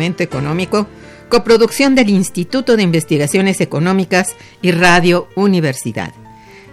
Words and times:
Económico, 0.00 0.86
coproducción 1.28 1.94
del 1.94 2.08
Instituto 2.08 2.76
de 2.76 2.82
Investigaciones 2.82 3.60
Económicas 3.60 4.34
y 4.62 4.70
Radio 4.70 5.28
Universidad. 5.36 6.14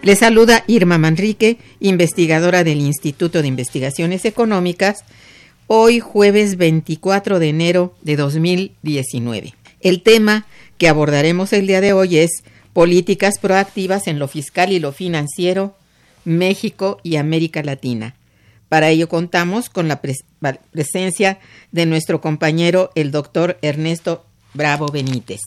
Le 0.02 0.16
saluda 0.16 0.64
Irma 0.68 0.98
Manrique, 0.98 1.58
investigadora 1.82 2.64
del 2.64 2.80
Instituto 2.80 3.42
de 3.42 3.50
Investigaciones 3.50 4.24
Económicas, 4.24 5.04
hoy 5.68 6.00
jueves 6.00 6.56
24 6.56 7.40
de 7.40 7.50
enero 7.50 7.94
de 8.02 8.16
2019. 8.16 9.54
El 9.82 10.02
tema 10.04 10.46
que 10.78 10.88
abordaremos 10.88 11.52
el 11.52 11.68
día 11.68 11.82
de 11.82 11.92
hoy 11.92 12.20
es 12.20 12.44
políticas 12.72 13.40
proactivas 13.40 14.08
en 14.08 14.20
lo 14.20 14.30
fiscal 14.30 14.72
y 14.72 14.80
lo 14.80 14.94
financiero, 14.94 15.76
México 16.24 17.02
y 17.04 17.18
América 17.18 17.62
Latina. 17.62 18.16
Para 18.70 18.90
ello 18.90 19.10
contamos 19.10 19.70
con 19.70 19.90
la 19.90 20.02
presencia 20.72 21.40
de 21.72 21.86
nuestro 21.86 22.22
compañero 22.22 22.92
el 22.96 23.12
doctor 23.12 23.58
Ernesto 23.62 24.26
Bravo 24.54 24.88
Benítez. 24.88 25.42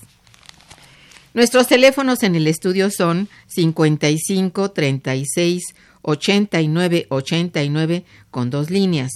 Nuestros 1.32 1.68
teléfonos 1.68 2.22
en 2.22 2.34
el 2.34 2.46
estudio 2.46 2.90
son 2.90 3.28
55 3.46 4.72
36 4.72 5.62
89 6.02 7.06
89 7.08 8.04
con 8.30 8.50
dos 8.50 8.70
líneas. 8.70 9.10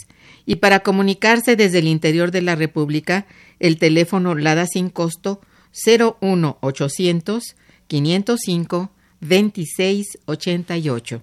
Y 0.47 0.57
para 0.57 0.81
comunicarse 0.81 1.57
desde 1.57 1.79
el 1.79 1.89
interior 1.89 2.31
de 2.31 2.43
la 2.43 2.55
República, 2.55 3.27
el 3.59 3.79
teléfono 3.79 4.35
LADA 4.35 4.67
sin 4.67 4.91
costo 4.91 5.41
01 5.87 6.59
800 6.61 7.56
505 7.89 8.91
26 9.21 10.06
88. 10.27 11.23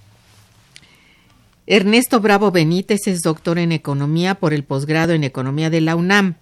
Ernesto 1.73 2.19
Bravo 2.19 2.51
Benítez 2.51 3.07
es 3.07 3.21
doctor 3.21 3.57
en 3.57 3.71
Economía 3.71 4.35
por 4.35 4.53
el 4.53 4.65
posgrado 4.65 5.13
en 5.13 5.23
Economía 5.23 5.69
de 5.69 5.79
la 5.79 5.95
UNAM. 5.95 6.35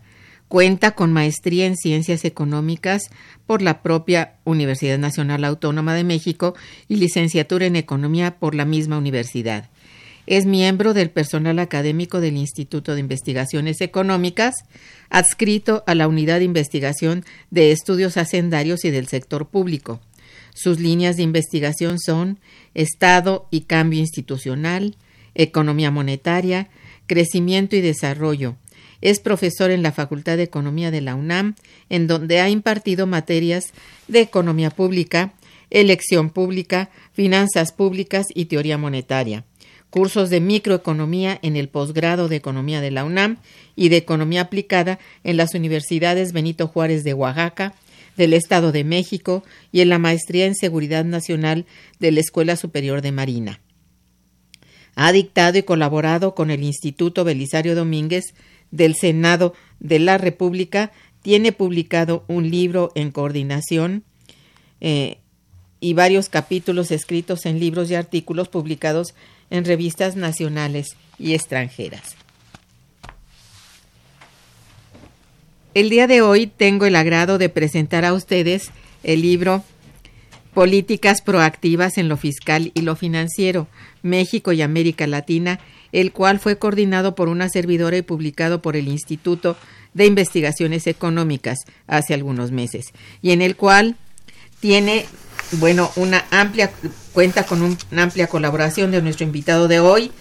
Cuenta 0.47 0.93
con 0.93 1.13
maestría 1.13 1.67
en 1.67 1.77
Ciencias 1.77 2.25
Económicas 2.25 3.11
por 3.45 3.61
la 3.61 3.83
propia 3.83 4.37
Universidad 4.43 4.97
Nacional 4.97 5.43
Autónoma 5.43 5.93
de 5.93 6.03
México 6.03 6.55
y 6.87 6.95
licenciatura 6.95 7.67
en 7.67 7.75
Economía 7.75 8.39
por 8.39 8.55
la 8.55 8.65
misma 8.65 8.97
universidad. 8.97 9.69
Es 10.25 10.47
miembro 10.47 10.95
del 10.95 11.11
personal 11.11 11.59
académico 11.59 12.21
del 12.21 12.35
Instituto 12.35 12.95
de 12.95 13.01
Investigaciones 13.01 13.81
Económicas, 13.81 14.55
adscrito 15.11 15.83
a 15.85 15.93
la 15.93 16.07
Unidad 16.07 16.39
de 16.39 16.45
Investigación 16.45 17.23
de 17.51 17.71
Estudios 17.71 18.17
Hacendarios 18.17 18.83
y 18.83 18.89
del 18.89 19.05
Sector 19.05 19.47
Público. 19.49 20.01
Sus 20.55 20.79
líneas 20.79 21.17
de 21.17 21.23
investigación 21.23 21.99
son 21.99 22.39
Estado 22.73 23.47
y 23.51 23.61
cambio 23.61 23.99
institucional, 23.99 24.95
economía 25.35 25.91
monetaria, 25.91 26.69
crecimiento 27.07 27.75
y 27.75 27.81
desarrollo. 27.81 28.55
Es 29.01 29.19
profesor 29.19 29.71
en 29.71 29.81
la 29.81 29.91
Facultad 29.91 30.37
de 30.37 30.43
Economía 30.43 30.91
de 30.91 31.01
la 31.01 31.15
UNAM, 31.15 31.55
en 31.89 32.07
donde 32.07 32.41
ha 32.41 32.49
impartido 32.49 33.07
materias 33.07 33.65
de 34.07 34.21
economía 34.21 34.69
pública, 34.69 35.33
elección 35.69 36.29
pública, 36.29 36.89
finanzas 37.13 37.71
públicas 37.71 38.25
y 38.33 38.45
teoría 38.45 38.77
monetaria 38.77 39.45
cursos 39.89 40.29
de 40.29 40.39
microeconomía 40.39 41.39
en 41.41 41.55
el 41.55 41.69
posgrado 41.69 42.27
de 42.27 42.35
economía 42.35 42.81
de 42.81 42.91
la 42.91 43.03
UNAM 43.03 43.37
y 43.75 43.89
de 43.89 43.97
economía 43.97 44.41
aplicada 44.41 44.99
en 45.23 45.37
las 45.37 45.53
universidades 45.53 46.31
Benito 46.31 46.67
Juárez 46.67 47.03
de 47.03 47.13
Oaxaca, 47.13 47.73
del 48.15 48.33
Estado 48.33 48.71
de 48.71 48.83
México 48.83 49.43
y 49.71 49.81
en 49.81 49.89
la 49.89 49.99
maestría 49.99 50.45
en 50.45 50.55
seguridad 50.55 51.05
nacional 51.05 51.65
de 51.99 52.11
la 52.11 52.19
Escuela 52.19 52.55
Superior 52.55 53.01
de 53.01 53.11
Marina. 53.11 53.61
Ha 55.01 55.13
dictado 55.13 55.57
y 55.57 55.63
colaborado 55.63 56.35
con 56.35 56.51
el 56.51 56.61
Instituto 56.61 57.23
Belisario 57.23 57.73
Domínguez 57.73 58.33
del 58.69 58.95
Senado 58.95 59.53
de 59.79 59.97
la 59.97 60.17
República. 60.17 60.91
Tiene 61.21 61.53
publicado 61.53 62.25
un 62.27 62.51
libro 62.51 62.91
en 62.95 63.11
coordinación 63.11 64.03
eh, 64.81 65.19
y 65.79 65.93
varios 65.93 66.27
capítulos 66.27 66.91
escritos 66.91 67.45
en 67.45 67.61
libros 67.61 67.89
y 67.89 67.95
artículos 67.95 68.49
publicados 68.49 69.15
en 69.49 69.63
revistas 69.63 70.17
nacionales 70.17 70.97
y 71.17 71.33
extranjeras. 71.33 72.17
El 75.73 75.89
día 75.89 76.07
de 76.07 76.21
hoy 76.21 76.47
tengo 76.47 76.85
el 76.85 76.97
agrado 76.97 77.37
de 77.37 77.47
presentar 77.47 78.03
a 78.03 78.11
ustedes 78.11 78.71
el 79.03 79.21
libro 79.21 79.63
Políticas 80.53 81.21
proactivas 81.21 81.97
en 81.97 82.09
lo 82.09 82.17
fiscal 82.17 82.71
y 82.73 82.81
lo 82.81 82.95
financiero, 82.95 83.67
México 84.01 84.51
y 84.51 84.61
América 84.61 85.07
Latina, 85.07 85.59
el 85.91 86.11
cual 86.11 86.39
fue 86.39 86.57
coordinado 86.57 87.15
por 87.15 87.29
una 87.29 87.49
servidora 87.49 87.97
y 87.97 88.01
publicado 88.01 88.61
por 88.61 88.75
el 88.75 88.87
Instituto 88.87 89.57
de 89.93 90.05
Investigaciones 90.05 90.87
Económicas 90.87 91.59
hace 91.87 92.13
algunos 92.13 92.51
meses, 92.51 92.87
y 93.21 93.31
en 93.31 93.41
el 93.41 93.55
cual 93.55 93.95
tiene 94.59 95.05
bueno, 95.53 95.91
una 95.95 96.25
amplia 96.31 96.71
cuenta 97.13 97.43
con 97.43 97.61
una 97.61 98.03
amplia 98.03 98.27
colaboración 98.27 98.91
de 98.91 99.01
nuestro 99.01 99.25
invitado 99.25 99.67
de 99.67 99.79
hoy 99.79 100.11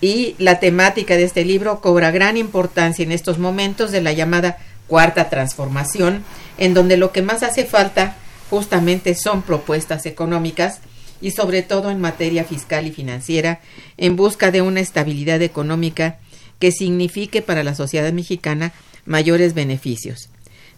y 0.00 0.34
la 0.38 0.60
temática 0.60 1.16
de 1.16 1.24
este 1.24 1.44
libro 1.44 1.80
cobra 1.80 2.10
gran 2.10 2.36
importancia 2.36 3.02
en 3.02 3.12
estos 3.12 3.38
momentos 3.38 3.90
de 3.90 4.02
la 4.02 4.12
llamada 4.12 4.58
cuarta 4.86 5.30
transformación, 5.30 6.24
en 6.58 6.74
donde 6.74 6.96
lo 6.96 7.12
que 7.12 7.22
más 7.22 7.42
hace 7.42 7.64
falta 7.64 8.16
justamente 8.50 9.14
son 9.14 9.42
propuestas 9.42 10.04
económicas 10.06 10.80
y 11.20 11.30
sobre 11.30 11.62
todo 11.62 11.90
en 11.90 12.00
materia 12.00 12.44
fiscal 12.44 12.86
y 12.86 12.90
financiera, 12.90 13.60
en 13.96 14.16
busca 14.16 14.50
de 14.50 14.60
una 14.60 14.80
estabilidad 14.80 15.40
económica 15.40 16.18
que 16.58 16.72
signifique 16.72 17.42
para 17.42 17.62
la 17.62 17.74
sociedad 17.74 18.12
mexicana 18.12 18.72
mayores 19.06 19.54
beneficios. 19.54 20.28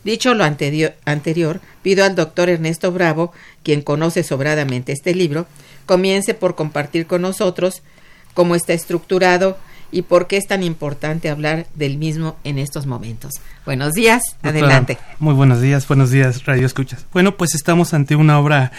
Dicho 0.05 0.35
lo 0.35 0.45
anterior, 0.45 1.61
pido 1.83 2.05
al 2.05 2.15
doctor 2.15 2.49
Ernesto 2.49 2.93
Bravo, 2.93 3.33
quien 3.63 3.83
conoce 3.83 4.23
sobradamente 4.23 4.93
este 4.93 5.15
libro, 5.15 5.47
comience 5.87 6.35
por 6.35 6.55
compartir 6.55 7.07
con 7.07 7.23
nosotros 7.23 7.83
cómo 8.35 8.55
está 8.55 8.73
estructurado 8.73 9.57
y 9.93 10.03
por 10.03 10.27
qué 10.27 10.39
es 10.39 10.47
tan 10.47 10.63
importante 10.63 11.29
hablar 11.29 11.67
del 11.75 11.99
mismo 11.99 12.37
en 12.43 12.59
estos 12.59 12.87
momentos. 12.87 13.35
Buenos 13.67 13.93
días, 13.93 14.23
adelante. 14.43 14.99
Muy 15.19 15.35
buenos 15.35 15.61
días, 15.61 15.87
buenos 15.87 16.11
días, 16.11 16.47
Radio 16.47 16.67
Escuchas. 16.67 17.07
Bueno, 17.13 17.37
pues 17.37 17.55
estamos 17.55 17.93
ante 17.93 18.17
una 18.17 18.41
obra 18.41 18.73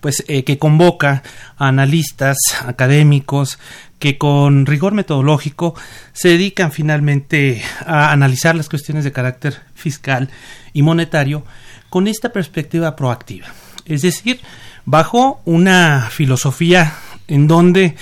pues 0.00 0.24
eh, 0.26 0.42
que 0.42 0.58
convoca 0.58 1.22
a 1.56 1.68
analistas, 1.68 2.36
académicos, 2.66 3.60
que 4.00 4.18
con 4.18 4.66
rigor 4.66 4.92
metodológico 4.92 5.74
se 6.12 6.30
dedican 6.30 6.72
finalmente 6.72 7.62
a 7.86 8.10
analizar 8.10 8.56
las 8.56 8.68
cuestiones 8.68 9.04
de 9.04 9.12
carácter 9.12 9.62
fiscal 9.74 10.28
y 10.72 10.82
monetario 10.82 11.44
con 11.88 12.08
esta 12.08 12.30
perspectiva 12.30 12.96
proactiva. 12.96 13.46
Es 13.84 14.02
decir, 14.02 14.40
bajo 14.84 15.40
una 15.44 16.08
filosofía 16.10 16.94
en 17.28 17.46
donde 17.46 17.94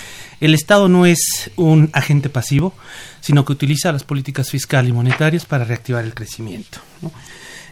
el 0.44 0.54
Estado 0.54 0.88
no 0.88 1.06
es 1.06 1.50
un 1.56 1.90
agente 1.92 2.28
pasivo, 2.28 2.74
sino 3.20 3.44
que 3.44 3.52
utiliza 3.52 3.92
las 3.92 4.04
políticas 4.04 4.50
fiscales 4.50 4.90
y 4.90 4.92
monetarias 4.92 5.46
para 5.46 5.64
reactivar 5.64 6.04
el 6.04 6.12
crecimiento. 6.12 6.80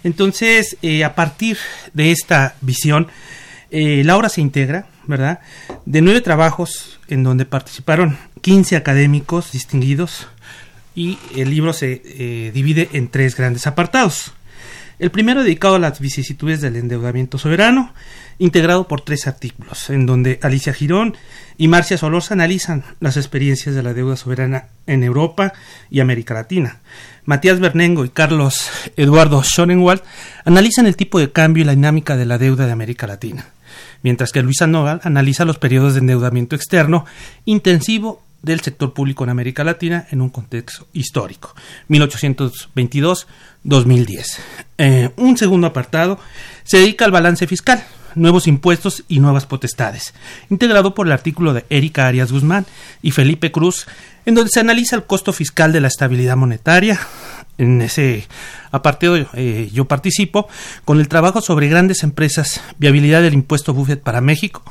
Entonces, 0.02 0.78
eh, 0.80 1.04
a 1.04 1.14
partir 1.14 1.58
de 1.92 2.12
esta 2.12 2.54
visión, 2.62 3.08
eh, 3.70 4.02
la 4.04 4.16
obra 4.16 4.28
se 4.28 4.40
integra, 4.40 4.86
¿verdad? 5.06 5.40
De 5.84 6.00
nueve 6.00 6.20
trabajos 6.20 6.98
en 7.08 7.22
donde 7.22 7.44
participaron 7.44 8.16
15 8.40 8.76
académicos 8.76 9.52
distinguidos 9.52 10.28
y 10.94 11.18
el 11.36 11.50
libro 11.50 11.72
se 11.72 12.02
eh, 12.04 12.50
divide 12.52 12.88
en 12.92 13.08
tres 13.08 13.36
grandes 13.36 13.66
apartados. 13.66 14.32
El 14.98 15.10
primero 15.10 15.42
dedicado 15.42 15.74
a 15.74 15.78
las 15.78 16.00
vicisitudes 16.00 16.60
del 16.60 16.76
endeudamiento 16.76 17.36
soberano, 17.36 17.92
integrado 18.42 18.88
por 18.88 19.02
tres 19.02 19.28
artículos, 19.28 19.88
en 19.88 20.04
donde 20.04 20.40
Alicia 20.42 20.74
Girón 20.74 21.16
y 21.58 21.68
Marcia 21.68 21.96
Solorza 21.96 22.34
analizan 22.34 22.82
las 22.98 23.16
experiencias 23.16 23.76
de 23.76 23.84
la 23.84 23.94
deuda 23.94 24.16
soberana 24.16 24.66
en 24.88 25.04
Europa 25.04 25.52
y 25.90 26.00
América 26.00 26.34
Latina. 26.34 26.80
Matías 27.24 27.60
Bernengo 27.60 28.04
y 28.04 28.08
Carlos 28.08 28.68
Eduardo 28.96 29.44
Schoenwald 29.44 30.02
analizan 30.44 30.86
el 30.86 30.96
tipo 30.96 31.20
de 31.20 31.30
cambio 31.30 31.62
y 31.62 31.66
la 31.66 31.76
dinámica 31.76 32.16
de 32.16 32.26
la 32.26 32.36
deuda 32.36 32.66
de 32.66 32.72
América 32.72 33.06
Latina, 33.06 33.46
mientras 34.02 34.32
que 34.32 34.42
Luisa 34.42 34.66
Nogal 34.66 35.00
analiza 35.04 35.44
los 35.44 35.58
periodos 35.58 35.94
de 35.94 36.00
endeudamiento 36.00 36.56
externo 36.56 37.06
intensivo 37.44 38.24
del 38.42 38.58
sector 38.58 38.92
público 38.92 39.22
en 39.22 39.30
América 39.30 39.62
Latina 39.62 40.08
en 40.10 40.20
un 40.20 40.30
contexto 40.30 40.88
histórico, 40.92 41.54
1822-2010. 41.90 44.24
Eh, 44.78 45.10
un 45.14 45.36
segundo 45.36 45.68
apartado 45.68 46.18
se 46.64 46.78
dedica 46.78 47.04
al 47.04 47.12
balance 47.12 47.46
fiscal, 47.46 47.84
nuevos 48.14 48.46
impuestos 48.46 49.04
y 49.08 49.20
nuevas 49.20 49.46
potestades, 49.46 50.14
integrado 50.50 50.94
por 50.94 51.06
el 51.06 51.12
artículo 51.12 51.54
de 51.54 51.64
Erika 51.70 52.06
Arias 52.06 52.32
Guzmán 52.32 52.66
y 53.02 53.10
Felipe 53.10 53.52
Cruz, 53.52 53.86
en 54.26 54.34
donde 54.34 54.50
se 54.50 54.60
analiza 54.60 54.96
el 54.96 55.04
costo 55.04 55.32
fiscal 55.32 55.72
de 55.72 55.80
la 55.80 55.88
estabilidad 55.88 56.36
monetaria. 56.36 56.98
En 57.58 57.82
ese 57.82 58.26
apartado 58.70 59.16
eh, 59.34 59.70
yo 59.72 59.84
participo 59.84 60.48
con 60.84 61.00
el 61.00 61.08
trabajo 61.08 61.40
sobre 61.40 61.68
grandes 61.68 62.02
empresas, 62.02 62.60
viabilidad 62.78 63.22
del 63.22 63.34
impuesto 63.34 63.74
Buffett 63.74 64.00
para 64.00 64.20
México, 64.20 64.62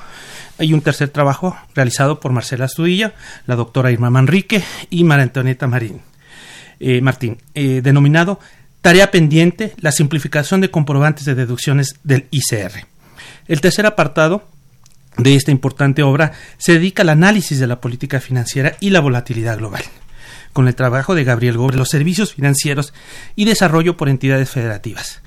hay 0.57 0.73
un 0.73 0.81
tercer 0.81 1.09
trabajo 1.09 1.55
realizado 1.73 2.19
por 2.19 2.31
Marcela 2.31 2.65
Astudilla, 2.65 3.13
la 3.47 3.55
doctora 3.55 3.91
Irma 3.91 4.09
Manrique 4.09 4.63
y 4.89 5.03
María 5.03 5.23
Antonieta 5.23 5.67
Marín, 5.67 6.01
eh, 6.79 7.01
Martín, 7.01 7.37
eh, 7.55 7.81
denominado 7.83 8.39
Tarea 8.81 9.11
pendiente, 9.11 9.73
la 9.77 9.91
simplificación 9.91 10.59
de 10.59 10.71
comprobantes 10.71 11.25
de 11.25 11.35
deducciones 11.35 11.99
del 12.03 12.27
ICR. 12.31 12.87
El 13.47 13.61
tercer 13.61 13.85
apartado 13.85 14.47
de 15.17 15.35
esta 15.35 15.51
importante 15.51 16.03
obra 16.03 16.31
se 16.57 16.73
dedica 16.73 17.03
al 17.03 17.09
análisis 17.09 17.59
de 17.59 17.67
la 17.67 17.81
política 17.81 18.19
financiera 18.19 18.75
y 18.79 18.89
la 18.91 19.01
volatilidad 19.01 19.57
global, 19.57 19.83
con 20.53 20.67
el 20.67 20.75
trabajo 20.75 21.15
de 21.15 21.23
Gabriel 21.23 21.57
Gómez, 21.57 21.75
los 21.75 21.89
servicios 21.89 22.33
financieros 22.33 22.93
y 23.35 23.45
desarrollo 23.45 23.97
por 23.97 24.09
entidades 24.09 24.49
federativas. 24.49 25.21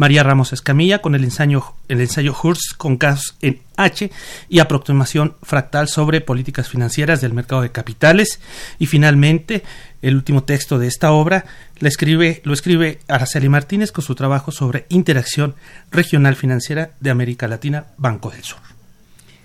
María 0.00 0.22
Ramos 0.22 0.54
Escamilla 0.54 1.02
con 1.02 1.14
el 1.14 1.24
ensayo, 1.24 1.74
el 1.88 2.00
ensayo 2.00 2.34
Hurst 2.42 2.74
con 2.78 2.96
casos 2.96 3.36
en 3.42 3.60
H 3.76 4.10
y 4.48 4.58
aproximación 4.60 5.36
fractal 5.42 5.88
sobre 5.88 6.22
políticas 6.22 6.70
financieras 6.70 7.20
del 7.20 7.34
mercado 7.34 7.60
de 7.60 7.70
capitales. 7.70 8.40
Y 8.78 8.86
finalmente, 8.86 9.62
el 10.00 10.14
último 10.14 10.42
texto 10.42 10.78
de 10.78 10.86
esta 10.86 11.12
obra 11.12 11.44
lo 11.80 11.86
escribe, 11.86 12.40
lo 12.44 12.54
escribe 12.54 13.00
Araceli 13.08 13.50
Martínez 13.50 13.92
con 13.92 14.02
su 14.02 14.14
trabajo 14.14 14.52
sobre 14.52 14.86
interacción 14.88 15.54
regional 15.90 16.34
financiera 16.34 16.92
de 17.00 17.10
América 17.10 17.46
Latina, 17.46 17.88
Banco 17.98 18.30
del 18.30 18.42
Sur. 18.42 18.60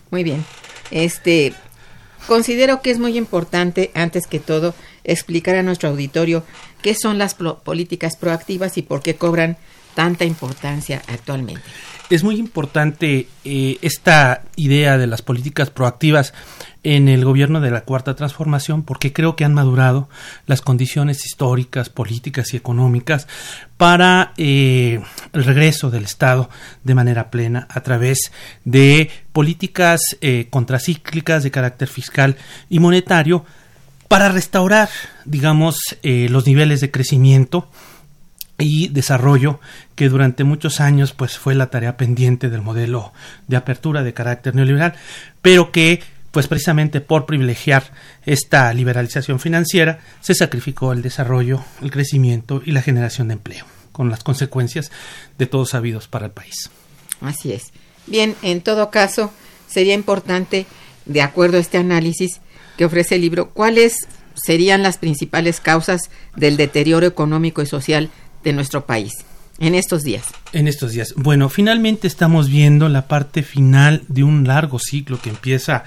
Muy 0.09 0.23
bien. 0.23 0.45
Este, 0.89 1.53
considero 2.27 2.81
que 2.81 2.91
es 2.91 2.99
muy 2.99 3.17
importante, 3.17 3.91
antes 3.93 4.25
que 4.25 4.39
todo, 4.39 4.73
explicar 5.03 5.57
a 5.57 5.63
nuestro 5.63 5.89
auditorio 5.89 6.45
qué 6.81 6.95
son 6.95 7.17
las 7.17 7.33
políticas 7.33 8.15
proactivas 8.15 8.77
y 8.77 8.83
por 8.83 9.01
qué 9.01 9.17
cobran 9.17 9.57
tanta 9.95 10.25
importancia 10.25 11.01
actualmente? 11.07 11.63
Es 12.09 12.23
muy 12.23 12.35
importante 12.35 13.27
eh, 13.43 13.79
esta 13.81 14.43
idea 14.55 14.99
de 14.99 15.07
las 15.07 15.23
políticas 15.23 15.71
proactivas 15.71 16.35
en 16.83 17.09
el 17.09 17.25
gobierno 17.25 17.61
de 17.61 17.71
la 17.71 17.81
Cuarta 17.81 18.15
Transformación 18.15 18.83
porque 18.83 19.11
creo 19.11 19.35
que 19.35 19.43
han 19.43 19.55
madurado 19.55 20.07
las 20.45 20.61
condiciones 20.61 21.25
históricas, 21.25 21.89
políticas 21.89 22.53
y 22.53 22.57
económicas 22.57 23.27
para 23.77 24.33
eh, 24.37 25.01
el 25.33 25.43
regreso 25.43 25.89
del 25.89 26.03
Estado 26.03 26.47
de 26.83 26.93
manera 26.93 27.31
plena 27.31 27.67
a 27.71 27.81
través 27.81 28.31
de 28.65 29.09
políticas 29.33 30.01
eh, 30.21 30.45
contracíclicas 30.51 31.41
de 31.41 31.49
carácter 31.49 31.87
fiscal 31.87 32.37
y 32.69 32.77
monetario 32.77 33.45
para 34.07 34.29
restaurar, 34.29 34.89
digamos, 35.25 35.77
los 36.03 36.45
niveles 36.45 36.79
de 36.79 36.91
crecimiento 36.91 37.67
y 38.57 38.87
desarrollo 38.87 39.59
que 39.95 40.09
durante 40.09 40.43
muchos 40.43 40.79
años 40.79 41.13
pues 41.13 41.37
fue 41.37 41.55
la 41.55 41.69
tarea 41.69 41.97
pendiente 41.97 42.49
del 42.49 42.61
modelo 42.61 43.13
de 43.47 43.57
apertura 43.57 44.03
de 44.03 44.13
carácter 44.13 44.55
neoliberal, 44.55 44.93
pero 45.41 45.71
que 45.71 46.01
pues 46.31 46.47
precisamente 46.47 46.99
por 46.99 47.25
privilegiar 47.25 47.93
esta 48.25 48.73
liberalización 48.73 49.39
financiera 49.39 49.99
se 50.19 50.35
sacrificó 50.35 50.91
el 50.91 51.01
desarrollo, 51.01 51.63
el 51.81 51.91
crecimiento 51.91 52.61
y 52.65 52.71
la 52.71 52.81
generación 52.81 53.29
de 53.29 53.35
empleo, 53.35 53.65
con 53.93 54.09
las 54.09 54.23
consecuencias 54.23 54.91
de 55.37 55.45
todos 55.45 55.69
sabidos 55.69 56.09
para 56.09 56.25
el 56.25 56.33
país. 56.33 56.69
Así 57.21 57.53
es. 57.53 57.71
Bien, 58.07 58.35
en 58.41 58.61
todo 58.61 58.91
caso, 58.91 59.31
sería 59.67 59.93
importante, 59.93 60.65
de 61.05 61.21
acuerdo 61.21 61.57
a 61.57 61.61
este 61.61 61.77
análisis 61.77 62.41
que 62.77 62.83
ofrece 62.83 63.15
el 63.15 63.21
libro, 63.21 63.51
cuáles 63.51 63.95
serían 64.35 64.83
las 64.83 64.97
principales 64.97 65.61
causas 65.61 66.09
del 66.35 66.57
deterioro 66.57 67.07
económico 67.07 67.61
y 67.61 67.65
social 67.65 68.09
de 68.45 68.53
nuestro 68.53 68.85
país 68.85 69.11
en 69.59 69.75
estos 69.75 70.03
días. 70.03 70.25
En 70.53 70.69
estos 70.69 70.93
días. 70.93 71.13
Bueno, 71.17 71.49
finalmente 71.49 72.07
estamos 72.07 72.49
viendo 72.49 72.87
la 72.87 73.07
parte 73.07 73.43
final 73.43 74.03
de 74.07 74.23
un 74.23 74.47
largo 74.47 74.79
ciclo 74.79 75.19
que 75.19 75.29
empieza 75.29 75.83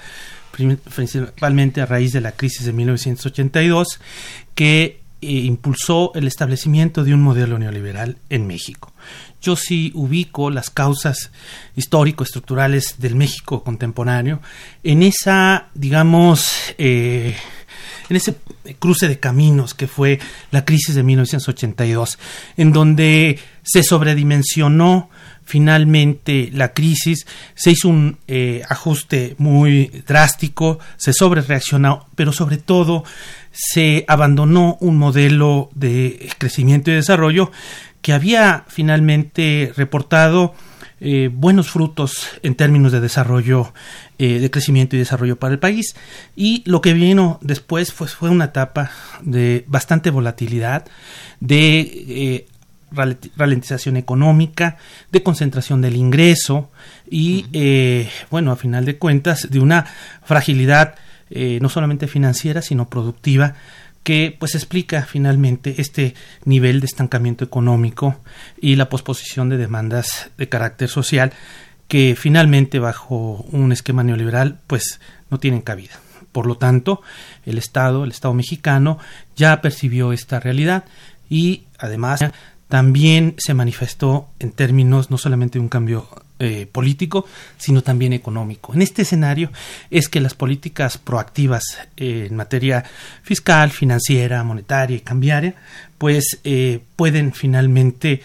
principalmente 0.93 1.81
a 1.81 1.85
raíz 1.85 2.11
de 2.11 2.21
la 2.21 2.33
crisis 2.33 2.65
de 2.65 2.73
1982, 2.73 3.99
que 4.53 5.01
eh, 5.21 5.31
impulsó 5.31 6.11
el 6.15 6.27
establecimiento 6.27 7.03
de 7.03 7.13
un 7.13 7.21
modelo 7.21 7.57
neoliberal 7.57 8.17
en 8.29 8.45
México. 8.45 8.93
Yo 9.41 9.55
sí 9.55 9.91
ubico 9.95 10.49
las 10.49 10.69
causas 10.69 11.31
histórico-estructurales 11.77 12.95
del 12.97 13.15
México 13.15 13.63
contemporáneo 13.63 14.41
en 14.83 15.03
esa, 15.03 15.69
digamos, 15.73 16.73
eh, 16.77 17.37
en 18.09 18.15
ese 18.15 18.35
cruce 18.79 19.07
de 19.07 19.19
caminos 19.19 19.73
que 19.73 19.87
fue 19.87 20.19
la 20.51 20.65
crisis 20.65 20.95
de 20.95 21.03
1982, 21.03 22.17
en 22.57 22.71
donde 22.71 23.39
se 23.63 23.83
sobredimensionó 23.83 25.09
finalmente 25.49 26.51
la 26.53 26.73
crisis, 26.73 27.25
se 27.55 27.71
hizo 27.71 27.89
un 27.89 28.19
eh, 28.27 28.61
ajuste 28.69 29.35
muy 29.39 30.03
drástico, 30.07 30.77
se 30.95 31.11
sobrereaccionó, 31.11 32.07
pero 32.15 32.31
sobre 32.31 32.57
todo 32.57 33.03
se 33.51 34.05
abandonó 34.07 34.77
un 34.79 34.97
modelo 34.97 35.71
de 35.73 36.29
crecimiento 36.37 36.91
y 36.91 36.95
desarrollo 36.95 37.51
que 38.01 38.13
había 38.13 38.65
finalmente 38.67 39.73
reportado 39.75 40.53
eh, 41.01 41.29
buenos 41.31 41.69
frutos 41.69 42.27
en 42.43 42.55
términos 42.55 42.91
de 42.91 43.01
desarrollo, 43.01 43.73
eh, 44.17 44.39
de 44.39 44.51
crecimiento 44.51 44.95
y 44.95 44.99
desarrollo 44.99 45.37
para 45.37 45.53
el 45.53 45.59
país. 45.59 45.95
Y 46.35 46.63
lo 46.65 46.81
que 46.81 46.93
vino 46.93 47.39
después 47.41 47.91
pues, 47.91 48.13
fue 48.13 48.29
una 48.29 48.45
etapa 48.45 48.91
de 49.21 49.63
bastante 49.67 50.09
volatilidad, 50.09 50.85
de 51.39 52.45
ralentización 52.91 53.97
económica, 53.97 54.77
de 55.11 55.23
concentración 55.23 55.81
del 55.81 55.95
ingreso 55.95 56.69
y, 57.09 57.45
eh, 57.53 58.09
bueno, 58.29 58.51
a 58.51 58.55
final 58.55 58.85
de 58.85 58.97
cuentas, 58.97 59.49
de 59.49 59.59
una 59.59 59.85
fragilidad 60.23 60.95
eh, 61.31 61.59
no 61.61 61.69
solamente 61.69 62.07
financiera, 62.07 62.61
sino 62.61 62.89
productiva, 62.89 63.53
que 64.03 64.35
pues 64.37 64.55
explica 64.55 65.03
finalmente 65.03 65.75
este 65.77 66.15
nivel 66.45 66.79
de 66.79 66.85
estancamiento 66.85 67.43
económico 67.43 68.19
y 68.59 68.75
la 68.75 68.89
posposición 68.89 69.49
de 69.49 69.57
demandas 69.57 70.31
de 70.37 70.49
carácter 70.49 70.89
social 70.89 71.33
que 71.87 72.15
finalmente 72.17 72.79
bajo 72.79 73.45
un 73.51 73.71
esquema 73.71 74.03
neoliberal 74.03 74.59
pues 74.67 74.99
no 75.29 75.39
tienen 75.39 75.61
cabida. 75.61 75.99
Por 76.31 76.45
lo 76.45 76.57
tanto, 76.57 77.01
el 77.45 77.57
Estado, 77.57 78.03
el 78.03 78.11
Estado 78.11 78.33
mexicano, 78.33 78.99
ya 79.35 79.61
percibió 79.61 80.13
esta 80.13 80.39
realidad 80.39 80.85
y 81.29 81.63
además 81.77 82.23
también 82.67 83.33
se 83.37 83.55
manifestó 83.55 84.29
en 84.39 84.51
términos 84.51 85.09
no 85.09 85.17
solamente 85.17 85.57
de 85.57 85.63
un 85.63 85.69
cambio 85.69 86.07
eh, 86.39 86.67
político, 86.71 87.25
sino 87.57 87.81
también 87.81 88.13
económico. 88.13 88.73
En 88.73 88.81
este 88.81 89.01
escenario 89.01 89.51
es 89.91 90.07
que 90.07 90.21
las 90.21 90.35
políticas 90.35 90.97
proactivas 90.97 91.63
eh, 91.97 92.27
en 92.29 92.35
materia 92.37 92.85
fiscal, 93.23 93.71
financiera, 93.71 94.41
monetaria 94.45 94.95
y 94.95 95.01
cambiaria, 95.01 95.55
pues 95.97 96.39
eh, 96.45 96.79
pueden 96.95 97.33
finalmente 97.33 98.21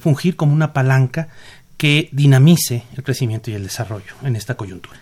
fungir 0.00 0.36
como 0.36 0.54
una 0.54 0.72
palanca 0.72 1.28
que 1.76 2.08
dinamice 2.12 2.84
el 2.96 3.02
crecimiento 3.02 3.50
y 3.50 3.54
el 3.54 3.64
desarrollo 3.64 4.14
en 4.22 4.36
esta 4.36 4.54
coyuntura. 4.54 4.98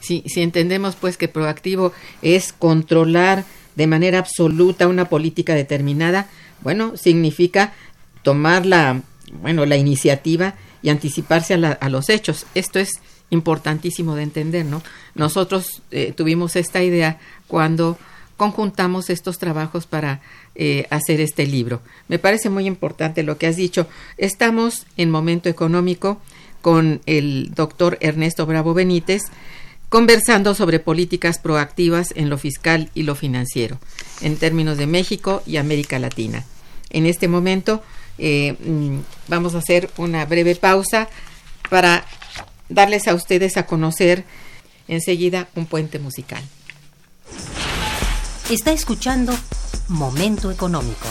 si 0.00 0.22
entendemos 0.36 0.96
pues 0.96 1.16
que 1.16 1.28
proactivo 1.28 1.92
es 2.22 2.52
controlar 2.52 3.44
de 3.76 3.86
manera 3.86 4.18
absoluta 4.18 4.88
una 4.88 5.10
política 5.10 5.54
determinada, 5.54 6.26
bueno, 6.62 6.96
significa 6.96 7.72
tomar 8.22 8.66
la, 8.66 9.02
bueno, 9.42 9.66
la 9.66 9.76
iniciativa 9.76 10.54
y 10.82 10.90
anticiparse 10.90 11.54
a, 11.54 11.88
los 11.88 12.08
hechos. 12.08 12.46
Esto 12.54 12.78
es 12.78 13.00
importantísimo 13.30 14.14
de 14.16 14.22
entender, 14.22 14.64
¿no? 14.64 14.82
Nosotros 15.14 15.82
eh, 15.90 16.12
tuvimos 16.16 16.56
esta 16.56 16.82
idea 16.82 17.18
cuando 17.46 17.98
conjuntamos 18.36 19.10
estos 19.10 19.38
trabajos 19.38 19.86
para 19.86 20.22
eh, 20.54 20.86
hacer 20.90 21.20
este 21.20 21.46
libro. 21.46 21.82
Me 22.08 22.18
parece 22.18 22.48
muy 22.48 22.66
importante 22.66 23.22
lo 23.22 23.36
que 23.36 23.46
has 23.46 23.56
dicho. 23.56 23.86
Estamos 24.16 24.86
en 24.96 25.10
momento 25.10 25.48
económico 25.48 26.20
con 26.62 27.00
el 27.06 27.52
doctor 27.54 27.98
Ernesto 28.00 28.46
Bravo 28.46 28.74
Benítez 28.74 29.24
conversando 29.90 30.54
sobre 30.54 30.78
políticas 30.78 31.38
proactivas 31.38 32.12
en 32.16 32.30
lo 32.30 32.38
fiscal 32.38 32.90
y 32.94 33.02
lo 33.02 33.16
financiero, 33.16 33.78
en 34.22 34.36
términos 34.36 34.78
de 34.78 34.86
México 34.86 35.42
y 35.46 35.56
América 35.56 35.98
Latina. 35.98 36.44
En 36.90 37.06
este 37.06 37.28
momento 37.28 37.82
eh, 38.20 38.54
mm, 38.60 38.98
vamos 39.28 39.54
a 39.54 39.58
hacer 39.58 39.90
una 39.96 40.24
breve 40.26 40.54
pausa 40.54 41.08
para 41.70 42.04
darles 42.68 43.08
a 43.08 43.14
ustedes 43.14 43.56
a 43.56 43.66
conocer 43.66 44.24
enseguida 44.88 45.48
un 45.54 45.66
puente 45.66 45.98
musical. 45.98 46.42
Está 48.50 48.72
escuchando 48.72 49.32
Momento 49.88 50.50
Económico. 50.50 51.06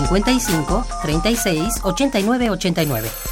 55 0.00 0.84
36 1.02 1.80
89 1.84 2.50
89. 2.50 3.31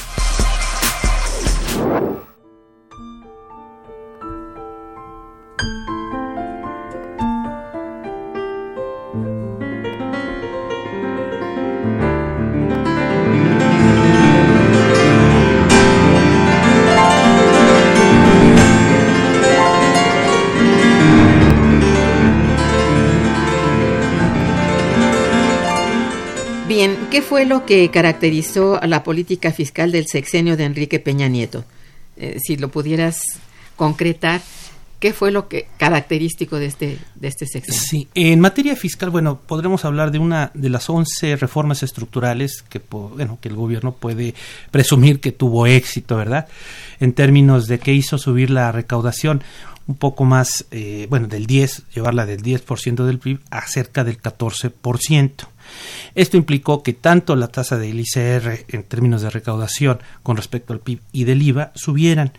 ¿Qué 27.11 27.21
fue 27.21 27.45
lo 27.45 27.65
que 27.65 27.91
caracterizó 27.91 28.81
a 28.81 28.87
la 28.87 29.03
política 29.03 29.51
fiscal 29.51 29.91
del 29.91 30.07
sexenio 30.07 30.55
de 30.55 30.63
Enrique 30.63 30.99
Peña 30.99 31.27
Nieto? 31.27 31.65
Eh, 32.15 32.37
si 32.41 32.55
lo 32.55 32.69
pudieras 32.69 33.19
concretar, 33.75 34.41
¿qué 34.99 35.11
fue 35.11 35.29
lo 35.31 35.49
que 35.49 35.67
característico 35.77 36.57
de 36.57 36.67
este 36.67 36.99
de 37.15 37.27
este 37.27 37.47
sexenio? 37.47 37.81
Sí, 37.81 38.07
en 38.15 38.39
materia 38.39 38.77
fiscal, 38.77 39.09
bueno, 39.09 39.41
podremos 39.45 39.83
hablar 39.83 40.11
de 40.11 40.19
una 40.19 40.51
de 40.53 40.69
las 40.69 40.89
11 40.89 41.35
reformas 41.35 41.83
estructurales 41.83 42.63
que 42.69 42.81
bueno, 42.89 43.37
que 43.41 43.49
el 43.49 43.55
gobierno 43.55 43.91
puede 43.91 44.33
presumir 44.71 45.19
que 45.19 45.33
tuvo 45.33 45.67
éxito, 45.67 46.15
¿verdad? 46.15 46.47
En 47.01 47.11
términos 47.11 47.67
de 47.67 47.79
que 47.79 47.93
hizo 47.93 48.17
subir 48.17 48.49
la 48.49 48.71
recaudación 48.71 49.43
un 49.87 49.95
poco 49.95 50.23
más, 50.23 50.65
eh, 50.71 51.07
bueno, 51.09 51.27
del 51.27 51.45
10, 51.45 51.83
llevarla 51.93 52.25
del 52.25 52.41
10% 52.41 53.03
del 53.05 53.19
PIB 53.19 53.41
a 53.49 53.67
cerca 53.67 54.05
del 54.05 54.21
14%. 54.21 55.50
Esto 56.15 56.37
implicó 56.37 56.83
que 56.83 56.93
tanto 56.93 57.35
la 57.35 57.47
tasa 57.47 57.77
del 57.77 57.99
ICR 57.99 58.65
en 58.67 58.83
términos 58.83 59.21
de 59.21 59.29
recaudación 59.29 59.99
con 60.23 60.37
respecto 60.37 60.73
al 60.73 60.79
PIB 60.79 60.99
y 61.11 61.23
del 61.23 61.41
IVA 61.41 61.71
subieran. 61.75 62.33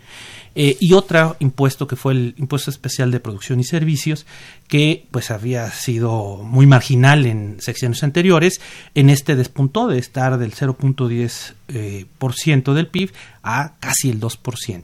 Eh, 0.55 0.77
y 0.79 0.93
otro 0.93 1.35
impuesto 1.39 1.87
que 1.87 1.95
fue 1.95 2.13
el 2.13 2.35
impuesto 2.37 2.69
especial 2.69 3.09
de 3.09 3.19
producción 3.19 3.59
y 3.59 3.63
servicios 3.63 4.27
que 4.67 5.07
pues 5.09 5.31
había 5.31 5.71
sido 5.71 6.43
muy 6.43 6.67
marginal 6.67 7.25
en 7.25 7.57
secciones 7.59 8.03
anteriores 8.03 8.61
en 8.93 9.09
este 9.09 9.35
despuntó 9.35 9.87
de 9.87 9.97
estar 9.97 10.37
del 10.37 10.53
0.10 10.53 11.53
eh, 11.69 12.73
del 12.73 12.87
PIB 12.87 13.11
a 13.41 13.73
casi 13.79 14.11
el 14.11 14.19
2%. 14.19 14.83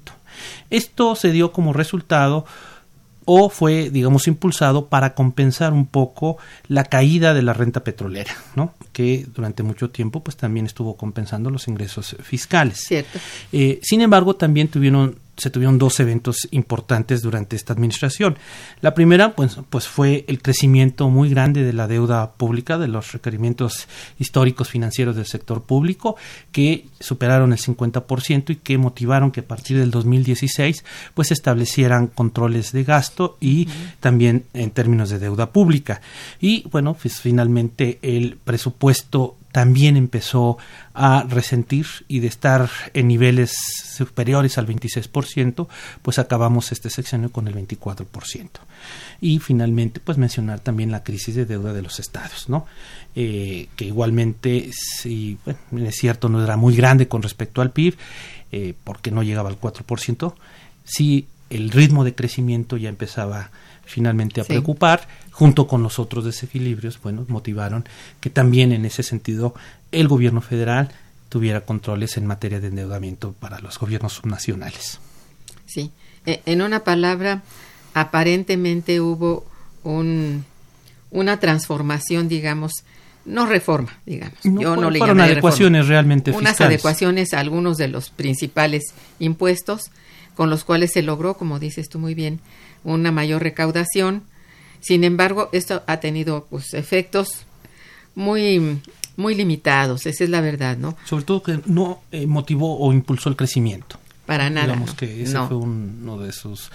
Esto 0.71 1.15
se 1.15 1.31
dio 1.31 1.51
como 1.51 1.73
resultado 1.73 2.45
o 3.31 3.49
fue, 3.49 3.91
digamos, 3.91 4.27
impulsado 4.27 4.87
para 4.87 5.13
compensar 5.13 5.71
un 5.71 5.85
poco 5.85 6.39
la 6.67 6.83
caída 6.83 7.35
de 7.35 7.43
la 7.43 7.53
renta 7.53 7.83
petrolera, 7.83 8.31
¿no? 8.55 8.73
Que 8.91 9.27
durante 9.35 9.61
mucho 9.61 9.91
tiempo, 9.91 10.23
pues 10.23 10.35
también 10.35 10.65
estuvo 10.65 10.97
compensando 10.97 11.51
los 11.51 11.67
ingresos 11.67 12.15
fiscales. 12.23 12.79
Cierto. 12.79 13.19
Eh, 13.51 13.79
sin 13.83 14.01
embargo, 14.01 14.35
también 14.35 14.67
tuvieron 14.67 15.19
se 15.39 15.49
tuvieron 15.49 15.77
dos 15.77 15.99
eventos 15.99 16.47
importantes 16.51 17.21
durante 17.21 17.55
esta 17.55 17.73
administración. 17.73 18.37
La 18.81 18.93
primera, 18.93 19.35
pues, 19.35 19.57
pues 19.69 19.87
fue 19.87 20.25
el 20.27 20.41
crecimiento 20.41 21.09
muy 21.09 21.29
grande 21.29 21.63
de 21.63 21.73
la 21.73 21.87
deuda 21.87 22.31
pública, 22.33 22.77
de 22.77 22.87
los 22.87 23.13
requerimientos 23.13 23.87
históricos 24.19 24.69
financieros 24.69 25.15
del 25.15 25.25
sector 25.25 25.63
público, 25.63 26.15
que 26.51 26.85
superaron 26.99 27.53
el 27.53 27.59
50% 27.59 28.51
y 28.51 28.55
que 28.57 28.77
motivaron 28.77 29.31
que 29.31 29.41
a 29.41 29.47
partir 29.47 29.77
del 29.77 29.91
2016 29.91 30.83
pues 31.13 31.29
se 31.29 31.33
establecieran 31.33 32.07
controles 32.07 32.71
de 32.71 32.83
gasto 32.83 33.37
y 33.39 33.67
también 33.99 34.45
en 34.53 34.71
términos 34.71 35.09
de 35.09 35.19
deuda 35.19 35.51
pública. 35.51 36.01
Y 36.39 36.67
bueno, 36.69 36.95
pues 36.99 37.21
finalmente 37.21 37.99
el 38.01 38.37
presupuesto 38.43 39.37
también 39.51 39.97
empezó 39.97 40.57
a 40.93 41.25
resentir 41.27 41.87
y 42.07 42.19
de 42.19 42.27
estar 42.27 42.69
en 42.93 43.07
niveles 43.07 43.51
superiores 43.95 44.57
al 44.57 44.67
26%, 44.67 45.67
pues 46.01 46.19
acabamos 46.19 46.71
este 46.71 46.89
sexenio 46.89 47.31
con 47.31 47.47
el 47.47 47.55
24%. 47.55 48.49
Y 49.21 49.39
finalmente, 49.39 49.99
pues 49.99 50.17
mencionar 50.17 50.59
también 50.59 50.91
la 50.91 51.03
crisis 51.03 51.35
de 51.35 51.45
deuda 51.45 51.73
de 51.73 51.81
los 51.81 51.99
estados, 51.99 52.47
¿no? 52.47 52.65
Eh, 53.15 53.67
que 53.75 53.85
igualmente, 53.85 54.69
si 54.71 55.37
es 55.75 55.95
cierto, 55.95 56.29
no 56.29 56.43
era 56.43 56.55
muy 56.55 56.75
grande 56.75 57.07
con 57.07 57.21
respecto 57.21 57.61
al 57.61 57.71
PIB, 57.71 57.97
eh, 58.51 58.73
porque 58.83 59.11
no 59.11 59.23
llegaba 59.23 59.49
al 59.49 59.59
4%, 59.59 60.35
sí 60.83 61.27
el 61.49 61.71
ritmo 61.71 62.03
de 62.03 62.13
crecimiento 62.13 62.77
ya 62.77 62.89
empezaba 62.89 63.49
finalmente 63.89 64.39
a 64.39 64.43
Sí. 64.43 64.49
preocupar, 64.49 65.07
junto 65.31 65.67
con 65.67 65.81
los 65.83 65.99
otros 65.99 66.23
desequilibrios, 66.25 67.01
bueno, 67.01 67.25
motivaron 67.27 67.85
que 68.21 68.29
también 68.29 68.71
en 68.71 68.85
ese 68.85 69.03
sentido 69.03 69.53
el 69.91 70.07
gobierno 70.07 70.41
federal 70.41 70.89
tuviera 71.29 71.61
controles 71.61 72.17
en 72.17 72.25
materia 72.25 72.59
de 72.59 72.67
endeudamiento 72.67 73.33
para 73.39 73.59
los 73.59 73.77
gobiernos 73.79 74.13
subnacionales. 74.13 74.99
Sí. 75.65 75.91
Eh, 76.25 76.41
En 76.45 76.61
una 76.61 76.83
palabra, 76.83 77.41
aparentemente 77.93 79.01
hubo 79.01 79.45
un, 79.83 80.45
una 81.11 81.39
transformación, 81.39 82.27
digamos, 82.27 82.71
no 83.25 83.45
reforma, 83.45 83.99
digamos. 84.05 84.43
No, 84.45 84.61
Yo 84.61 84.75
no 84.75 84.89
fueron- 84.89 85.17
le 85.17 85.23
adecuaciones 85.23 85.79
reforma. 85.81 85.89
realmente 85.89 86.31
Unas 86.31 86.51
fiscales. 86.51 86.75
adecuaciones 86.75 87.33
a 87.33 87.39
algunos 87.39 87.77
de 87.77 87.87
los 87.89 88.09
principales 88.09 88.83
impuestos 89.19 89.91
con 90.35 90.49
los 90.49 90.63
cuales 90.63 90.91
se 90.93 91.01
logró, 91.03 91.35
como 91.35 91.59
dices 91.59 91.89
tú 91.89 91.99
muy 91.99 92.13
bien, 92.15 92.39
una 92.83 93.11
mayor 93.11 93.43
recaudación. 93.43 94.23
Sin 94.81 95.03
embargo, 95.03 95.49
esto 95.51 95.83
ha 95.87 95.97
tenido 95.99 96.47
pues, 96.49 96.73
efectos 96.73 97.45
muy, 98.15 98.81
muy 99.17 99.35
limitados, 99.35 100.05
esa 100.05 100.23
es 100.23 100.29
la 100.29 100.41
verdad, 100.41 100.77
¿no? 100.77 100.97
Sobre 101.05 101.25
todo 101.25 101.43
que 101.43 101.59
no 101.65 102.01
eh, 102.11 102.27
motivó 102.27 102.79
o 102.79 102.93
impulsó 102.93 103.29
el 103.29 103.35
crecimiento. 103.35 103.99
Para 104.25 104.49
nada. 104.49 104.67
Digamos 104.67 104.93
que 104.93 105.23
ese 105.23 105.33
No. 105.33 105.47
fue 105.47 105.57
uno 105.57 106.19
de 106.19 106.31
sus 106.31 106.69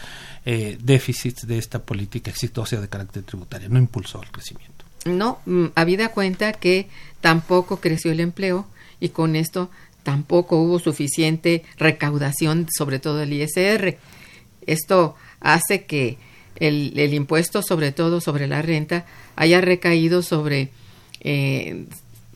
eh, 0.44 0.76
déficits 0.82 1.46
de 1.46 1.56
esta 1.58 1.78
política 1.78 2.30
exitosa 2.30 2.80
de 2.80 2.88
carácter 2.88 3.22
tributario. 3.22 3.68
No 3.68 3.78
impulsó 3.78 4.20
el 4.22 4.30
crecimiento. 4.30 4.84
No, 5.04 5.38
mm, 5.46 5.66
habida 5.74 6.08
cuenta 6.08 6.52
que 6.52 6.88
tampoco 7.20 7.78
creció 7.78 8.10
el 8.10 8.20
empleo 8.20 8.66
y 9.00 9.10
con 9.10 9.36
esto 9.36 9.70
tampoco 10.02 10.60
hubo 10.60 10.78
suficiente 10.80 11.64
recaudación, 11.78 12.66
sobre 12.76 12.98
todo 12.98 13.22
el 13.22 13.32
ISR. 13.32 13.98
Esto 14.66 15.14
hace 15.44 15.84
que 15.84 16.18
el, 16.56 16.92
el 16.96 17.14
impuesto, 17.14 17.62
sobre 17.62 17.92
todo 17.92 18.20
sobre 18.20 18.48
la 18.48 18.60
renta, 18.62 19.06
haya 19.36 19.60
recaído 19.60 20.22
sobre, 20.22 20.70
eh, 21.20 21.84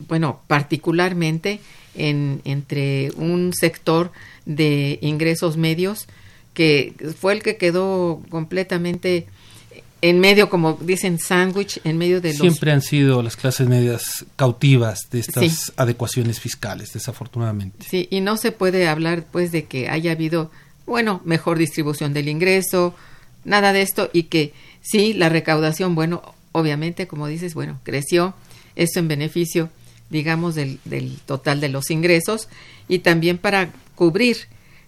bueno, 0.07 0.41
particularmente 0.47 1.59
en, 1.95 2.41
entre 2.45 3.11
un 3.17 3.51
sector 3.53 4.11
de 4.45 4.99
ingresos 5.01 5.57
medios 5.57 6.07
que 6.53 6.93
fue 7.19 7.33
el 7.33 7.43
que 7.43 7.57
quedó 7.57 8.21
completamente 8.29 9.27
en 10.01 10.19
medio, 10.19 10.49
como 10.49 10.77
dicen, 10.81 11.19
sándwich, 11.19 11.81
en 11.83 11.97
medio 11.97 12.21
de 12.21 12.29
los 12.29 12.39
Siempre 12.39 12.71
han 12.71 12.81
sido 12.81 13.21
las 13.21 13.35
clases 13.35 13.67
medias 13.67 14.25
cautivas 14.37 15.09
de 15.11 15.19
estas 15.19 15.43
Sí. 15.51 15.71
adecuaciones 15.75 16.39
fiscales, 16.39 16.93
desafortunadamente. 16.93 17.85
Sí, 17.89 18.07
y 18.09 18.21
no 18.21 18.37
se 18.37 18.53
puede 18.53 18.87
hablar 18.87 19.25
pues 19.29 19.51
de 19.51 19.65
que 19.65 19.89
haya 19.89 20.11
habido, 20.13 20.51
bueno, 20.89 21.21
mejor 21.23 21.57
distribución 21.57 22.13
del 22.13 22.27
ingreso, 22.27 22.95
nada 23.45 23.71
de 23.71 23.81
esto 23.81 24.09
y 24.11 24.23
que 24.23 24.53
sí, 24.81 25.13
la 25.13 25.29
recaudación, 25.29 25.95
bueno, 25.95 26.21
obviamente, 26.51 27.07
como 27.07 27.27
dices, 27.27 27.53
bueno, 27.53 27.79
creció, 27.83 28.33
esto 28.75 28.99
en 28.99 29.07
beneficio, 29.07 29.69
digamos, 30.09 30.55
del, 30.55 30.79
del 30.85 31.17
total 31.25 31.61
de 31.61 31.69
los 31.69 31.91
ingresos 31.91 32.49
y 32.87 32.99
también 32.99 33.37
para 33.37 33.71
cubrir 33.95 34.37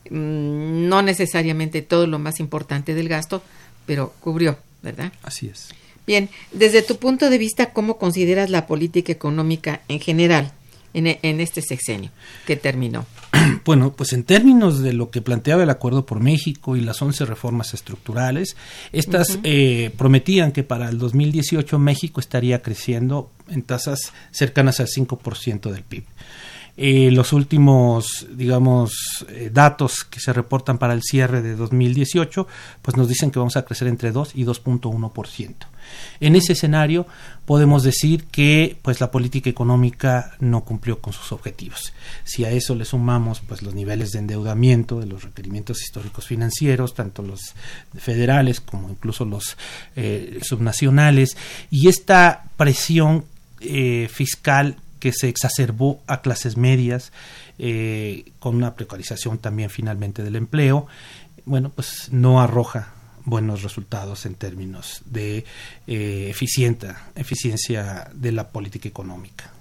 mm, 0.10 0.88
no 0.90 1.02
necesariamente 1.02 1.82
todo 1.82 2.08
lo 2.08 2.20
más 2.20 2.40
importante 2.40 2.94
del 2.96 3.08
gasto, 3.08 3.44
pero 3.86 4.14
cubrió, 4.20 4.58
¿verdad? 4.82 5.14
Así 5.24 5.48
es. 5.48 5.70
Bien, 6.08 6.30
desde 6.52 6.82
tu 6.82 6.98
punto 6.98 7.30
de 7.30 7.38
vista, 7.38 7.74
¿cómo 7.74 7.98
consideras 7.98 8.50
la 8.50 8.66
política 8.66 9.12
económica 9.12 9.82
en 9.88 10.00
general 10.00 10.52
en, 10.94 11.18
en 11.22 11.40
este 11.40 11.62
sexenio 11.62 12.12
que 12.46 12.56
terminó? 12.56 13.06
Bueno, 13.66 13.94
pues 13.94 14.14
en 14.14 14.24
términos 14.24 14.82
de 14.82 14.94
lo 14.94 15.10
que 15.12 15.22
planteaba 15.22 15.64
el 15.64 15.70
Acuerdo 15.70 16.06
por 16.06 16.20
México 16.20 16.76
y 16.76 16.82
las 16.82 17.02
11 17.02 17.26
reformas 17.26 17.74
estructurales, 17.74 18.56
estas 18.92 19.40
eh, 19.44 19.92
prometían 19.98 20.52
que 20.52 20.64
para 20.64 20.90
el 20.90 20.98
2018 20.98 21.80
México 21.80 22.20
estaría 22.20 22.62
creciendo 22.62 23.32
en 23.50 23.64
tasas 23.64 24.14
cercanas 24.32 24.80
al 24.80 24.88
5% 24.88 25.72
del 25.72 25.84
PIB. 25.84 26.04
Eh, 26.78 27.12
los 27.12 27.34
últimos, 27.34 28.28
digamos, 28.32 29.26
eh, 29.30 29.50
datos 29.54 30.04
que 30.04 30.20
se 30.20 30.34
reportan 30.34 30.78
para 30.78 30.94
el 30.94 31.02
cierre 31.04 31.42
de 31.42 31.56
2018, 31.56 32.48
pues 32.82 32.98
nos 32.98 33.08
dicen 33.08 33.30
que 33.30 33.40
vamos 33.40 33.58
a 33.58 33.66
crecer 33.66 33.88
entre 33.88 34.12
2 34.12 34.32
y 34.36 34.46
2.1%. 34.46 35.56
En 36.20 36.36
ese 36.36 36.54
escenario 36.54 37.08
podemos 37.46 37.84
decir 37.84 38.26
que 38.26 38.78
pues 38.82 39.02
la 39.02 39.12
política 39.12 39.50
económica 39.50 40.36
no 40.40 40.64
cumplió 40.64 41.00
con 41.00 41.14
sus 41.14 41.32
objetivos. 41.32 41.94
Si 42.24 42.46
a 42.46 42.52
eso 42.52 42.76
le 42.76 42.86
sumamos 42.86 43.42
pues 43.42 43.62
los 43.62 43.76
niveles 43.76 44.12
de 44.12 44.20
endeudamiento 44.20 45.00
de 45.00 45.08
los 45.08 45.24
requerimientos 45.24 45.82
históricos 45.82 46.28
financieros, 46.28 46.94
tanto 46.94 47.24
los 47.24 47.54
federales 47.98 48.62
como 48.62 48.90
incluso 48.90 49.26
los 49.26 49.58
eh, 49.96 50.40
subnacionales, 50.44 51.36
y 51.70 51.88
esta 51.88 52.46
presión 52.58 53.26
eh, 53.60 54.08
fiscal 54.12 54.78
que 55.00 55.12
se 55.12 55.28
exacerbó 55.28 56.02
a 56.08 56.22
clases 56.22 56.58
medias, 56.58 57.12
eh, 57.58 58.32
con 58.40 58.56
una 58.56 58.76
precarización 58.76 59.40
también 59.40 59.70
finalmente 59.70 60.24
del 60.24 60.36
empleo, 60.36 60.88
bueno, 61.46 61.70
pues 61.70 62.10
no 62.12 62.42
arroja 62.42 62.94
buenos 63.26 63.64
resultados 63.64 64.26
en 64.26 64.36
términos 64.36 65.02
de 65.06 65.46
eh, 65.88 66.28
eficiencia, 66.30 66.98
eficiencia 67.16 68.10
de 68.14 68.32
la 68.32 68.50
política 68.50 68.88
económica. 68.88 69.52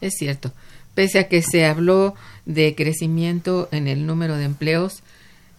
Es 0.00 0.14
cierto. 0.18 0.52
Pese 0.94 1.18
a 1.18 1.28
que 1.28 1.42
se 1.42 1.64
habló 1.64 2.14
de 2.44 2.74
crecimiento 2.74 3.68
en 3.72 3.88
el 3.88 4.06
número 4.06 4.36
de 4.36 4.44
empleos, 4.44 5.02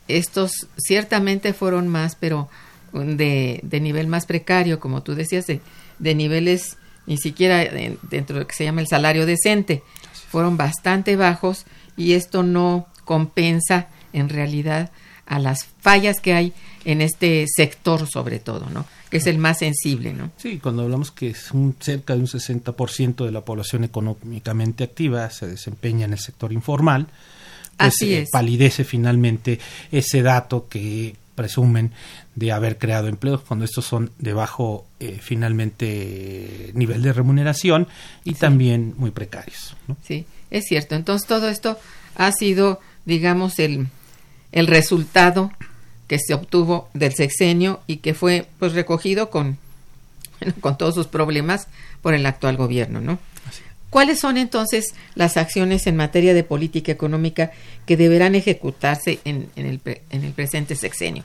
estos 0.07 0.67
ciertamente 0.77 1.53
fueron 1.53 1.87
más, 1.87 2.15
pero 2.15 2.49
de, 2.93 3.59
de 3.63 3.79
nivel 3.79 4.07
más 4.07 4.25
precario, 4.25 4.79
como 4.79 5.01
tú 5.01 5.15
decías, 5.15 5.47
de, 5.47 5.61
de 5.99 6.15
niveles 6.15 6.77
ni 7.05 7.17
siquiera 7.17 7.59
dentro 7.59 8.35
de 8.35 8.41
lo 8.41 8.47
que 8.47 8.55
se 8.55 8.63
llama 8.63 8.81
el 8.81 8.87
salario 8.87 9.25
decente. 9.25 9.81
Fueron 10.29 10.57
bastante 10.57 11.15
bajos 11.15 11.65
y 11.97 12.13
esto 12.13 12.43
no 12.43 12.87
compensa 13.05 13.87
en 14.13 14.29
realidad 14.29 14.91
a 15.33 15.39
las 15.39 15.65
fallas 15.81 16.19
que 16.19 16.33
hay 16.33 16.53
en 16.85 17.01
este 17.01 17.45
sector 17.47 18.07
sobre 18.07 18.39
todo, 18.39 18.69
¿no? 18.69 18.85
Que 19.09 19.17
es 19.17 19.25
el 19.25 19.39
más 19.39 19.59
sensible, 19.59 20.13
¿no? 20.13 20.31
Sí, 20.37 20.59
cuando 20.59 20.83
hablamos 20.83 21.11
que 21.11 21.29
es 21.29 21.51
un, 21.51 21.75
cerca 21.79 22.13
de 22.13 22.19
un 22.19 22.27
60% 22.27 23.25
de 23.25 23.31
la 23.31 23.41
población 23.41 23.83
económicamente 23.83 24.83
activa 24.83 25.29
se 25.31 25.47
desempeña 25.47 26.05
en 26.05 26.13
el 26.13 26.19
sector 26.19 26.53
informal, 26.53 27.07
pues 27.77 27.93
Así 27.95 28.13
eh, 28.13 28.27
palidece 28.31 28.83
finalmente 28.83 29.59
ese 29.91 30.21
dato 30.21 30.67
que 30.67 31.15
presumen 31.33 31.91
de 32.35 32.51
haber 32.51 32.77
creado 32.77 33.07
empleos 33.07 33.41
cuando 33.41 33.65
estos 33.65 33.85
son 33.85 34.11
de 34.19 34.33
bajo 34.33 34.85
eh, 34.99 35.17
finalmente 35.19 36.71
nivel 36.75 37.01
de 37.01 37.11
remuneración 37.11 37.87
y 38.23 38.35
también 38.35 38.93
muy 38.97 39.09
precarios. 39.09 39.75
¿no? 39.87 39.97
Sí, 40.03 40.25
es 40.51 40.65
cierto. 40.65 40.93
Entonces 40.93 41.27
todo 41.27 41.49
esto 41.49 41.79
ha 42.15 42.31
sido, 42.31 42.79
digamos, 43.05 43.57
el, 43.57 43.87
el 44.53 44.67
resultado 44.67 45.51
que 46.07 46.19
se 46.19 46.33
obtuvo 46.33 46.89
del 46.93 47.13
sexenio 47.13 47.81
y 47.87 47.97
que 47.97 48.13
fue 48.13 48.47
pues 48.59 48.73
recogido 48.73 49.29
con, 49.29 49.57
con 50.61 50.77
todos 50.77 50.95
sus 50.95 51.07
problemas 51.07 51.67
por 52.01 52.13
el 52.13 52.25
actual 52.25 52.55
gobierno, 52.55 53.01
¿no? 53.01 53.19
¿Cuáles 53.89 54.19
son 54.19 54.37
entonces 54.37 54.95
las 55.13 55.37
acciones 55.37 55.85
en 55.85 55.95
materia 55.95 56.33
de 56.33 56.43
política 56.43 56.91
económica 56.91 57.51
que 57.85 57.95
deberán 57.95 58.33
ejecutarse 58.33 59.19
en, 59.23 59.49
en, 59.55 59.67
el, 59.67 59.81
en 60.09 60.23
el 60.23 60.31
presente 60.31 60.75
sexenio? 60.75 61.23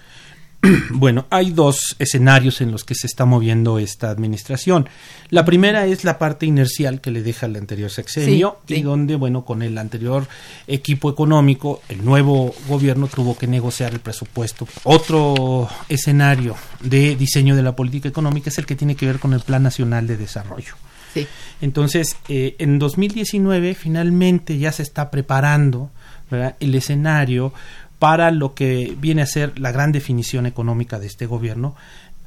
Bueno, 0.91 1.27
hay 1.31 1.51
dos 1.53 1.95
escenarios 1.99 2.61
en 2.61 2.73
los 2.73 2.85
que 2.85 2.95
se 2.95 3.07
está 3.07 3.25
moviendo 3.25 3.79
esta 3.79 4.11
administración. 4.11 4.89
La 5.31 5.45
primera 5.45 5.87
es 5.87 6.05
la 6.05 6.19
parte 6.19 6.47
inercial 6.47 7.01
que 7.01 7.11
le 7.11 7.23
deja 7.23 7.47
el 7.47 7.57
anterior 7.57 7.91
sexenio 7.91 8.59
Sí, 8.67 8.75
y 8.75 8.77
sí. 8.79 8.83
donde, 8.83 9.15
bueno, 9.17 9.45
con 9.45 9.63
el 9.63 9.79
anterior 9.79 10.27
equipo 10.67 11.11
económico, 11.11 11.83
el 11.89 12.05
nuevo 12.05 12.55
gobierno 12.69 13.07
tuvo 13.07 13.37
que 13.39 13.47
negociar 13.47 13.93
el 13.93 14.01
presupuesto. 14.01 14.67
Otro 14.85 15.69
escenario 15.89 16.57
de 16.81 17.15
diseño 17.17 17.55
de 17.55 17.63
la 17.63 17.77
política 17.77 18.09
económica 18.09 18.51
es 18.51 18.59
el 18.59 18.67
que 18.67 18.75
tiene 18.77 18.97
que 18.97 19.07
ver 19.07 19.19
con 19.21 19.35
el 19.35 19.41
Plan 19.41 19.63
Nacional 19.63 20.07
de 20.07 20.17
Desarrollo. 20.17 20.75
Sí, 21.15 21.27
Entonces, 21.63 22.17
eh, 22.29 22.55
en 22.59 22.79
2019 22.79 23.75
finalmente 23.75 24.59
ya 24.59 24.73
se 24.73 24.83
está 24.83 25.11
preparando 25.11 25.91
¿verdad? 26.31 26.57
el 26.61 26.75
escenario 26.75 27.55
para 27.99 28.31
lo 28.31 28.55
que 28.55 28.95
viene 28.99 29.23
a 29.23 29.27
ser 29.27 29.59
la 29.59 29.73
gran 29.73 29.93
definición 29.93 30.47
económica 30.47 30.99
de 30.99 31.07
este 31.07 31.27
gobierno 31.27 31.75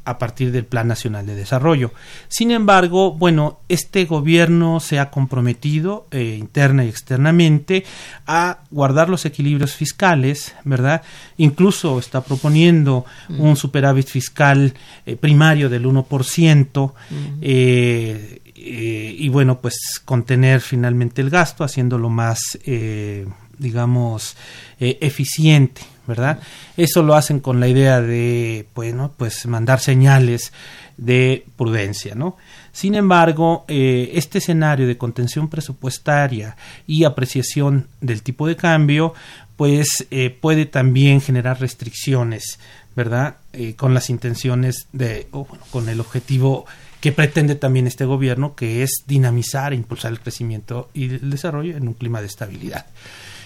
a 0.03 0.17
partir 0.17 0.51
del 0.51 0.65
Plan 0.65 0.87
Nacional 0.87 1.27
de 1.27 1.35
Desarrollo. 1.35 1.91
Sin 2.27 2.49
embargo, 2.49 3.13
bueno, 3.13 3.59
este 3.69 4.05
gobierno 4.05 4.79
se 4.79 4.99
ha 4.99 5.11
comprometido 5.11 6.07
eh, 6.09 6.37
interna 6.39 6.83
y 6.83 6.89
externamente 6.89 7.85
a 8.25 8.59
guardar 8.71 9.09
los 9.09 9.25
equilibrios 9.25 9.75
fiscales, 9.75 10.55
¿verdad? 10.63 11.03
Incluso 11.37 11.99
está 11.99 12.21
proponiendo 12.21 13.05
un 13.29 13.55
superávit 13.55 14.07
fiscal 14.07 14.73
eh, 15.05 15.15
primario 15.15 15.69
del 15.69 15.85
1%, 15.85 16.93
eh, 17.41 18.41
eh, 18.63 19.15
y 19.17 19.27
bueno, 19.29 19.59
pues 19.59 20.01
contener 20.05 20.61
finalmente 20.61 21.21
el 21.21 21.31
gasto, 21.31 21.63
haciéndolo 21.63 22.09
más, 22.09 22.59
eh, 22.63 23.25
digamos, 23.61 24.35
eh, 24.79 24.97
eficiente, 25.01 25.81
¿verdad? 26.07 26.39
Eso 26.75 27.03
lo 27.03 27.15
hacen 27.15 27.39
con 27.39 27.59
la 27.59 27.67
idea 27.67 28.01
de, 28.01 28.65
bueno, 28.75 29.13
pues 29.15 29.45
mandar 29.45 29.79
señales 29.79 30.51
de 30.97 31.45
prudencia, 31.57 32.15
¿no? 32.15 32.37
Sin 32.71 32.95
embargo, 32.95 33.65
eh, 33.67 34.11
este 34.13 34.37
escenario 34.37 34.87
de 34.87 34.97
contención 34.97 35.49
presupuestaria 35.49 36.55
y 36.87 37.03
apreciación 37.03 37.87
del 37.99 38.23
tipo 38.23 38.47
de 38.47 38.55
cambio, 38.55 39.13
pues 39.57 40.07
eh, 40.09 40.29
puede 40.29 40.65
también 40.65 41.21
generar 41.21 41.59
restricciones, 41.59 42.59
¿verdad? 42.95 43.35
Eh, 43.53 43.75
con 43.75 43.93
las 43.93 44.09
intenciones 44.09 44.87
de, 44.93 45.27
o, 45.31 45.45
bueno, 45.45 45.63
con 45.71 45.89
el 45.89 45.99
objetivo 45.99 46.65
que 47.01 47.11
pretende 47.11 47.55
también 47.55 47.87
este 47.87 48.05
gobierno, 48.05 48.55
que 48.55 48.83
es 48.83 49.03
dinamizar 49.07 49.73
e 49.73 49.75
impulsar 49.75 50.11
el 50.11 50.19
crecimiento 50.19 50.89
y 50.93 51.05
el 51.15 51.29
desarrollo 51.29 51.75
en 51.75 51.87
un 51.87 51.95
clima 51.95 52.21
de 52.21 52.27
estabilidad. 52.27 52.85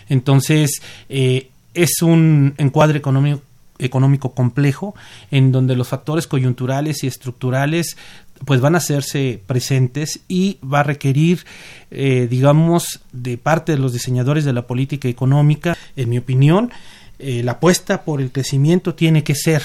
Entonces, 0.09 0.81
eh, 1.09 1.49
es 1.73 2.01
un 2.01 2.53
encuadre 2.57 2.97
económico 2.97 3.41
económico 3.77 4.33
complejo 4.33 4.95
en 5.31 5.51
donde 5.51 5.75
los 5.75 5.89
factores 5.89 6.27
coyunturales 6.27 7.03
y 7.03 7.07
estructurales 7.07 7.97
pues 8.45 8.61
van 8.61 8.75
a 8.75 8.79
hacerse 8.79 9.41
presentes 9.45 10.21
y 10.27 10.57
va 10.61 10.81
a 10.81 10.83
requerir 10.83 11.45
eh, 11.91 12.27
digamos 12.29 13.01
de 13.11 13.37
parte 13.37 13.73
de 13.73 13.77
los 13.77 13.93
diseñadores 13.93 14.45
de 14.45 14.53
la 14.53 14.67
política 14.67 15.07
económica 15.07 15.77
en 15.95 16.09
mi 16.09 16.17
opinión 16.17 16.71
eh, 17.19 17.43
la 17.43 17.53
apuesta 17.53 18.03
por 18.03 18.21
el 18.21 18.31
crecimiento 18.31 18.93
tiene 18.93 19.23
que 19.23 19.35
ser 19.35 19.61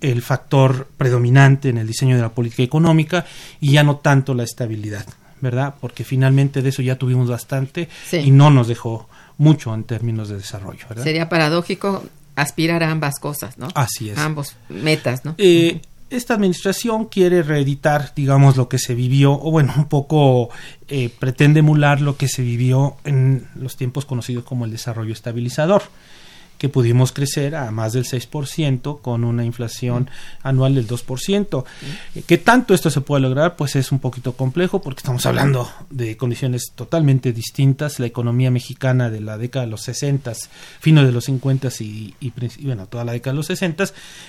el 0.00 0.22
factor 0.22 0.88
predominante 0.96 1.68
en 1.68 1.78
el 1.78 1.86
diseño 1.86 2.16
de 2.16 2.22
la 2.22 2.30
política 2.30 2.62
económica 2.62 3.26
y 3.60 3.72
ya 3.72 3.82
no 3.82 3.96
tanto 3.96 4.34
la 4.34 4.42
estabilidad 4.44 5.06
verdad 5.40 5.74
porque 5.80 6.04
finalmente 6.04 6.62
de 6.62 6.70
eso 6.70 6.82
ya 6.82 6.96
tuvimos 6.96 7.28
bastante 7.28 7.88
Sí. 8.08 8.18
y 8.18 8.30
no 8.30 8.50
nos 8.50 8.68
dejó 8.68 9.08
mucho 9.38 9.74
en 9.74 9.84
términos 9.84 10.28
de 10.28 10.36
desarrollo 10.36 10.86
¿verdad? 10.88 11.04
sería 11.04 11.28
paradójico 11.28 12.04
aspirar 12.36 12.82
a 12.82 12.90
ambas 12.90 13.18
cosas, 13.20 13.58
¿no? 13.58 13.68
Así 13.74 14.10
es. 14.10 14.18
A 14.18 14.24
ambos 14.24 14.56
metas, 14.68 15.24
¿no? 15.24 15.34
Eh, 15.38 15.80
esta 16.10 16.34
administración 16.34 17.06
quiere 17.06 17.42
reeditar, 17.42 18.12
digamos, 18.14 18.56
lo 18.56 18.68
que 18.68 18.78
se 18.78 18.94
vivió, 18.94 19.32
o 19.32 19.50
bueno, 19.50 19.72
un 19.76 19.88
poco 19.88 20.50
eh, 20.88 21.10
pretende 21.18 21.60
emular 21.60 22.00
lo 22.00 22.16
que 22.16 22.28
se 22.28 22.42
vivió 22.42 22.96
en 23.04 23.48
los 23.54 23.76
tiempos 23.76 24.04
conocidos 24.04 24.44
como 24.44 24.64
el 24.64 24.70
desarrollo 24.70 25.12
estabilizador, 25.12 25.82
que 26.58 26.68
pudimos 26.68 27.12
crecer 27.12 27.56
a 27.56 27.70
más 27.70 27.92
del 27.92 28.04
6% 28.04 29.00
con 29.00 29.24
una 29.24 29.44
inflación 29.44 30.08
anual 30.42 30.74
del 30.74 30.86
2%. 30.86 31.64
Eh, 32.14 32.22
¿Qué 32.26 32.38
tanto 32.38 32.74
esto 32.74 32.90
se 32.90 33.00
puede 33.00 33.22
lograr? 33.22 33.56
Pues 33.56 33.76
es 33.76 33.92
un 33.92 33.98
poquito 33.98 34.34
complejo 34.34 34.80
porque 34.80 35.00
estamos 35.00 35.26
hablando 35.26 35.70
de 35.90 36.16
condiciones 36.16 36.72
totalmente 36.74 37.32
distintas. 37.32 37.98
La 37.98 38.06
economía 38.06 38.50
mexicana 38.50 39.10
de 39.10 39.20
la 39.20 39.38
década 39.38 39.64
de 39.64 39.70
los 39.70 39.82
60, 39.82 40.32
fino 40.80 41.04
de 41.04 41.12
los 41.12 41.24
50 41.24 41.68
y, 41.80 42.14
y, 42.20 42.32
bueno, 42.64 42.86
toda 42.86 43.04
la 43.04 43.12
década 43.12 43.32
de 43.32 43.38
los 43.38 43.46
60 43.46 43.84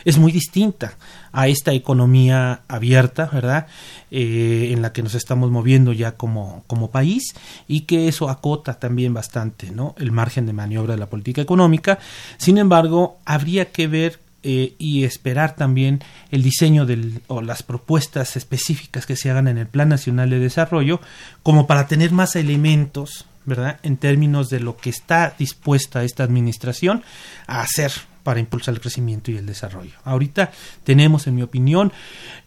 es 0.05 0.17
muy 0.17 0.31
distinta 0.31 0.95
a 1.31 1.47
esta 1.47 1.73
economía 1.73 2.61
abierta, 2.67 3.29
¿verdad? 3.31 3.67
Eh, 4.11 4.69
en 4.71 4.81
la 4.81 4.93
que 4.93 5.03
nos 5.03 5.15
estamos 5.15 5.51
moviendo 5.51 5.91
ya 5.91 6.13
como, 6.13 6.63
como 6.67 6.91
país 6.91 7.35
y 7.67 7.81
que 7.81 8.07
eso 8.07 8.29
acota 8.29 8.79
también 8.79 9.13
bastante, 9.13 9.71
¿no? 9.71 9.95
El 9.97 10.11
margen 10.11 10.45
de 10.45 10.53
maniobra 10.53 10.93
de 10.93 10.99
la 10.99 11.07
política 11.07 11.41
económica. 11.41 11.99
Sin 12.37 12.57
embargo, 12.57 13.17
habría 13.25 13.71
que 13.71 13.87
ver 13.87 14.19
eh, 14.43 14.75
y 14.77 15.03
esperar 15.03 15.55
también 15.55 16.03
el 16.31 16.43
diseño 16.43 16.85
del, 16.85 17.21
o 17.27 17.41
las 17.41 17.63
propuestas 17.63 18.35
específicas 18.37 19.05
que 19.05 19.15
se 19.15 19.31
hagan 19.31 19.47
en 19.47 19.57
el 19.57 19.67
Plan 19.67 19.89
Nacional 19.89 20.29
de 20.29 20.39
Desarrollo 20.39 21.01
como 21.41 21.65
para 21.67 21.87
tener 21.87 22.11
más 22.11 22.35
elementos, 22.35 23.25
¿verdad? 23.45 23.79
En 23.83 23.97
términos 23.97 24.49
de 24.49 24.59
lo 24.59 24.77
que 24.77 24.89
está 24.89 25.33
dispuesta 25.37 26.03
esta 26.03 26.23
administración 26.23 27.03
a 27.47 27.61
hacer 27.61 27.91
para 28.25 28.39
impulsar 28.39 28.73
el 28.73 28.81
crecimiento 28.81 29.29
y 29.29 29.37
el 29.37 29.45
desarrollo. 29.45 29.93
Ahorita 30.03 30.51
tenemos, 30.83 31.27
en 31.27 31.35
mi 31.35 31.43
opinión, 31.43 31.93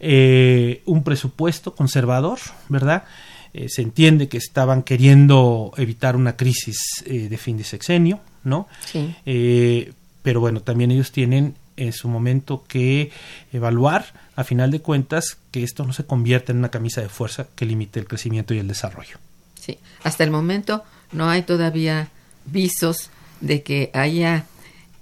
eh, 0.01 0.83
un 0.85 1.03
presupuesto 1.03 1.73
conservador, 1.73 2.37
¿verdad? 2.67 3.05
Eh, 3.53 3.69
se 3.69 3.81
entiende 3.81 4.27
que 4.27 4.37
estaban 4.37 4.83
queriendo 4.83 5.71
evitar 5.77 6.17
una 6.17 6.35
crisis 6.35 7.03
eh, 7.05 7.29
de 7.29 7.37
fin 7.37 7.57
de 7.57 7.63
sexenio, 7.63 8.19
¿no? 8.43 8.67
Sí. 8.85 9.15
Eh, 9.25 9.93
pero 10.21 10.39
bueno, 10.39 10.61
también 10.61 10.91
ellos 10.91 11.11
tienen 11.11 11.55
en 11.77 11.93
su 11.93 12.09
momento 12.09 12.65
que 12.67 13.11
evaluar, 13.53 14.05
a 14.35 14.43
final 14.43 14.71
de 14.71 14.81
cuentas, 14.81 15.37
que 15.51 15.63
esto 15.63 15.85
no 15.85 15.93
se 15.93 16.05
convierta 16.05 16.51
en 16.51 16.57
una 16.57 16.69
camisa 16.69 17.01
de 17.01 17.09
fuerza 17.09 17.47
que 17.55 17.65
limite 17.65 17.99
el 17.99 18.07
crecimiento 18.07 18.53
y 18.53 18.59
el 18.59 18.67
desarrollo. 18.67 19.17
Sí, 19.59 19.79
hasta 20.03 20.23
el 20.23 20.31
momento 20.31 20.83
no 21.11 21.29
hay 21.29 21.43
todavía 21.43 22.09
visos 22.45 23.09
de 23.39 23.63
que 23.63 23.91
haya 23.93 24.45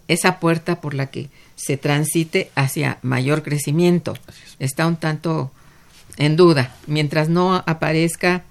esa 0.08 0.39
puerta 0.39 0.80
por 0.80 0.93
la 0.93 1.08
que 1.08 1.30
se 1.56 1.78
transite 1.78 2.52
hacia 2.56 3.00
mayor 3.02 3.41
crecimiento. 3.41 4.15
Está 4.60 4.86
un 4.86 4.97
tanto 4.97 5.52
en 6.17 6.36
duda. 6.36 6.76
Mientras 6.86 7.28
no 7.28 7.56
aparezca 7.65 8.43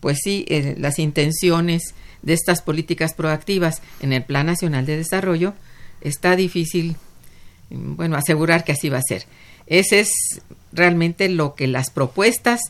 pues 0.00 0.18
sí, 0.22 0.44
eh, 0.48 0.76
las 0.78 0.98
intenciones 0.98 1.94
de 2.26 2.34
estas 2.34 2.60
políticas 2.60 3.14
proactivas 3.14 3.80
en 4.00 4.12
el 4.12 4.24
Plan 4.24 4.46
Nacional 4.46 4.84
de 4.84 4.96
Desarrollo, 4.96 5.54
está 6.00 6.34
difícil, 6.34 6.96
bueno, 7.70 8.16
asegurar 8.16 8.64
que 8.64 8.72
así 8.72 8.88
va 8.88 8.98
a 8.98 9.02
ser. 9.08 9.26
Ese 9.68 10.00
es 10.00 10.10
realmente 10.72 11.28
lo 11.28 11.54
que 11.54 11.68
las 11.68 11.90
propuestas 11.90 12.60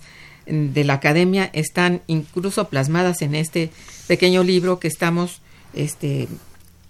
de 0.46 0.84
la 0.84 0.94
academia 0.94 1.50
están 1.54 2.02
incluso 2.06 2.68
plasmadas 2.68 3.22
en 3.22 3.34
este 3.34 3.70
pequeño 4.06 4.44
libro 4.44 4.78
que 4.78 4.88
estamos 4.88 5.40
este, 5.74 6.28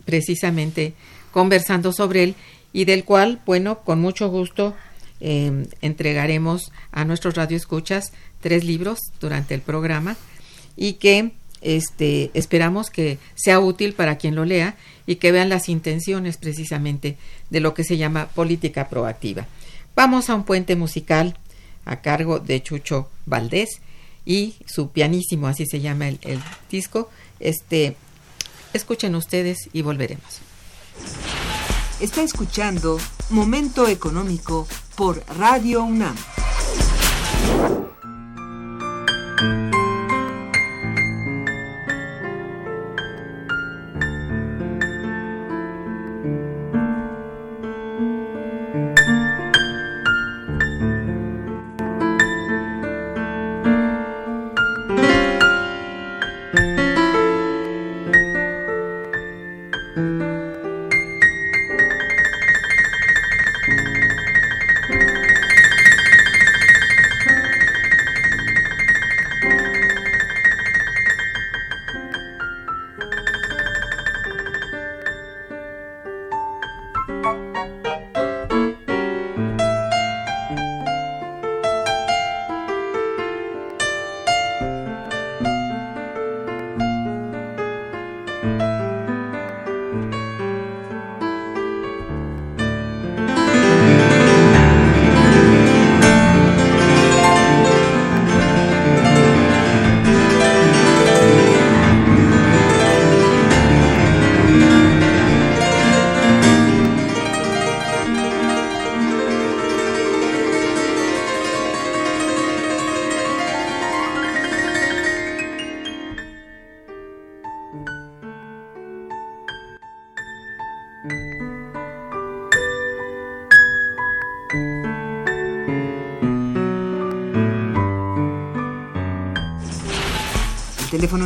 precisamente 0.05 0.93
conversando 1.31 1.93
sobre 1.93 2.25
él 2.25 2.35
y 2.73 2.85
del 2.85 3.05
cual, 3.05 3.41
bueno, 3.47 3.79
con 3.79 4.01
mucho 4.01 4.29
gusto 4.29 4.75
eh, 5.21 5.69
entregaremos 5.81 6.73
a 6.91 7.05
nuestros 7.05 7.37
radioescuchas 7.37 8.13
tres 8.41 8.65
libros 8.65 8.99
durante 9.21 9.55
el 9.55 9.61
programa 9.61 10.17
y 10.77 10.95
que 10.95 11.33
este, 11.61 12.31
esperamos 12.35 12.91
que 12.91 13.19
sea 13.35 13.61
útil 13.61 13.95
para 13.95 14.17
quien 14.19 14.35
lo 14.35 14.45
lea 14.45 14.77
y 15.07 15.17
que 15.17 15.33
vean 15.33 15.49
las 15.49 15.69
intenciones 15.69 16.37
precisamente 16.37 17.17
de 17.51 17.61
lo 17.61 17.75
que 17.75 17.85
se 17.85 17.97
llama 17.97 18.29
política 18.29 18.89
proactiva. 18.89 19.47
Vamos 19.95 20.29
a 20.29 20.35
un 20.35 20.45
puente 20.45 20.77
musical 20.77 21.37
a 21.85 22.03
cargo 22.03 22.39
de 22.39 22.63
Chucho 22.63 23.09
Valdés 23.25 23.81
y 24.25 24.57
su 24.67 24.91
pianísimo, 24.91 25.47
así 25.47 25.67
se 25.67 25.81
llama 25.81 26.09
el, 26.09 26.19
disco. 26.71 27.09
Este, 27.41 27.97
escuchen 28.73 29.15
ustedes 29.15 29.71
y 29.73 29.83
volveremos. 29.83 30.41
Está 32.01 32.23
escuchando 32.23 32.99
Momento 33.31 33.89
Económico 33.89 34.67
por 34.97 35.25
Radio 35.39 35.85
UNAM. 35.85 36.17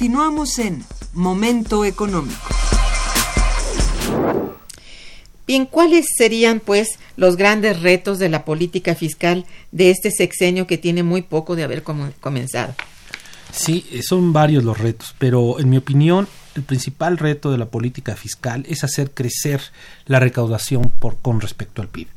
Continuamos 0.00 0.58
en 0.58 0.82
Momento 1.12 1.84
Económico. 1.84 2.40
Bien, 5.46 5.66
¿cuáles 5.66 6.06
serían 6.16 6.60
pues 6.60 6.98
los 7.18 7.36
grandes 7.36 7.82
retos 7.82 8.18
de 8.18 8.30
la 8.30 8.46
política 8.46 8.94
fiscal 8.94 9.44
de 9.72 9.90
este 9.90 10.10
sexenio 10.10 10.66
que 10.66 10.78
tiene 10.78 11.02
muy 11.02 11.20
poco 11.20 11.54
de 11.54 11.64
haber 11.64 11.82
com 11.82 12.12
comenzado? 12.22 12.74
Sí, 13.52 13.84
son 14.00 14.32
varios 14.32 14.64
los 14.64 14.78
retos, 14.78 15.14
pero 15.18 15.60
en 15.60 15.68
mi 15.68 15.76
opinión 15.76 16.28
el 16.54 16.62
principal 16.62 17.18
reto 17.18 17.52
de 17.52 17.58
la 17.58 17.66
política 17.66 18.16
fiscal 18.16 18.64
es 18.70 18.84
hacer 18.84 19.10
crecer 19.10 19.60
la 20.06 20.18
recaudación 20.18 20.90
por, 20.98 21.18
con 21.18 21.42
respecto 21.42 21.82
al 21.82 21.88
PIB. 21.88 22.08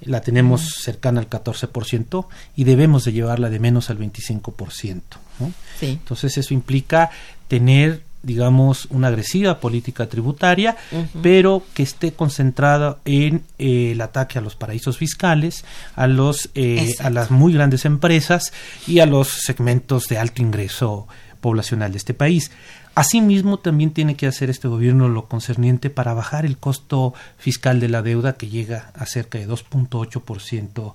La 0.00 0.22
tenemos 0.22 0.76
cercana 0.82 1.20
al 1.20 1.28
14% 1.28 2.26
y 2.56 2.64
debemos 2.64 3.04
de 3.04 3.12
llevarla 3.12 3.50
de 3.50 3.58
menos 3.58 3.90
al 3.90 3.98
25%. 3.98 5.02
¿No? 5.38 5.52
Sí. 5.78 5.86
Entonces 5.86 6.36
eso 6.38 6.54
implica 6.54 7.10
tener 7.48 8.02
digamos 8.22 8.88
una 8.90 9.08
agresiva 9.08 9.60
política 9.60 10.08
tributaria 10.08 10.76
pero 11.22 11.62
que 11.72 11.84
esté 11.84 12.12
concentrada 12.12 12.98
en 13.04 13.44
eh, 13.58 13.92
el 13.92 14.00
ataque 14.00 14.38
a 14.38 14.42
los 14.42 14.56
paraísos 14.56 14.98
fiscales 14.98 15.64
a 15.94 16.08
los 16.08 16.50
eh, 16.56 16.94
a 16.98 17.10
las 17.10 17.30
muy 17.30 17.52
grandes 17.52 17.84
empresas 17.84 18.52
y 18.88 18.98
a 18.98 19.06
los 19.06 19.28
segmentos 19.28 20.08
de 20.08 20.18
alto 20.18 20.42
ingreso 20.42 21.06
poblacional 21.40 21.92
de 21.92 21.98
este 21.98 22.12
país 22.12 22.50
Asimismo, 22.98 23.60
también 23.60 23.92
tiene 23.92 24.16
que 24.16 24.26
hacer 24.26 24.50
este 24.50 24.66
gobierno 24.66 25.08
lo 25.08 25.26
concerniente 25.26 25.88
para 25.88 26.14
bajar 26.14 26.44
el 26.44 26.58
costo 26.58 27.14
fiscal 27.36 27.78
de 27.78 27.88
la 27.88 28.02
deuda 28.02 28.32
que 28.32 28.48
llega 28.48 28.90
a 28.96 29.06
cerca 29.06 29.38
de 29.38 29.46
2.8%, 29.48 30.94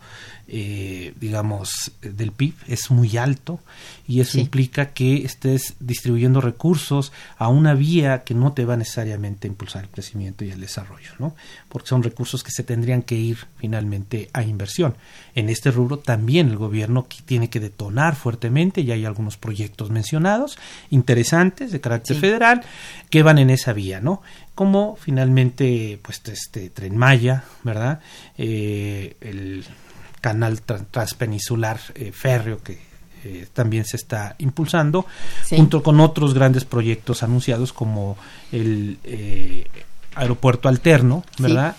eh, 0.50 1.14
digamos, 1.22 1.94
del 2.02 2.34
PIB. 2.34 2.56
Es 2.68 2.92
muy 2.92 3.16
alto 3.16 3.62
y 4.06 4.20
eso 4.20 4.38
implica 4.38 4.88
que 4.88 5.24
estés 5.24 5.76
distribuyendo 5.80 6.42
recursos 6.42 7.14
a 7.38 7.48
una 7.48 7.74
vía 7.74 8.26
que 8.26 8.34
no 8.34 8.52
te 8.52 8.66
va 8.66 8.76
necesariamente 8.76 9.48
a 9.48 9.52
impulsar 9.52 9.84
el 9.84 9.90
crecimiento 9.90 10.44
y 10.44 10.52
el 10.52 10.60
desarrollo, 10.60 11.12
¿no? 11.20 11.34
Porque 11.70 11.88
son 11.88 12.04
recursos 12.04 12.44
que 12.44 12.52
se 12.52 12.64
tendrían 12.64 13.04
que 13.04 13.16
ir 13.16 13.38
finalmente 13.56 14.30
a 14.34 14.44
inversión. 14.44 14.96
En 15.36 15.48
este 15.48 15.72
rubro 15.72 16.00
también 16.00 16.50
el 16.50 16.58
gobierno 16.58 17.08
tiene 17.24 17.50
que 17.50 17.62
detonar 17.62 18.18
fuertemente, 18.18 18.82
y 18.82 18.92
hay 18.92 19.06
algunos 19.06 19.38
proyectos 19.38 19.90
mencionados, 19.90 20.58
interesantes, 20.90 21.72
de 21.72 21.80
carácter 21.80 21.93
federal, 22.02 22.62
que 23.10 23.24
van 23.24 23.38
en 23.38 23.50
esa 23.50 23.74
vía, 23.74 24.00
¿no? 24.00 24.22
Como 24.56 24.96
finalmente, 24.96 26.00
pues, 26.02 26.22
este 26.26 26.70
Tren 26.70 26.98
Maya, 26.98 27.44
¿verdad? 27.64 28.00
Eh, 28.38 29.16
el 29.22 29.66
canal 30.22 30.62
transpeninsular 30.62 31.80
eh, 31.96 32.12
férreo 32.14 32.62
que 32.64 32.80
eh, 33.24 33.48
también 33.54 33.86
se 33.86 33.98
está 33.98 34.36
impulsando, 34.40 35.06
junto 35.50 35.84
con 35.84 36.00
otros 36.00 36.34
grandes 36.34 36.66
proyectos 36.66 37.24
anunciados 37.24 37.74
como 37.74 38.18
el 38.52 38.98
aeropuerto 40.16 40.70
alterno, 40.70 41.24
¿verdad? 41.40 41.76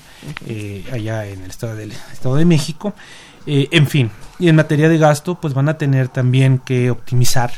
allá 0.93 1.27
en 1.27 1.43
el 1.43 1.51
estado 1.51 1.77
del 1.77 1.93
Estado 1.93 2.37
de 2.37 2.45
México. 2.45 2.95
en 3.47 3.87
fin, 3.87 4.11
y 4.39 4.49
en 4.49 4.57
materia 4.57 4.89
de 4.89 4.99
gasto, 4.99 5.39
pues 5.41 5.53
van 5.53 5.69
a 5.69 5.77
tener 5.77 6.09
también 6.09 6.59
que 6.59 6.91
optimizar 6.91 7.53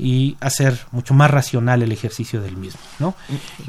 y 0.00 0.36
hacer 0.40 0.78
mucho 0.92 1.12
más 1.12 1.30
racional 1.30 1.82
el 1.82 1.92
ejercicio 1.92 2.40
del 2.40 2.56
mismo, 2.56 2.80
¿no? 2.98 3.14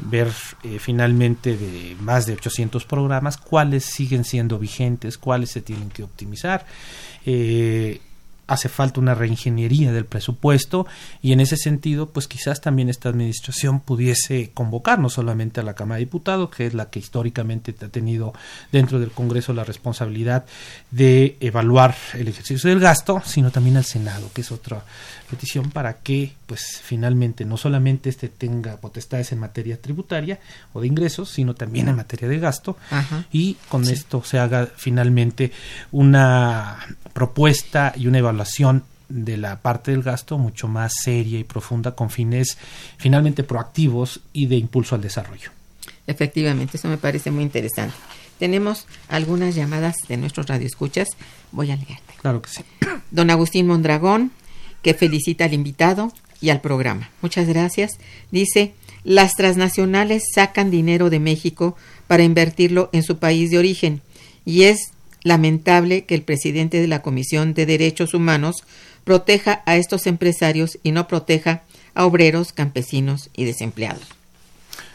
Ver 0.04 0.32
eh, 0.62 0.78
finalmente 0.78 1.56
de 1.56 1.94
más 2.00 2.24
de 2.24 2.32
800 2.32 2.84
programas 2.86 3.36
cuáles 3.36 3.84
siguen 3.84 4.24
siendo 4.24 4.58
vigentes, 4.58 5.18
cuáles 5.18 5.50
se 5.50 5.60
tienen 5.60 5.90
que 5.90 6.02
optimizar. 6.02 6.64
Eh, 7.26 8.00
hace 8.52 8.68
falta 8.68 9.00
una 9.00 9.14
reingeniería 9.14 9.92
del 9.92 10.04
presupuesto 10.04 10.86
y 11.22 11.32
en 11.32 11.40
ese 11.40 11.56
sentido, 11.56 12.10
pues 12.10 12.28
quizás 12.28 12.60
también 12.60 12.88
esta 12.88 13.08
administración 13.08 13.80
pudiese 13.80 14.50
convocar 14.52 14.98
no 14.98 15.08
solamente 15.08 15.60
a 15.60 15.62
la 15.62 15.74
Cámara 15.74 15.96
de 15.96 16.04
Diputados, 16.04 16.50
que 16.50 16.66
es 16.66 16.74
la 16.74 16.90
que 16.90 16.98
históricamente 16.98 17.74
ha 17.82 17.88
tenido 17.88 18.34
dentro 18.70 19.00
del 19.00 19.10
Congreso 19.10 19.52
la 19.52 19.64
responsabilidad 19.64 20.44
de 20.90 21.36
evaluar 21.40 21.96
el 22.14 22.28
ejercicio 22.28 22.68
del 22.68 22.80
gasto, 22.80 23.22
sino 23.24 23.50
también 23.50 23.76
al 23.76 23.84
Senado, 23.84 24.30
que 24.34 24.42
es 24.42 24.52
otra 24.52 24.84
petición 25.30 25.70
para 25.70 25.94
que, 25.94 26.34
pues 26.46 26.80
finalmente 26.82 27.46
no 27.46 27.56
solamente 27.56 28.10
este 28.10 28.28
tenga 28.28 28.76
potestades 28.76 29.32
en 29.32 29.38
materia 29.38 29.80
tributaria 29.80 30.38
o 30.74 30.80
de 30.80 30.88
ingresos, 30.88 31.30
sino 31.30 31.54
también 31.54 31.88
en 31.88 31.96
materia 31.96 32.28
de 32.28 32.38
gasto 32.38 32.76
y 33.32 33.54
con 33.68 33.88
esto 33.88 34.22
se 34.22 34.38
haga 34.38 34.68
finalmente 34.76 35.52
una 35.90 36.78
propuesta 37.12 37.92
y 37.96 38.06
una 38.06 38.18
evaluación 38.18 38.84
de 39.08 39.36
la 39.36 39.60
parte 39.60 39.90
del 39.90 40.02
gasto 40.02 40.38
mucho 40.38 40.68
más 40.68 40.92
seria 41.02 41.38
y 41.38 41.44
profunda 41.44 41.94
con 41.94 42.10
fines 42.10 42.56
finalmente 42.96 43.42
proactivos 43.42 44.20
y 44.32 44.46
de 44.46 44.56
impulso 44.56 44.94
al 44.94 45.02
desarrollo. 45.02 45.50
Efectivamente, 46.06 46.76
eso 46.76 46.88
me 46.88 46.98
parece 46.98 47.30
muy 47.30 47.42
interesante. 47.42 47.94
Tenemos 48.38 48.86
algunas 49.08 49.54
llamadas 49.54 49.96
de 50.08 50.16
nuestros 50.16 50.46
radioescuchas. 50.46 51.08
Voy 51.52 51.70
a 51.70 51.76
leerte. 51.76 52.14
Claro 52.20 52.42
que 52.42 52.50
sí. 52.50 52.64
Don 53.10 53.30
Agustín 53.30 53.66
Mondragón, 53.66 54.32
que 54.82 54.94
felicita 54.94 55.44
al 55.44 55.54
invitado 55.54 56.12
y 56.40 56.50
al 56.50 56.60
programa. 56.60 57.10
Muchas 57.20 57.46
gracias. 57.46 57.92
Dice, 58.30 58.74
las 59.04 59.34
transnacionales 59.34 60.24
sacan 60.34 60.70
dinero 60.70 61.10
de 61.10 61.20
México 61.20 61.76
para 62.08 62.24
invertirlo 62.24 62.90
en 62.92 63.02
su 63.02 63.18
país 63.18 63.50
de 63.50 63.58
origen 63.58 64.02
y 64.44 64.62
es 64.62 64.90
lamentable 65.22 66.04
que 66.04 66.14
el 66.14 66.22
presidente 66.22 66.80
de 66.80 66.88
la 66.88 67.02
Comisión 67.02 67.54
de 67.54 67.66
Derechos 67.66 68.14
Humanos 68.14 68.64
proteja 69.04 69.62
a 69.66 69.76
estos 69.76 70.06
empresarios 70.06 70.78
y 70.82 70.92
no 70.92 71.08
proteja 71.08 71.62
a 71.94 72.06
obreros, 72.06 72.52
campesinos 72.52 73.30
y 73.36 73.44
desempleados. 73.44 74.06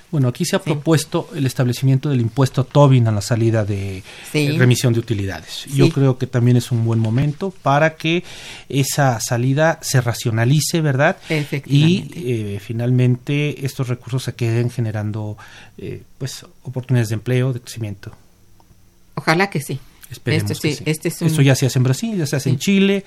Bueno, 0.10 0.30
aquí 0.30 0.46
se 0.46 0.56
ha 0.56 0.60
propuesto 0.60 1.30
el 1.36 1.46
establecimiento 1.46 2.10
del 2.10 2.22
impuesto 2.22 2.64
Tobin 2.64 3.10
a 3.10 3.12
la 3.12 3.20
salida 3.20 3.66
de 3.66 4.04
remisión 4.34 4.94
de 4.94 5.02
utilidades. 5.02 5.66
Yo 5.66 5.90
creo 5.90 6.18
que 6.18 6.28
también 6.28 6.56
es 6.56 6.72
un 6.72 6.86
buen 6.86 7.00
momento 7.00 7.52
para 7.52 7.98
que 7.98 8.24
esa 8.70 9.20
salida 9.20 9.80
se 9.82 10.00
racionalice, 10.00 10.80
¿verdad? 10.80 11.18
Y 11.66 12.10
eh, 12.16 12.60
finalmente 12.64 13.66
estos 13.66 13.90
recursos 13.90 14.24
se 14.24 14.34
queden 14.34 14.70
generando 14.70 15.38
eh, 15.78 16.04
pues 16.18 16.46
oportunidades 16.64 17.10
de 17.10 17.16
empleo, 17.16 17.52
de 17.52 17.60
crecimiento. 17.60 18.14
Ojalá 19.16 19.50
que 19.50 19.60
sí. 19.60 19.78
Esperemos 20.10 20.52
este, 20.52 20.90
este 20.90 21.08
Eso 21.08 21.42
ya 21.42 21.56
se 21.56 21.66
hace 21.66 21.80
en 21.80 21.84
Brasil, 21.84 22.18
ya 22.18 22.26
se 22.26 22.36
hace 22.36 22.50
en 22.50 22.60
Chile, 22.60 23.04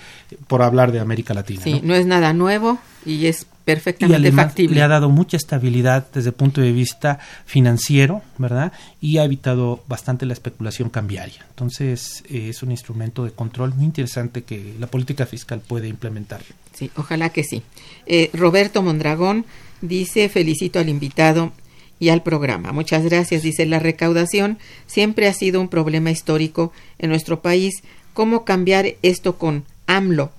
por 0.47 0.63
hablar 0.63 0.93
de 0.93 1.01
América 1.01 1.35
Latina. 1.35 1.63
Sí, 1.63 1.81
¿no? 1.83 1.95
es 1.95 2.07
nada 2.07 2.33
nuevo 2.33 2.79
y 3.07 3.27
es 3.27 3.47
perfectamente 3.65 4.29
y 4.29 4.33
factible. 4.33 4.77
Le 4.77 4.83
ha 4.83 4.89
dado 4.89 5.09
mucha 5.09 5.37
estabilidad 5.37 6.07
desde 6.13 6.31
el 6.31 6.35
punto 6.35 6.61
de 6.61 6.73
vista 6.73 7.19
financiero, 7.47 8.23
¿verdad? 8.39 8.73
Y 9.01 9.19
ha 9.19 9.25
evitado 9.25 9.83
bastante 9.87 10.27
la 10.27 10.33
especulación 10.33 10.91
cambiaria. 10.91 11.47
Entonces, 11.51 12.23
eh, 12.29 12.49
es 12.51 12.63
un 12.63 12.71
instrumento 12.71 13.25
de 13.25 13.31
control 13.31 13.75
muy 13.75 13.87
interesante 13.87 14.43
que 14.43 14.75
la 14.79 14.87
política 14.87 15.27
fiscal 15.27 15.61
puede 15.61 15.89
implementar. 15.89 16.41
Sí, 16.75 16.91
ojalá 16.97 17.31
que 17.31 17.45
sí. 17.45 17.63
Eh, 18.07 18.31
Roberto 18.33 18.83
Mondragón 18.83 19.47
dice, 19.81 20.29
felicito 20.29 20.79
al 20.79 20.89
invitado 20.89 21.53
y 22.01 22.09
al 22.09 22.25
programa. 22.25 22.73
Muchas 22.73 23.05
gracias. 23.05 23.43
Dice, 23.43 23.67
la 23.67 23.79
recaudación 23.79 24.59
siempre 24.87 25.29
ha 25.29 25.33
sido 25.33 25.61
un 25.61 25.69
problema 25.69 26.11
histórico 26.11 26.73
en 26.99 27.11
nuestro 27.11 27.43
país. 27.43 27.83
¿Cómo 28.15 28.45
cambiar 28.45 28.87
esto 29.03 29.39
con 29.39 29.65
AMLO? 29.87 30.33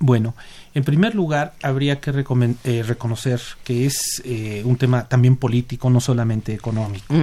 Bueno, 0.00 0.34
en 0.74 0.84
primer 0.84 1.14
lugar, 1.14 1.54
habría 1.62 2.00
que 2.00 2.10
eh, 2.10 2.82
reconocer 2.82 3.40
que 3.64 3.86
es 3.86 4.22
eh, 4.24 4.62
un 4.64 4.76
tema 4.76 5.08
también 5.08 5.36
político, 5.36 5.90
no 5.90 6.00
solamente 6.00 6.54
económico. 6.54 7.14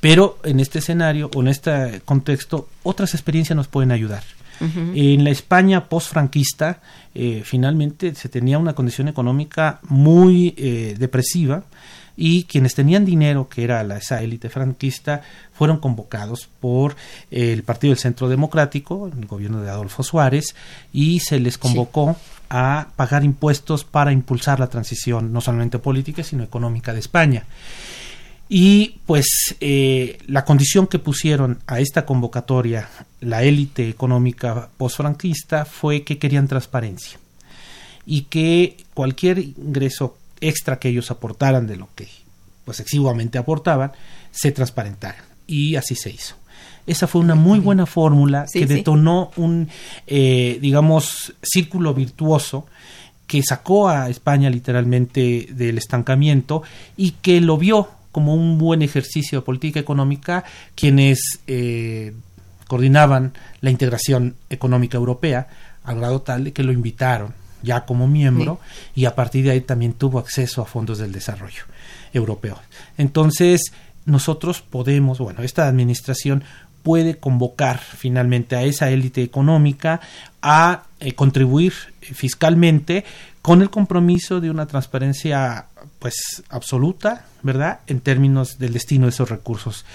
Pero 0.00 0.38
en 0.44 0.60
este 0.60 0.78
escenario 0.78 1.28
o 1.34 1.40
en 1.40 1.48
este 1.48 2.00
contexto, 2.04 2.68
otras 2.84 3.14
experiencias 3.14 3.56
nos 3.56 3.68
pueden 3.68 3.90
ayudar. 3.90 4.22
En 4.60 5.24
la 5.24 5.30
España 5.30 5.88
post-franquista, 5.88 6.80
eh, 7.14 7.42
finalmente 7.44 8.14
se 8.14 8.28
tenía 8.28 8.58
una 8.58 8.74
condición 8.74 9.08
económica 9.08 9.80
muy 9.88 10.50
depresiva 10.98 11.64
y 12.16 12.44
quienes 12.44 12.74
tenían 12.74 13.04
dinero, 13.04 13.48
que 13.48 13.62
era 13.62 13.84
la, 13.84 13.98
esa 13.98 14.20
élite 14.20 14.48
franquista, 14.48 15.22
fueron 15.52 15.78
convocados 15.78 16.48
por 16.60 16.96
el 17.30 17.62
Partido 17.62 17.92
del 17.92 17.98
Centro 17.98 18.28
Democrático, 18.28 19.06
el 19.06 19.26
gobierno 19.26 19.62
de 19.62 19.70
Adolfo 19.70 20.02
Suárez, 20.02 20.56
y 20.92 21.20
se 21.20 21.38
les 21.38 21.58
convocó 21.58 22.16
a 22.50 22.88
pagar 22.96 23.24
impuestos 23.24 23.84
para 23.84 24.12
impulsar 24.12 24.58
la 24.58 24.68
transición 24.68 25.32
no 25.32 25.40
solamente 25.40 25.78
política, 25.78 26.24
sino 26.24 26.42
económica 26.42 26.92
de 26.92 27.00
España. 27.00 27.46
Y 28.48 29.00
pues 29.06 29.56
eh, 29.60 30.18
la 30.26 30.44
condición 30.44 30.86
que 30.86 30.98
pusieron 30.98 31.58
a 31.66 31.80
esta 31.80 32.06
convocatoria 32.06 32.88
la 33.20 33.42
élite 33.42 33.88
económica 33.88 34.70
postfranquista 34.76 35.64
fue 35.64 36.02
que 36.02 36.18
querían 36.18 36.48
transparencia 36.48 37.18
y 38.06 38.22
que 38.22 38.78
cualquier 38.94 39.38
ingreso 39.38 40.16
extra 40.40 40.78
que 40.78 40.88
ellos 40.88 41.10
aportaran 41.10 41.66
de 41.66 41.76
lo 41.76 41.88
que 41.94 42.08
pues 42.64 42.80
exiguamente 42.80 43.38
aportaban, 43.38 43.92
se 44.30 44.52
transparentaran. 44.52 45.24
Y 45.46 45.76
así 45.76 45.94
se 45.94 46.10
hizo. 46.10 46.34
Esa 46.86 47.06
fue 47.06 47.20
una 47.20 47.34
muy 47.34 47.58
buena 47.58 47.84
fórmula 47.86 48.46
que 48.50 48.66
detonó 48.66 49.30
un, 49.36 49.68
eh, 50.06 50.58
digamos, 50.60 51.34
círculo 51.42 51.92
virtuoso 51.92 52.66
que 53.26 53.42
sacó 53.42 53.90
a 53.90 54.08
España 54.08 54.48
literalmente 54.48 55.48
del 55.50 55.76
estancamiento 55.76 56.62
y 56.96 57.12
que 57.22 57.42
lo 57.42 57.58
vio 57.58 57.88
como 58.12 58.34
un 58.34 58.58
buen 58.58 58.82
ejercicio 58.82 59.40
de 59.40 59.44
política 59.44 59.80
económica 59.80 60.44
quienes 60.74 61.40
eh, 61.46 62.14
coordinaban 62.66 63.32
la 63.60 63.70
integración 63.70 64.36
económica 64.50 64.96
europea 64.96 65.48
al 65.84 65.98
grado 65.98 66.22
tal 66.22 66.44
de 66.44 66.52
que 66.52 66.62
lo 66.62 66.72
invitaron 66.72 67.34
ya 67.62 67.84
como 67.84 68.06
miembro 68.06 68.60
y 68.94 69.06
a 69.06 69.14
partir 69.14 69.44
de 69.44 69.50
ahí 69.50 69.60
también 69.60 69.92
tuvo 69.92 70.18
acceso 70.18 70.62
a 70.62 70.66
fondos 70.66 70.98
del 70.98 71.12
desarrollo 71.12 71.64
europeo. 72.12 72.58
Entonces, 72.96 73.72
nosotros 74.04 74.62
podemos, 74.62 75.18
bueno, 75.18 75.42
esta 75.42 75.66
administración 75.66 76.44
puede 76.82 77.18
convocar 77.18 77.78
finalmente 77.78 78.56
a 78.56 78.62
esa 78.62 78.90
élite 78.90 79.22
económica 79.22 80.00
a 80.40 80.84
eh, 81.00 81.12
contribuir 81.12 81.72
fiscalmente 82.00 83.04
con 83.48 83.62
el 83.62 83.70
compromiso 83.70 84.42
de 84.42 84.50
una 84.50 84.66
transparencia 84.66 85.68
pues 86.00 86.42
absoluta, 86.50 87.24
¿verdad? 87.42 87.80
En 87.86 88.00
términos 88.00 88.58
del 88.58 88.74
destino 88.74 89.06
de 89.06 89.08
esos 89.08 89.30
recursos 89.30 89.86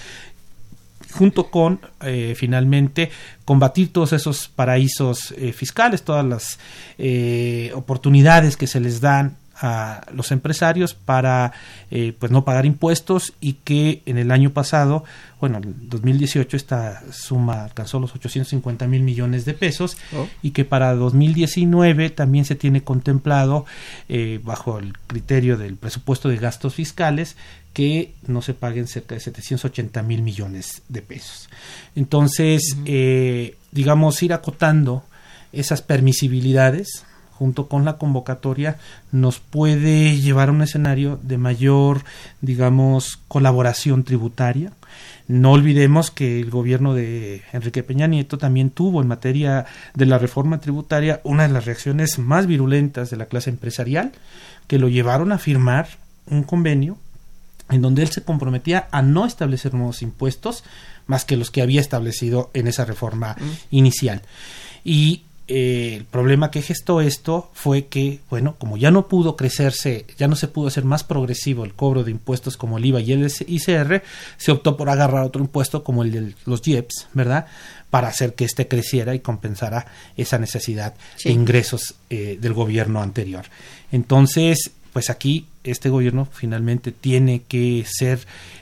junto 1.12 1.52
con 1.52 1.78
eh, 2.00 2.34
finalmente 2.36 3.12
combatir 3.44 3.92
todos 3.92 4.12
esos 4.12 4.48
paraísos 4.48 5.32
eh, 5.38 5.52
fiscales, 5.52 6.02
todas 6.02 6.26
las 6.26 6.58
eh, 6.98 7.70
oportunidades 7.76 8.56
que 8.56 8.66
se 8.66 8.80
les 8.80 9.00
dan 9.00 9.36
a 9.64 10.02
los 10.12 10.30
empresarios 10.30 10.92
para 10.94 11.52
eh, 11.90 12.14
pues 12.18 12.30
no 12.30 12.44
pagar 12.44 12.66
impuestos 12.66 13.32
y 13.40 13.54
que 13.54 14.02
en 14.04 14.18
el 14.18 14.30
año 14.30 14.50
pasado, 14.50 15.04
bueno, 15.40 15.58
en 15.58 15.88
2018 15.88 16.56
esta 16.56 17.02
suma 17.10 17.64
alcanzó 17.64 17.98
los 17.98 18.14
850 18.14 18.86
mil 18.86 19.02
millones 19.02 19.44
de 19.44 19.54
pesos 19.54 19.96
Oh. 20.12 20.28
y 20.42 20.50
que 20.50 20.64
para 20.64 20.94
2019 20.94 22.10
también 22.10 22.44
se 22.44 22.54
tiene 22.54 22.82
contemplado 22.82 23.66
eh, 24.08 24.40
bajo 24.42 24.78
el 24.78 24.96
criterio 25.06 25.56
del 25.56 25.76
presupuesto 25.76 26.28
de 26.28 26.36
gastos 26.36 26.74
fiscales 26.74 27.36
que 27.72 28.14
no 28.26 28.42
se 28.42 28.54
paguen 28.54 28.86
cerca 28.86 29.14
de 29.14 29.20
780 29.20 30.02
mil 30.02 30.22
millones 30.22 30.82
de 30.88 31.02
pesos. 31.02 31.48
Entonces, 31.96 32.76
eh, 32.84 33.56
digamos, 33.72 34.22
ir 34.22 34.32
acotando 34.32 35.04
esas 35.52 35.82
permisibilidades 35.82 37.04
junto 37.38 37.68
con 37.68 37.84
la 37.84 37.98
convocatoria 37.98 38.78
nos 39.12 39.40
puede 39.40 40.20
llevar 40.20 40.48
a 40.48 40.52
un 40.52 40.62
escenario 40.62 41.18
de 41.22 41.36
mayor, 41.36 42.04
digamos, 42.40 43.18
colaboración 43.28 44.04
tributaria. 44.04 44.72
No 45.26 45.52
olvidemos 45.52 46.10
que 46.10 46.40
el 46.40 46.50
gobierno 46.50 46.94
de 46.94 47.42
Enrique 47.52 47.82
Peña 47.82 48.06
Nieto 48.06 48.38
también 48.38 48.70
tuvo 48.70 49.02
en 49.02 49.08
materia 49.08 49.66
de 49.94 50.06
la 50.06 50.18
reforma 50.18 50.60
tributaria 50.60 51.20
una 51.24 51.44
de 51.44 51.52
las 51.52 51.64
reacciones 51.64 52.18
más 52.18 52.46
virulentas 52.46 53.10
de 53.10 53.16
la 53.16 53.26
clase 53.26 53.50
empresarial 53.50 54.12
que 54.66 54.78
lo 54.78 54.88
llevaron 54.88 55.32
a 55.32 55.38
firmar 55.38 55.88
un 56.26 56.42
convenio 56.42 56.98
en 57.70 57.82
donde 57.82 58.02
él 58.02 58.08
se 58.08 58.22
comprometía 58.22 58.88
a 58.92 59.02
no 59.02 59.26
establecer 59.26 59.74
nuevos 59.74 60.02
impuestos 60.02 60.64
más 61.06 61.24
que 61.24 61.36
los 61.36 61.50
que 61.50 61.62
había 61.62 61.80
establecido 61.80 62.50
en 62.54 62.66
esa 62.66 62.84
reforma 62.84 63.36
inicial. 63.70 64.22
Y 64.84 65.22
eh, 65.46 65.94
el 65.96 66.04
problema 66.04 66.50
que 66.50 66.62
gestó 66.62 67.02
esto 67.02 67.50
fue 67.52 67.86
que, 67.86 68.20
bueno, 68.30 68.56
como 68.58 68.78
ya 68.78 68.90
no 68.90 69.08
pudo 69.08 69.36
crecerse, 69.36 70.06
ya 70.16 70.26
no 70.26 70.36
se 70.36 70.48
pudo 70.48 70.68
hacer 70.68 70.84
más 70.84 71.04
progresivo 71.04 71.64
el 71.64 71.74
cobro 71.74 72.02
de 72.02 72.10
impuestos 72.10 72.56
como 72.56 72.78
el 72.78 72.86
IVA 72.86 73.00
y 73.02 73.12
el 73.12 73.30
ICR, 73.46 74.02
se 74.38 74.52
optó 74.52 74.76
por 74.76 74.88
agarrar 74.88 75.22
otro 75.24 75.42
impuesto 75.42 75.84
como 75.84 76.02
el 76.02 76.12
de 76.12 76.34
los 76.46 76.66
IEPS, 76.66 77.08
¿verdad? 77.12 77.46
Para 77.90 78.08
hacer 78.08 78.34
que 78.34 78.44
éste 78.46 78.68
creciera 78.68 79.14
y 79.14 79.20
compensara 79.20 79.86
esa 80.16 80.38
necesidad 80.38 80.94
Sí. 81.16 81.28
de 81.28 81.34
ingresos 81.34 81.94
eh, 82.08 82.38
del 82.40 82.54
gobierno 82.54 83.02
anterior. 83.02 83.44
Entonces, 83.92 84.70
pues 84.94 85.10
aquí 85.10 85.46
este 85.62 85.90
gobierno 85.90 86.26
finalmente 86.32 86.90
tiene 86.90 87.42
que 87.46 87.84
ser 87.86 88.20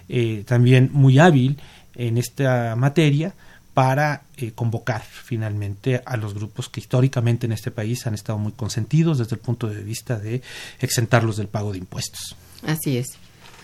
eh, 0.09 0.43
también 0.47 0.91
muy 0.93 1.19
hábil 1.19 1.59
en 1.95 2.19
esta 2.19 2.75
materia 2.77 3.35
para 3.75 4.25
eh, 4.37 4.53
convocar 4.55 5.03
finalmente 5.03 6.03
a 6.05 6.17
los 6.17 6.35
grupos 6.35 6.69
que 6.69 6.81
históricamente 6.81 7.47
en 7.47 7.53
este 7.53 7.71
país 7.71 8.07
han 8.07 8.15
estado 8.15 8.39
muy 8.39 8.53
consentidos 8.53 9.19
desde 9.19 9.37
el 9.37 9.41
punto 9.41 9.67
de 9.67 9.83
vista 9.83 10.19
de 10.19 10.43
exentarlos 10.81 11.37
del 11.37 11.49
pago 11.49 11.73
de 11.73 11.79
impuestos. 11.79 12.37
Así 12.67 12.99
es. 12.99 13.13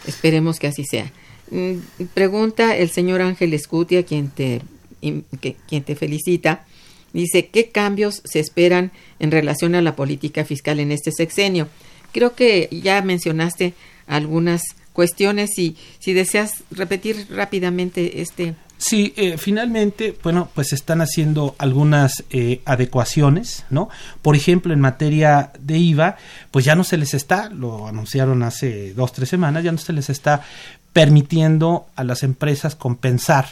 Esperemos 0.07 0.59
que 0.59 0.69
así 0.69 0.85
sea. 0.85 1.13
Mm, 1.51 2.05
Pregunta 2.15 2.77
el 2.77 2.91
señor 2.91 3.21
Ángel 3.21 3.53
Escutia, 3.53 4.05
quien 4.05 4.31
te, 4.31 4.63
quien 5.01 5.85
te 5.85 5.95
felicita. 5.95 6.65
Dice, 7.13 7.49
¿qué 7.49 7.71
cambios 7.71 8.23
se 8.25 8.41
esperan 8.41 8.93
en 9.19 9.31
relación 9.31 9.75
a 9.75 9.83
la 9.83 9.97
política 9.97 10.45
fiscal 10.45 10.81
en 10.81 10.93
este 10.93 11.11
sexenio? 11.13 11.69
Creo 12.13 12.35
que 12.35 12.69
ya 12.71 13.03
mencionaste 13.03 13.75
algunas 14.07 14.63
cuestiones 14.93 15.59
y 15.59 15.77
si 15.99 16.15
deseas 16.15 16.65
repetir 16.71 17.27
rápidamente 17.31 18.23
este... 18.23 18.55
Sí, 18.79 19.13
eh, 19.17 19.39
finalmente, 19.39 20.17
bueno, 20.23 20.49
pues 20.55 20.73
están 20.73 21.01
haciendo 21.01 21.57
algunas 21.59 22.25
eh, 22.31 22.63
adecuaciones, 22.65 23.65
¿no? 23.71 23.89
Por 24.23 24.37
ejemplo, 24.37 24.73
en 24.73 24.81
materia 24.81 25.53
de 25.59 25.79
IVA, 25.79 26.17
pues 26.53 26.65
ya 26.65 26.77
no 26.77 26.85
se 26.85 26.97
les 26.97 27.13
está, 27.13 27.51
lo 27.51 27.89
anunciaron 27.89 28.45
hace 28.45 28.95
dos, 28.95 29.13
tres 29.13 29.29
semanas, 29.29 29.65
ya 29.65 29.73
no 29.73 29.79
se 29.79 29.93
les 29.93 30.09
está 30.09 30.43
permitiendo 30.99 31.87
a 31.95 32.03
las 32.03 32.25
empresas 32.25 32.75
compensar 32.75 33.47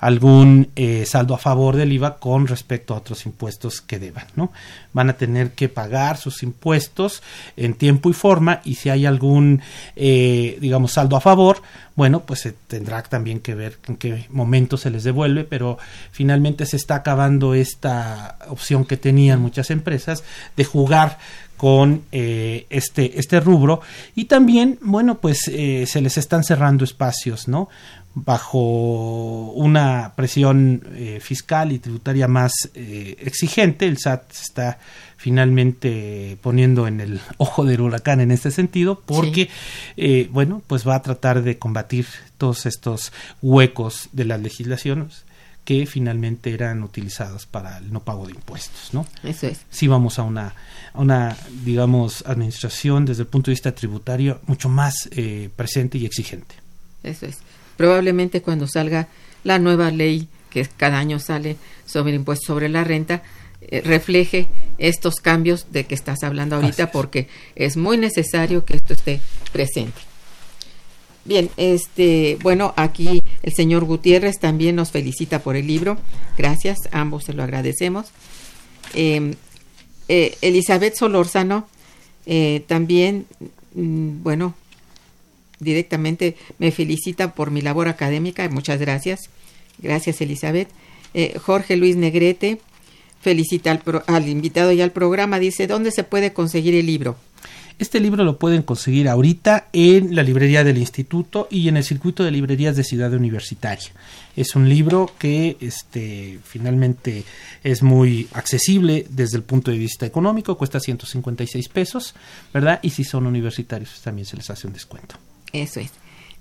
algún 0.00 0.68
eh, 0.76 1.06
saldo 1.06 1.32
a 1.34 1.38
favor 1.38 1.76
del 1.76 1.94
IVA 1.94 2.18
con 2.18 2.46
respecto 2.46 2.92
a 2.92 2.98
otros 2.98 3.24
impuestos 3.24 3.80
que 3.80 3.98
deban, 3.98 4.26
¿no? 4.36 4.52
Van 4.92 5.08
a 5.08 5.14
tener 5.14 5.52
que 5.52 5.70
pagar 5.70 6.18
sus 6.18 6.42
impuestos 6.42 7.22
en 7.56 7.72
tiempo 7.72 8.10
y 8.10 8.12
forma 8.12 8.60
y 8.66 8.74
si 8.74 8.90
hay 8.90 9.06
algún, 9.06 9.62
eh, 9.96 10.58
digamos, 10.60 10.92
saldo 10.92 11.16
a 11.16 11.22
favor, 11.22 11.62
bueno, 11.96 12.20
pues 12.20 12.40
se 12.40 12.52
tendrá 12.52 13.02
también 13.02 13.40
que 13.40 13.54
ver 13.54 13.78
en 13.88 13.96
qué 13.96 14.26
momento 14.28 14.76
se 14.76 14.90
les 14.90 15.02
devuelve, 15.02 15.44
pero 15.44 15.78
finalmente 16.12 16.66
se 16.66 16.76
está 16.76 16.96
acabando 16.96 17.54
esta 17.54 18.36
opción 18.48 18.84
que 18.84 18.98
tenían 18.98 19.40
muchas 19.40 19.70
empresas 19.70 20.22
de 20.54 20.64
jugar 20.64 21.16
con 21.60 22.04
eh, 22.10 22.64
este, 22.70 23.20
este 23.20 23.38
rubro. 23.38 23.82
Y 24.14 24.24
también, 24.24 24.78
bueno, 24.80 25.18
pues 25.18 25.40
eh, 25.48 25.84
se 25.86 26.00
les 26.00 26.16
están 26.16 26.42
cerrando 26.42 26.84
espacios, 26.84 27.48
¿no? 27.48 27.68
Bajo 28.14 29.52
una 29.52 30.14
presión 30.16 30.82
eh, 30.94 31.18
fiscal 31.20 31.70
y 31.70 31.78
tributaria 31.78 32.28
más 32.28 32.52
eh, 32.72 33.14
exigente, 33.18 33.84
el 33.84 33.98
SAT 33.98 34.32
se 34.32 34.42
está 34.42 34.78
finalmente 35.18 36.38
poniendo 36.40 36.86
en 36.86 36.98
el 36.98 37.20
ojo 37.36 37.66
del 37.66 37.82
huracán 37.82 38.22
en 38.22 38.30
este 38.30 38.50
sentido, 38.50 39.02
porque, 39.04 39.50
eh, 39.98 40.30
bueno, 40.32 40.62
pues 40.66 40.88
va 40.88 40.94
a 40.94 41.02
tratar 41.02 41.42
de 41.42 41.58
combatir 41.58 42.06
todos 42.38 42.64
estos 42.64 43.12
huecos 43.42 44.08
de 44.12 44.24
las 44.24 44.40
legislaciones 44.40 45.26
que 45.64 45.86
finalmente 45.86 46.52
eran 46.52 46.82
utilizados 46.82 47.46
para 47.46 47.78
el 47.78 47.92
no 47.92 48.00
pago 48.00 48.26
de 48.26 48.32
impuestos, 48.32 48.92
¿no? 48.92 49.06
Eso 49.22 49.46
es. 49.46 49.60
sí 49.70 49.86
vamos 49.86 50.18
a 50.18 50.22
una, 50.22 50.54
a 50.92 51.00
una 51.00 51.36
digamos, 51.64 52.24
administración 52.26 53.04
desde 53.04 53.22
el 53.22 53.28
punto 53.28 53.50
de 53.50 53.54
vista 53.54 53.74
tributario 53.74 54.40
mucho 54.46 54.68
más 54.68 55.08
eh, 55.12 55.50
presente 55.54 55.98
y 55.98 56.06
exigente. 56.06 56.54
Eso 57.02 57.26
es. 57.26 57.38
Probablemente 57.76 58.42
cuando 58.42 58.66
salga 58.66 59.08
la 59.44 59.58
nueva 59.58 59.90
ley 59.90 60.28
que 60.50 60.66
cada 60.76 60.98
año 60.98 61.18
sale 61.18 61.56
sobre 61.86 62.10
el 62.10 62.16
impuesto 62.16 62.46
sobre 62.48 62.68
la 62.68 62.84
renta, 62.84 63.22
eh, 63.60 63.82
refleje 63.82 64.48
estos 64.78 65.16
cambios 65.16 65.66
de 65.70 65.84
que 65.84 65.94
estás 65.94 66.22
hablando 66.22 66.56
ahorita 66.56 66.84
es. 66.84 66.90
porque 66.90 67.28
es 67.54 67.76
muy 67.76 67.96
necesario 67.96 68.64
que 68.64 68.76
esto 68.76 68.94
esté 68.94 69.20
presente. 69.52 70.09
Bien, 71.24 71.50
este, 71.56 72.38
bueno, 72.42 72.72
aquí 72.76 73.20
el 73.42 73.52
señor 73.52 73.84
Gutiérrez 73.84 74.38
también 74.38 74.76
nos 74.76 74.90
felicita 74.90 75.40
por 75.40 75.54
el 75.56 75.66
libro. 75.66 75.98
Gracias, 76.38 76.78
ambos 76.92 77.24
se 77.24 77.34
lo 77.34 77.42
agradecemos. 77.42 78.06
Eh, 78.94 79.34
eh, 80.08 80.36
Elizabeth 80.40 80.94
Solórzano 80.96 81.68
eh, 82.26 82.64
también, 82.66 83.26
mm, 83.74 84.22
bueno, 84.22 84.54
directamente 85.60 86.36
me 86.58 86.72
felicita 86.72 87.34
por 87.34 87.50
mi 87.50 87.60
labor 87.60 87.88
académica. 87.88 88.48
Muchas 88.48 88.80
gracias. 88.80 89.20
Gracias, 89.78 90.20
Elizabeth. 90.20 90.68
Eh, 91.14 91.38
Jorge 91.38 91.76
Luis 91.76 91.96
Negrete 91.96 92.60
felicita 93.20 93.70
al, 93.70 93.80
pro- 93.80 94.02
al 94.06 94.28
invitado 94.28 94.72
y 94.72 94.80
al 94.80 94.90
programa. 94.92 95.38
Dice, 95.38 95.66
¿dónde 95.66 95.90
se 95.90 96.02
puede 96.04 96.32
conseguir 96.32 96.74
el 96.74 96.86
libro? 96.86 97.16
Este 97.80 97.98
libro 97.98 98.24
lo 98.24 98.38
pueden 98.38 98.60
conseguir 98.60 99.08
ahorita 99.08 99.68
en 99.72 100.14
la 100.14 100.22
librería 100.22 100.64
del 100.64 100.76
instituto 100.76 101.48
y 101.50 101.66
en 101.66 101.78
el 101.78 101.82
circuito 101.82 102.22
de 102.22 102.30
librerías 102.30 102.76
de 102.76 102.84
Ciudad 102.84 103.10
Universitaria. 103.14 103.88
Es 104.36 104.54
un 104.54 104.68
libro 104.68 105.10
que 105.18 105.56
este, 105.60 106.40
finalmente 106.44 107.24
es 107.64 107.82
muy 107.82 108.28
accesible 108.34 109.06
desde 109.08 109.38
el 109.38 109.44
punto 109.44 109.70
de 109.70 109.78
vista 109.78 110.04
económico, 110.04 110.58
cuesta 110.58 110.78
156 110.78 111.70
pesos, 111.70 112.14
¿verdad? 112.52 112.80
Y 112.82 112.90
si 112.90 113.02
son 113.02 113.26
universitarios 113.26 113.88
pues 113.88 114.02
también 114.02 114.26
se 114.26 114.36
les 114.36 114.50
hace 114.50 114.66
un 114.66 114.74
descuento. 114.74 115.14
Eso 115.50 115.80
es. 115.80 115.90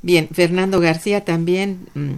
Bien, 0.01 0.27
Fernando 0.33 0.81
García 0.81 1.23
también, 1.23 1.87
mm, 1.93 2.15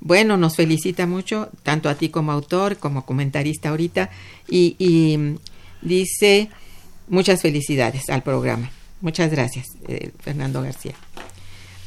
bueno, 0.00 0.36
nos 0.36 0.56
felicita 0.56 1.06
mucho, 1.06 1.48
tanto 1.62 1.88
a 1.88 1.94
ti 1.94 2.10
como 2.10 2.32
autor, 2.32 2.76
como 2.76 3.06
comentarista 3.06 3.70
ahorita, 3.70 4.10
y, 4.46 5.16
mm, 5.16 5.36
dice 5.80 6.50
muchas 7.08 7.42
felicidades 7.42 8.08
al 8.08 8.22
programa. 8.22 8.70
Muchas 9.00 9.30
gracias, 9.30 9.68
eh, 9.86 10.10
Fernando 10.20 10.62
García. 10.62 10.94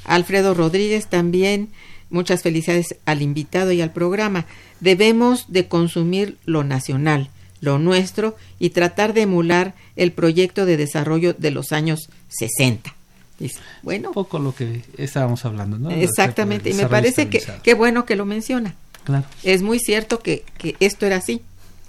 Alfredo 0.06 0.54
Rodríguez 0.54 1.08
también, 1.08 1.70
muchas 2.10 2.42
felicidades 2.42 2.96
al 3.06 3.22
invitado 3.22 3.72
y 3.72 3.82
al 3.82 3.92
programa. 3.92 4.46
Debemos 4.80 5.46
de 5.52 5.68
consumir 5.68 6.38
lo 6.46 6.64
nacional, 6.64 7.30
lo 7.60 7.80
nuestro, 7.80 8.36
y 8.60 8.72
tratar 8.72 9.14
de 9.14 9.24
emular 9.24 9.76
el 9.96 10.12
proyecto 10.12 10.66
de 10.66 10.78
desarrollo 10.78 11.34
de 11.34 11.52
los 11.52 11.72
años 11.72 12.10
60. 12.30 12.96
Dice, 13.40 13.60
bueno, 13.82 14.10
Un 14.10 14.14
poco 14.14 14.40
lo 14.40 14.54
que 14.54 14.84
estábamos 14.98 15.46
hablando, 15.46 15.78
¿no? 15.80 15.90
Exactamente, 15.92 16.70
y 16.70 16.74
me 16.74 16.88
parece 16.88 17.28
que 17.28 17.44
qué 17.64 17.74
bueno 17.74 18.06
que 18.06 18.16
lo 18.16 18.26
menciona. 18.26 18.76
Claro. 19.04 19.26
Es 19.42 19.64
muy 19.64 19.80
cierto 19.80 20.20
que, 20.20 20.44
que 20.60 20.76
esto 20.80 21.08
era 21.08 21.18
así, 21.18 21.42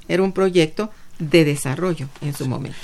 era 0.09 0.23
un 0.23 0.33
proyecto 0.33 0.91
de 1.19 1.45
desarrollo 1.45 2.09
en 2.23 2.35
su 2.35 2.49
momento. 2.49 2.79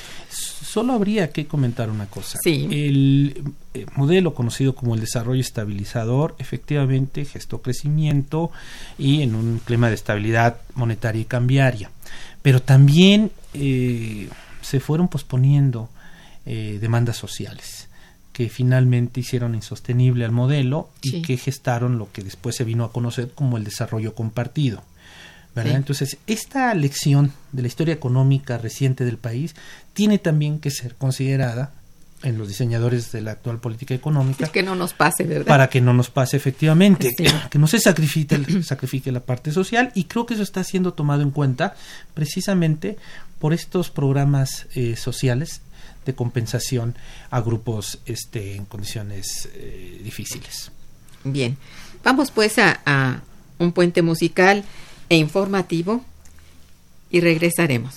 Solo 0.63 0.93
habría 0.93 1.31
que 1.31 1.47
comentar 1.47 1.91
una 1.91 2.07
cosa. 2.07 2.39
Sí. 2.43 2.69
El 2.71 3.53
eh, 3.75 3.87
modelo 3.97 4.35
conocido 4.35 4.75
como 4.75 4.95
el 4.95 5.01
desarrollo 5.01 5.41
estabilizador 5.41 6.35
efectivamente 6.39 7.25
gestó 7.25 7.63
crecimiento 7.63 8.51
y 8.99 9.23
en 9.23 9.35
un 9.35 9.61
clima 9.65 9.89
de 9.89 9.95
estabilidad 9.95 10.57
monetaria 10.75 11.23
y 11.23 11.27
cambiaria. 11.27 11.91
Pero 12.43 12.63
también 12.63 13.31
eh, 13.55 14.29
se 14.61 14.81
fueron 14.81 15.09
posponiendo 15.09 15.89
eh, 16.47 16.79
demandas 16.81 17.17
sociales 17.17 17.89
que 18.33 18.49
finalmente 18.49 19.19
hicieron 19.19 19.57
insostenible 19.57 20.25
al 20.25 20.31
modelo 20.31 20.91
y 21.03 21.23
que 21.23 21.37
gestaron 21.37 21.99
lo 21.99 22.13
que 22.13 22.23
después 22.23 22.55
se 22.55 22.63
vino 22.63 22.85
a 22.85 22.93
conocer 22.93 23.33
como 23.35 23.57
el 23.57 23.65
desarrollo 23.65 24.15
compartido. 24.15 24.85
¿verdad? 25.57 25.73
Sí. 25.73 25.77
Entonces, 25.77 26.19
esta 26.29 26.73
lección 26.75 27.33
de 27.51 27.63
la 27.63 27.69
historia 27.69 27.95
económica 27.95 28.57
reciente 28.57 29.05
del 29.05 29.17
país 29.17 29.57
tiene 29.99 30.19
también 30.19 30.61
que 30.61 30.71
ser 30.71 30.95
considerada 30.95 31.73
en 32.23 32.39
los 32.39 32.47
diseñadores 32.47 33.11
de 33.11 33.21
la 33.21 33.33
actual 33.33 33.59
política 33.59 33.95
económica 33.95 34.45
Es 34.45 34.51
que 34.53 34.63
no 34.63 34.77
nos 34.77 34.93
pase, 34.93 35.25
¿verdad? 35.25 35.47
para 35.47 35.69
que 35.69 35.81
no 35.81 35.93
nos 35.93 36.09
pase 36.09 36.37
efectivamente, 36.37 37.11
Sí. 37.19 37.25
que 37.51 37.59
no 37.59 37.67
se 37.67 37.81
sacrifique, 37.81 38.39
sacrifique 38.63 39.11
la 39.11 39.19
parte 39.19 39.51
social 39.51 39.91
y 39.97 40.05
creo 40.05 40.25
que 40.25 40.35
eso 40.35 40.45
está 40.45 40.63
siendo 40.63 40.93
tomado 40.93 41.23
en 41.23 41.33
cuenta 41.33 41.75
precisamente 42.15 42.97
por 43.41 43.53
estos 43.53 43.91
programas 43.91 44.67
eh, 44.77 44.95
sociales 44.95 45.63
de 46.07 46.15
compensación 46.15 46.95
a 47.31 47.41
grupos 47.41 47.99
este, 48.07 48.55
en 48.55 48.67
condiciones 48.67 49.49
eh, 49.55 50.01
difíciles. 50.05 50.71
Bien, 51.25 51.57
vamos 52.05 52.31
pues 52.31 52.57
a, 52.61 52.81
a 52.87 53.21
un 53.59 53.73
puente 53.73 54.03
musical 54.03 54.63
e 55.09 55.17
informativo 55.17 56.05
y 57.11 57.19
regresaremos. 57.21 57.97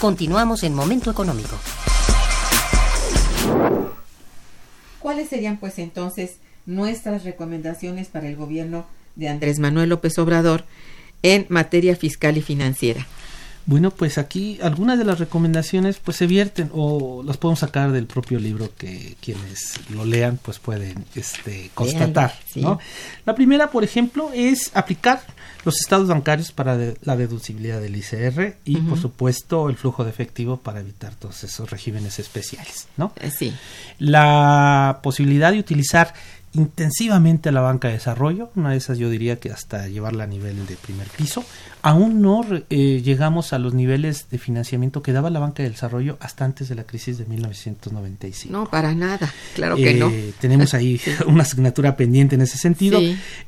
Continuamos 0.00 0.62
en 0.62 0.74
Momento 0.74 1.10
Económico. 1.10 1.54
¿Cuáles 4.98 5.28
serían 5.28 5.58
pues 5.58 5.78
entonces 5.78 6.36
nuestras 6.64 7.22
recomendaciones 7.22 8.08
para 8.08 8.26
el 8.26 8.34
gobierno 8.34 8.86
de 9.16 9.28
Andrés 9.28 9.58
Manuel 9.58 9.90
López 9.90 10.18
Obrador 10.18 10.64
en 11.22 11.44
materia 11.50 11.96
fiscal 11.96 12.38
y 12.38 12.40
financiera? 12.40 13.06
Bueno, 13.66 13.90
pues 13.90 14.18
aquí 14.18 14.58
algunas 14.62 14.98
de 14.98 15.04
las 15.04 15.18
recomendaciones 15.20 15.98
pues 16.02 16.16
se 16.16 16.26
vierten 16.26 16.70
o 16.72 17.22
las 17.24 17.36
podemos 17.36 17.60
sacar 17.60 17.92
del 17.92 18.06
propio 18.06 18.40
libro 18.40 18.70
que 18.76 19.16
quienes 19.20 19.74
lo 19.90 20.04
lean 20.04 20.38
pues 20.42 20.58
pueden 20.58 21.04
este, 21.14 21.70
constatar. 21.74 22.34
sí. 22.52 22.62
¿no? 22.62 22.78
La 23.26 23.34
primera, 23.34 23.70
por 23.70 23.84
ejemplo, 23.84 24.30
es 24.34 24.70
aplicar 24.74 25.22
los 25.64 25.78
estados 25.80 26.08
bancarios 26.08 26.52
para 26.52 26.76
de- 26.76 26.96
la 27.02 27.16
deducibilidad 27.16 27.80
del 27.80 27.94
ICR 27.96 28.56
y 28.64 28.78
por 28.78 28.98
supuesto 28.98 29.68
el 29.68 29.76
flujo 29.76 30.04
de 30.04 30.10
efectivo 30.10 30.56
para 30.56 30.80
evitar 30.80 31.14
todos 31.14 31.44
esos 31.44 31.70
regímenes 31.70 32.18
especiales. 32.18 32.88
¿no? 32.96 33.12
Eh, 33.20 33.30
Sí, 33.30 33.52
La 33.98 35.00
posibilidad 35.02 35.52
de 35.52 35.58
utilizar 35.58 36.14
intensivamente 36.52 37.48
a 37.48 37.52
la 37.52 37.60
banca 37.60 37.88
de 37.88 37.94
desarrollo, 37.94 38.50
una 38.56 38.70
de 38.70 38.76
esas 38.76 38.98
yo 38.98 39.08
diría 39.08 39.38
que 39.38 39.52
hasta 39.52 39.86
llevarla 39.86 40.24
a 40.24 40.26
nivel 40.26 40.66
de 40.66 40.76
primer 40.76 41.06
piso. 41.08 41.44
Aún 41.82 42.20
no 42.20 42.44
eh, 42.70 43.02
llegamos 43.04 43.52
a 43.52 43.58
los 43.58 43.72
niveles 43.72 44.28
de 44.30 44.38
financiamiento 44.38 45.02
que 45.02 45.12
daba 45.12 45.30
la 45.30 45.38
banca 45.38 45.62
de 45.62 45.70
desarrollo 45.70 46.18
hasta 46.20 46.44
antes 46.44 46.68
de 46.68 46.74
la 46.74 46.84
crisis 46.84 47.18
de 47.18 47.26
1995. 47.26 48.52
No, 48.52 48.68
para 48.68 48.94
nada, 48.94 49.32
claro 49.54 49.76
que 49.76 49.94
no. 49.94 50.08
Eh, 50.08 50.32
tenemos 50.40 50.74
ahí 50.74 51.00
una 51.26 51.42
asignatura 51.42 51.96
pendiente 51.96 52.34
en 52.34 52.42
ese 52.42 52.58
sentido. 52.58 53.00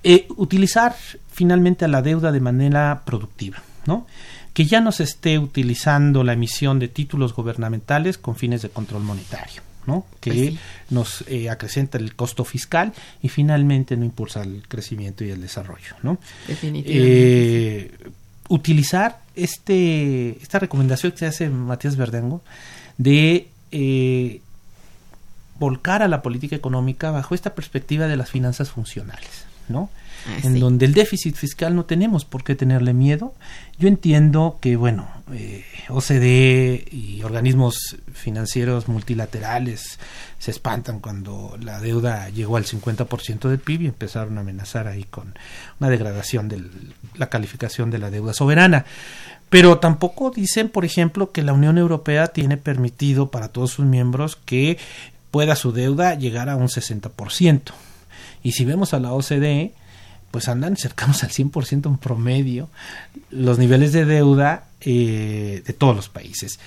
Eh, 0.04 0.28
utilizar 0.36 0.94
finalmente 1.30 1.84
a 1.84 1.88
la 1.88 2.02
deuda 2.02 2.30
de 2.30 2.40
manera 2.40 3.02
productiva, 3.04 3.62
¿no? 3.86 4.06
Que 4.52 4.66
ya 4.66 4.80
no 4.80 4.92
se 4.92 5.02
esté 5.02 5.38
utilizando 5.38 6.22
la 6.22 6.34
emisión 6.34 6.78
de 6.78 6.86
títulos 6.88 7.34
gubernamentales 7.34 8.18
con 8.18 8.36
fines 8.36 8.62
de 8.62 8.68
control 8.68 9.02
monetario 9.02 9.62
¿no? 9.86 10.06
que 10.20 10.32
pues 10.32 10.54
nos 10.90 11.24
eh, 11.28 11.50
acrecenta 11.50 11.98
el 11.98 12.14
costo 12.14 12.44
fiscal 12.44 12.92
y 13.22 13.28
finalmente 13.28 13.96
no 13.96 14.04
impulsa 14.04 14.42
el 14.42 14.66
crecimiento 14.68 15.24
y 15.24 15.30
el 15.30 15.40
desarrollo. 15.40 15.96
¿no? 16.02 16.18
Eh, 16.48 17.90
utilizar 18.48 19.20
este, 19.34 20.38
esta 20.42 20.58
recomendación 20.58 21.12
que 21.12 21.26
hace 21.26 21.48
Matías 21.48 21.96
Verdengo 21.96 22.42
de 22.98 23.48
eh, 23.70 24.40
volcar 25.58 26.02
a 26.02 26.08
la 26.08 26.22
política 26.22 26.56
económica 26.56 27.10
bajo 27.10 27.34
esta 27.34 27.54
perspectiva 27.54 28.06
de 28.06 28.16
las 28.16 28.30
finanzas 28.30 28.70
funcionales. 28.70 29.46
¿no? 29.68 29.90
Ah, 30.26 30.38
en 30.44 30.60
donde 30.60 30.86
el 30.86 30.94
déficit 30.94 31.34
fiscal 31.34 31.74
no 31.74 31.84
tenemos 31.84 32.24
por 32.24 32.44
qué 32.44 32.54
tenerle 32.54 32.92
miedo. 32.92 33.34
Yo 33.78 33.88
entiendo 33.88 34.58
que, 34.60 34.76
bueno, 34.76 35.08
eh, 35.32 35.64
OCDE 35.88 36.84
y 36.92 37.22
organismos 37.22 37.96
financieros 38.12 38.86
multilaterales 38.88 39.98
se 40.38 40.50
espantan 40.50 41.00
cuando 41.00 41.56
la 41.60 41.80
deuda 41.80 42.28
llegó 42.28 42.56
al 42.56 42.64
50% 42.64 43.48
del 43.48 43.58
PIB 43.58 43.82
y 43.82 43.86
empezaron 43.86 44.38
a 44.38 44.42
amenazar 44.42 44.86
ahí 44.86 45.04
con 45.04 45.34
una 45.80 45.90
degradación 45.90 46.48
de 46.48 46.62
la 47.16 47.28
calificación 47.28 47.90
de 47.90 47.98
la 47.98 48.10
deuda 48.10 48.32
soberana. 48.32 48.84
Pero 49.48 49.78
tampoco 49.78 50.30
dicen, 50.30 50.68
por 50.68 50.84
ejemplo, 50.84 51.32
que 51.32 51.42
la 51.42 51.52
Unión 51.52 51.78
Europea 51.78 52.28
tiene 52.28 52.56
permitido 52.56 53.30
para 53.30 53.48
todos 53.48 53.72
sus 53.72 53.84
miembros 53.84 54.36
que 54.36 54.78
pueda 55.30 55.56
su 55.56 55.72
deuda 55.72 56.14
llegar 56.14 56.48
a 56.48 56.56
un 56.56 56.68
60%. 56.68 57.72
Y 58.42 58.52
si 58.52 58.64
vemos 58.64 58.94
a 58.94 59.00
la 59.00 59.12
OCDE, 59.12 59.74
pues 60.32 60.48
andan 60.48 60.76
cercanos 60.76 61.22
al 61.22 61.30
100% 61.30 61.86
en 61.86 61.98
promedio. 61.98 62.68
Los 63.30 63.58
niveles 63.58 63.92
de 63.92 64.04
deuda 64.04 64.64
eh, 64.84 65.62
de 65.64 65.72
todos 65.74 65.94
los 65.94 66.08
países. 66.08 66.58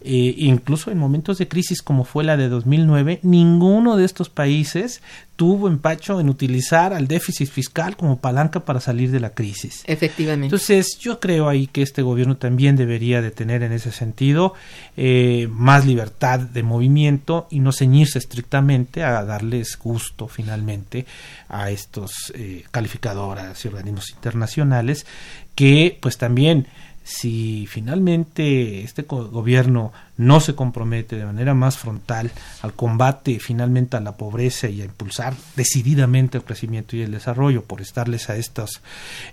Eh, 0.00 0.34
incluso 0.38 0.92
en 0.92 0.98
momentos 0.98 1.38
de 1.38 1.48
crisis 1.48 1.82
como 1.82 2.04
fue 2.04 2.22
la 2.22 2.36
de 2.36 2.48
2009, 2.48 3.18
ninguno 3.24 3.96
de 3.96 4.04
estos 4.04 4.28
países 4.28 5.02
tuvo 5.34 5.66
empacho 5.66 6.20
en 6.20 6.28
utilizar 6.28 6.92
al 6.92 7.08
déficit 7.08 7.48
fiscal 7.48 7.96
como 7.96 8.20
palanca 8.20 8.60
para 8.60 8.78
salir 8.78 9.10
de 9.10 9.18
la 9.18 9.30
crisis. 9.30 9.82
Efectivamente. 9.86 10.46
Entonces, 10.46 10.98
yo 11.00 11.18
creo 11.18 11.48
ahí 11.48 11.66
que 11.66 11.82
este 11.82 12.02
gobierno 12.02 12.36
también 12.36 12.76
debería 12.76 13.20
de 13.20 13.32
tener 13.32 13.64
en 13.64 13.72
ese 13.72 13.90
sentido 13.90 14.54
eh, 14.96 15.48
más 15.50 15.84
libertad 15.84 16.38
de 16.38 16.62
movimiento 16.62 17.48
y 17.50 17.58
no 17.58 17.72
ceñirse 17.72 18.20
estrictamente 18.20 19.02
a 19.02 19.24
darles 19.24 19.76
gusto 19.76 20.28
finalmente 20.28 21.06
a 21.48 21.72
estos 21.72 22.32
calificadoras 22.70 23.64
y 23.64 23.68
organismos 23.68 24.10
internacionales 24.10 25.06
que 25.54 25.98
pues 26.00 26.18
también 26.18 26.66
si 27.04 27.66
finalmente 27.68 28.82
este 28.82 29.02
gobierno 29.02 29.92
no 30.16 30.40
se 30.40 30.54
compromete 30.54 31.16
de 31.16 31.26
manera 31.26 31.52
más 31.52 31.76
frontal 31.76 32.30
al 32.62 32.72
combate 32.72 33.38
finalmente 33.40 33.98
a 33.98 34.00
la 34.00 34.16
pobreza 34.16 34.68
y 34.68 34.80
a 34.80 34.86
impulsar 34.86 35.34
decididamente 35.54 36.38
el 36.38 36.44
crecimiento 36.44 36.96
y 36.96 37.02
el 37.02 37.10
desarrollo 37.10 37.62
por 37.62 37.82
estarles 37.82 38.30
a 38.30 38.36
estos 38.36 38.80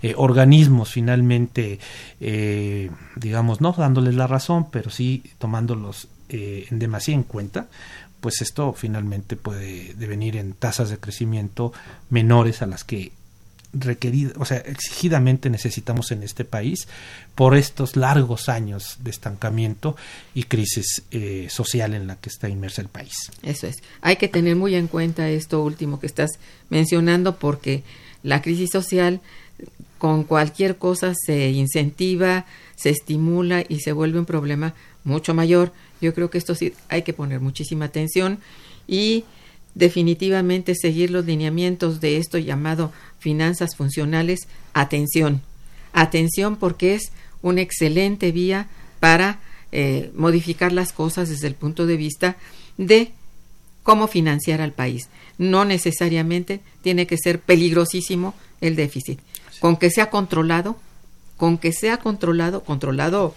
eh, 0.02 0.12
organismos 0.16 0.90
finalmente 0.90 1.78
eh, 2.20 2.90
digamos 3.16 3.62
no 3.62 3.72
dándoles 3.72 4.14
la 4.16 4.26
razón 4.26 4.70
pero 4.70 4.90
sí 4.90 5.22
tomándolos 5.38 6.08
eh, 6.28 6.66
en 6.70 6.78
demasía 6.78 7.14
en 7.14 7.22
cuenta 7.22 7.68
pues 8.20 8.42
esto 8.42 8.74
finalmente 8.74 9.36
puede 9.36 9.94
devenir 9.94 10.36
en 10.36 10.52
tasas 10.52 10.90
de 10.90 10.98
crecimiento 10.98 11.72
menores 12.10 12.60
a 12.60 12.66
las 12.66 12.84
que 12.84 13.12
requerida, 13.72 14.32
o 14.38 14.44
sea, 14.44 14.58
exigidamente 14.58 15.48
necesitamos 15.50 16.10
en 16.10 16.22
este 16.22 16.44
país 16.44 16.88
por 17.34 17.56
estos 17.56 17.96
largos 17.96 18.48
años 18.48 18.98
de 19.00 19.10
estancamiento 19.10 19.96
y 20.34 20.44
crisis 20.44 21.02
eh, 21.10 21.48
social 21.50 21.94
en 21.94 22.06
la 22.06 22.16
que 22.16 22.28
está 22.28 22.48
inmerso 22.48 22.80
el 22.80 22.88
país. 22.88 23.14
Eso 23.42 23.66
es. 23.66 23.76
Hay 24.02 24.16
que 24.16 24.28
tener 24.28 24.56
muy 24.56 24.74
en 24.74 24.88
cuenta 24.88 25.28
esto 25.28 25.62
último 25.62 26.00
que 26.00 26.06
estás 26.06 26.32
mencionando 26.68 27.36
porque 27.36 27.82
la 28.22 28.42
crisis 28.42 28.70
social 28.70 29.20
con 29.98 30.24
cualquier 30.24 30.76
cosa 30.76 31.14
se 31.14 31.50
incentiva, 31.50 32.44
se 32.74 32.90
estimula 32.90 33.64
y 33.68 33.80
se 33.80 33.92
vuelve 33.92 34.18
un 34.18 34.26
problema 34.26 34.74
mucho 35.04 35.32
mayor. 35.32 35.72
Yo 36.00 36.12
creo 36.12 36.28
que 36.28 36.38
esto 36.38 36.54
sí 36.54 36.74
hay 36.88 37.02
que 37.02 37.12
poner 37.12 37.40
muchísima 37.40 37.84
atención 37.84 38.38
y 38.88 39.24
definitivamente 39.74 40.74
seguir 40.74 41.10
los 41.10 41.24
lineamientos 41.24 42.00
de 42.00 42.18
esto 42.18 42.38
llamado 42.38 42.92
finanzas 43.18 43.76
funcionales, 43.76 44.48
atención, 44.74 45.42
atención 45.92 46.56
porque 46.56 46.94
es 46.94 47.12
una 47.42 47.60
excelente 47.60 48.32
vía 48.32 48.68
para 49.00 49.40
eh, 49.72 50.10
modificar 50.14 50.72
las 50.72 50.92
cosas 50.92 51.28
desde 51.28 51.46
el 51.46 51.54
punto 51.54 51.86
de 51.86 51.96
vista 51.96 52.36
de 52.76 53.12
cómo 53.82 54.06
financiar 54.06 54.60
al 54.60 54.72
país. 54.72 55.08
No 55.38 55.64
necesariamente 55.64 56.60
tiene 56.82 57.06
que 57.06 57.18
ser 57.18 57.40
peligrosísimo 57.40 58.34
el 58.60 58.76
déficit. 58.76 59.20
Con 59.60 59.76
que 59.76 59.90
sea 59.90 60.10
controlado, 60.10 60.76
con 61.36 61.58
que 61.58 61.72
sea 61.72 61.96
controlado, 61.96 62.62
controlado 62.62 63.34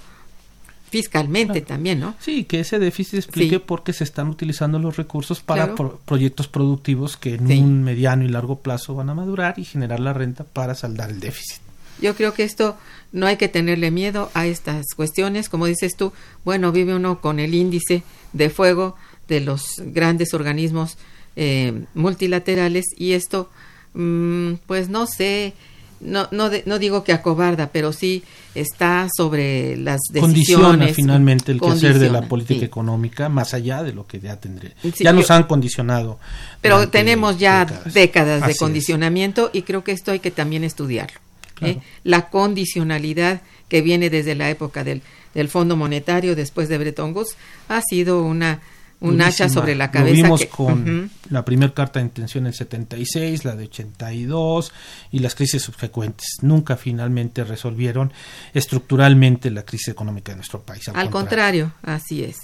fiscalmente 1.01 1.61
también, 1.61 1.99
¿no? 1.99 2.15
Sí, 2.19 2.45
que 2.45 2.61
ese 2.61 2.79
déficit 2.79 3.15
explique 3.15 3.59
por 3.59 3.83
qué 3.83 3.93
se 3.93 4.03
están 4.03 4.29
utilizando 4.29 4.79
los 4.79 4.97
recursos 4.97 5.41
para 5.41 5.75
proyectos 6.05 6.47
productivos 6.47 7.17
que 7.17 7.35
en 7.35 7.51
un 7.51 7.83
mediano 7.83 8.23
y 8.23 8.29
largo 8.29 8.59
plazo 8.59 8.95
van 8.95 9.09
a 9.09 9.13
madurar 9.13 9.55
y 9.57 9.65
generar 9.65 9.99
la 9.99 10.13
renta 10.13 10.43
para 10.43 10.75
saldar 10.75 11.09
el 11.09 11.19
déficit. 11.19 11.61
Yo 12.01 12.15
creo 12.15 12.33
que 12.33 12.43
esto 12.43 12.77
no 13.11 13.25
hay 13.27 13.37
que 13.37 13.47
tenerle 13.47 13.91
miedo 13.91 14.29
a 14.33 14.45
estas 14.47 14.85
cuestiones. 14.95 15.49
Como 15.49 15.65
dices 15.65 15.95
tú, 15.95 16.11
bueno, 16.43 16.71
vive 16.71 16.95
uno 16.95 17.21
con 17.21 17.39
el 17.39 17.53
índice 17.53 18.03
de 18.33 18.49
fuego 18.49 18.95
de 19.27 19.39
los 19.39 19.81
grandes 19.85 20.33
organismos 20.33 20.97
eh, 21.35 21.85
multilaterales 21.93 22.85
y 22.97 23.13
esto, 23.13 23.49
mm, 23.93 24.53
pues 24.67 24.89
no 24.89 25.07
sé, 25.07 25.53
no, 25.99 26.27
no, 26.31 26.49
no 26.65 26.79
digo 26.79 27.03
que 27.03 27.13
acobarda, 27.13 27.69
pero 27.71 27.93
sí 27.93 28.23
está 28.53 29.07
sobre 29.15 29.77
las 29.77 30.01
decisiones. 30.11 30.21
Condiciona 30.21 30.87
finalmente 30.89 31.51
el 31.51 31.59
quehacer 31.59 31.99
de 31.99 32.09
la 32.09 32.21
política 32.27 32.65
económica, 32.65 33.29
más 33.29 33.53
allá 33.53 33.83
de 33.83 33.93
lo 33.93 34.05
que 34.05 34.19
ya 34.19 34.39
tendré. 34.39 34.73
ya 34.99 35.13
nos 35.13 35.31
han 35.31 35.43
condicionado. 35.43 36.19
Pero 36.61 36.89
tenemos 36.89 37.39
ya 37.39 37.65
décadas, 37.93 38.45
de 38.45 38.55
condicionamiento 38.55 39.49
y 39.53 39.63
creo 39.63 39.83
que 39.83 39.91
esto 39.91 40.11
hay 40.11 40.19
que 40.19 40.31
también 40.31 40.63
estudiarlo. 40.63 41.19
¿eh? 41.61 41.79
La 42.03 42.29
condicionalidad 42.29 43.41
que 43.69 43.81
viene 43.81 44.09
desde 44.09 44.35
la 44.35 44.49
época 44.49 44.83
del, 44.83 45.01
del 45.33 45.49
Fondo 45.49 45.75
Monetario 45.75 46.35
después 46.35 46.69
de 46.69 46.77
Bretton 46.77 47.15
Woods 47.15 47.35
ha 47.69 47.81
sido 47.81 48.23
una 48.23 48.61
un 49.05 49.21
hacha 49.21 49.49
sobre 49.49 49.75
la 49.75 49.91
cabeza. 49.91 50.15
Lo 50.15 50.23
vimos 50.23 50.45
con 50.45 51.09
la 51.29 51.45
primera 51.45 51.73
carta 51.73 51.99
de 51.99 52.05
intención 52.05 52.45
en 52.47 52.53
76, 52.53 53.45
la 53.45 53.55
de 53.55 53.65
82 53.65 54.71
y 55.11 55.19
las 55.19 55.35
crisis 55.35 55.61
subsecuentes. 55.61 56.37
Nunca 56.41 56.77
finalmente 56.77 57.43
resolvieron 57.43 58.11
estructuralmente 58.53 59.51
la 59.51 59.63
crisis 59.63 59.89
económica 59.89 60.31
de 60.31 60.37
nuestro 60.37 60.61
país. 60.61 60.87
Al, 60.89 61.09
contrario. 61.09 61.73
así 61.83 62.23
es. 62.23 62.37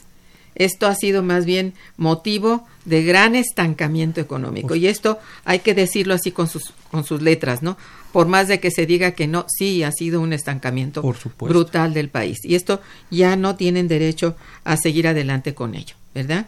Esto 0.56 0.88
ha 0.88 0.96
sido 0.96 1.24
más 1.24 1.46
bien 1.46 1.74
motivo 1.98 2.68
de 2.86 3.04
gran 3.04 3.36
estancamiento 3.36 4.20
económico. 4.20 4.76
Y 4.76 4.88
esto 4.88 5.20
hay 5.46 5.60
que 5.60 5.74
decirlo 5.74 6.14
así 6.14 6.32
con 6.32 6.48
sus, 6.48 6.74
con 6.90 7.04
sus 7.04 7.22
letras, 7.22 7.64
¿no? 7.64 7.78
Por 8.12 8.28
más 8.28 8.48
de 8.50 8.60
que 8.60 8.72
se 8.72 8.86
diga 8.86 9.12
que 9.12 9.28
no, 9.28 9.46
sí 9.48 9.84
ha 9.84 9.92
sido 9.92 10.20
un 10.20 10.34
estancamiento 10.34 11.02
brutal 11.40 11.94
del 11.94 12.10
país. 12.10 12.40
Y 12.44 12.56
esto 12.56 12.82
ya 13.10 13.36
no 13.38 13.56
tienen 13.56 13.88
derecho 13.88 14.36
a 14.66 14.76
seguir 14.76 15.08
adelante 15.08 15.54
con 15.54 15.76
ello. 15.76 15.96
¿Verdad? 16.14 16.48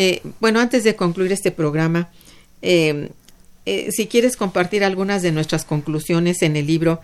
Eh, 0.00 0.22
bueno, 0.38 0.60
antes 0.60 0.84
de 0.84 0.94
concluir 0.94 1.32
este 1.32 1.50
programa, 1.50 2.08
eh, 2.62 3.10
eh, 3.66 3.90
si 3.90 4.06
quieres 4.06 4.36
compartir 4.36 4.84
algunas 4.84 5.22
de 5.22 5.32
nuestras 5.32 5.64
conclusiones 5.64 6.42
en 6.42 6.56
el 6.56 6.66
libro, 6.66 7.00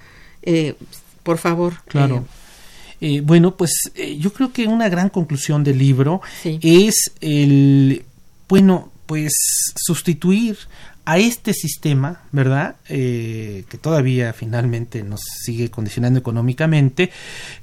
por 1.23 1.39
favor. 1.39 1.75
Claro. 1.89 2.27
bueno, 3.23 3.57
pues 3.57 3.73
yo 4.19 4.33
creo 4.33 4.53
que 4.53 4.69
una 4.69 4.89
gran 4.89 5.09
conclusión 5.09 5.65
del 5.65 5.79
libro 5.79 6.21
es 6.45 7.13
el, 7.21 8.05
bueno, 8.49 8.93
pues 9.07 9.33
sustituir 9.75 10.59
a 11.07 11.19
este 11.19 11.53
sistema, 11.55 12.23
¿verdad? 12.31 12.77
que 12.87 13.79
todavía 13.81 14.35
finalmente 14.35 15.03
nos 15.03 15.21
sigue 15.45 15.71
condicionando 15.71 16.21
económicamente, 16.21 17.11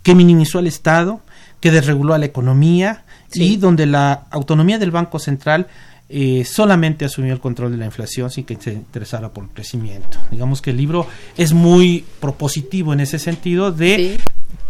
que 0.04 0.16
minimizó 0.16 0.58
al 0.58 0.68
Estado, 0.68 1.22
que 1.60 1.72
desreguló 1.72 2.16
a 2.16 2.18
la 2.18 2.26
economía, 2.26 3.06
y 3.34 3.58
donde 3.58 3.86
la 3.86 4.26
autonomía 4.32 4.80
del 4.80 4.92
Banco 4.92 5.20
Central 5.20 5.68
eh, 6.10 6.44
solamente 6.46 7.06
asumió 7.06 7.34
el 7.34 7.40
control 7.40 7.72
de 7.72 7.78
la 7.78 7.86
inflación 7.86 8.30
sin 8.30 8.44
que 8.44 8.58
se 8.60 8.74
interesara 8.74 9.30
por 9.30 9.46
el 9.46 9.50
crecimiento. 9.52 10.18
Digamos 10.30 10.62
que 10.62 10.72
el 10.72 10.78
libro 10.78 11.08
es 11.38 11.54
muy 11.54 12.04
propositivo 12.20 12.94
en 12.94 13.00
ese 13.00 13.18
sentido 13.18 13.72
de 13.72 14.20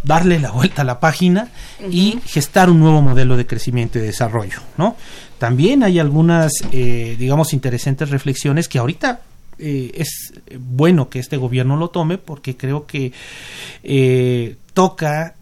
darle 0.04 0.40
la 0.40 0.52
vuelta 0.52 0.82
a 0.82 0.86
la 0.86 1.00
página 1.00 1.50
y 1.90 2.20
gestar 2.26 2.70
un 2.70 2.80
nuevo 2.80 3.02
modelo 3.02 3.38
de 3.38 3.46
crecimiento 3.46 4.00
y 4.00 4.02
desarrollo, 4.02 4.60
¿no? 4.78 4.96
También 5.38 5.84
hay 5.84 6.00
algunas, 6.00 6.54
eh, 6.72 7.16
digamos, 7.18 7.54
interesantes 7.54 8.10
reflexiones 8.10 8.68
que 8.68 8.78
ahorita 8.78 9.22
eh, 9.58 9.92
es 9.96 10.34
bueno 10.60 11.10
que 11.10 11.20
este 11.20 11.38
gobierno 11.38 11.78
lo 11.78 11.90
tome 11.90 12.18
porque 12.18 12.58
creo 12.58 12.86
que 12.86 13.12
eh, 13.84 14.56
toca 14.74 15.36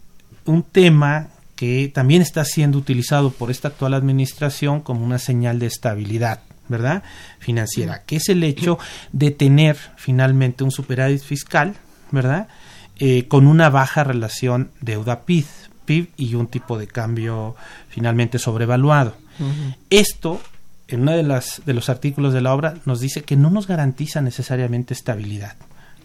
un 0.44 0.62
tema 0.62 1.28
que 1.60 1.90
también 1.92 2.22
está 2.22 2.42
siendo 2.46 2.78
utilizado 2.78 3.32
por 3.32 3.50
esta 3.50 3.68
actual 3.68 3.92
administración 3.92 4.80
como 4.80 5.04
una 5.04 5.18
señal 5.18 5.58
de 5.58 5.66
estabilidad. 5.66 6.40
¿verdad? 6.68 7.02
Financiera, 7.38 8.04
que 8.04 8.16
es 8.16 8.30
el 8.30 8.42
hecho 8.44 8.78
de 9.12 9.30
tener 9.30 9.76
finalmente 9.96 10.64
un 10.64 10.70
superávit 10.70 11.20
fiscal, 11.20 11.74
¿verdad? 12.12 12.48
Eh, 12.96 13.26
con 13.28 13.46
una 13.46 13.68
baja 13.68 14.04
relación 14.04 14.70
deuda-PIB 14.80 15.44
PIB 15.84 16.08
y 16.16 16.34
un 16.36 16.46
tipo 16.46 16.78
de 16.78 16.86
cambio 16.86 17.56
finalmente 17.88 18.38
sobrevaluado. 18.38 19.16
Esto, 19.90 20.40
en 20.88 21.02
uno 21.02 21.12
de, 21.12 21.24
las, 21.24 21.60
de 21.66 21.74
los 21.74 21.90
artículos 21.90 22.32
de 22.32 22.40
la 22.40 22.54
obra, 22.54 22.76
nos 22.86 23.00
dice 23.00 23.22
que 23.22 23.36
no 23.36 23.50
nos 23.50 23.66
garantiza 23.66 24.22
necesariamente 24.22 24.94
estabilidad. 24.94 25.56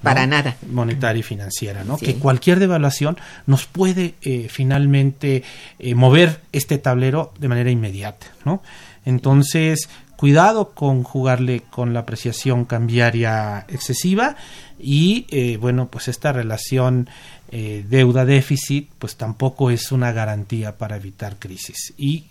Para 0.01 0.27
nada. 0.27 0.55
Monetaria 0.69 1.19
y 1.19 1.23
financiera, 1.23 1.83
¿no? 1.83 1.97
Que 1.97 2.15
cualquier 2.15 2.59
devaluación 2.59 3.17
nos 3.47 3.65
puede 3.65 4.15
eh, 4.21 4.47
finalmente 4.49 5.43
eh, 5.79 5.95
mover 5.95 6.41
este 6.51 6.77
tablero 6.77 7.33
de 7.39 7.47
manera 7.47 7.71
inmediata, 7.71 8.27
¿no? 8.43 8.61
Entonces, 9.05 9.89
cuidado 10.15 10.71
con 10.71 11.03
jugarle 11.03 11.61
con 11.69 11.93
la 11.93 12.01
apreciación 12.01 12.65
cambiaria 12.65 13.65
excesiva 13.67 14.35
y 14.79 15.25
eh, 15.29 15.57
bueno 15.57 15.87
pues 15.89 16.07
esta 16.07 16.31
relación 16.31 17.09
eh, 17.51 17.85
deuda 17.87 18.25
déficit 18.25 18.89
pues 18.99 19.15
tampoco 19.15 19.71
es 19.71 19.91
una 19.91 20.11
garantía 20.11 20.77
para 20.77 20.97
evitar 20.97 21.37
crisis 21.37 21.93
y 21.97 22.25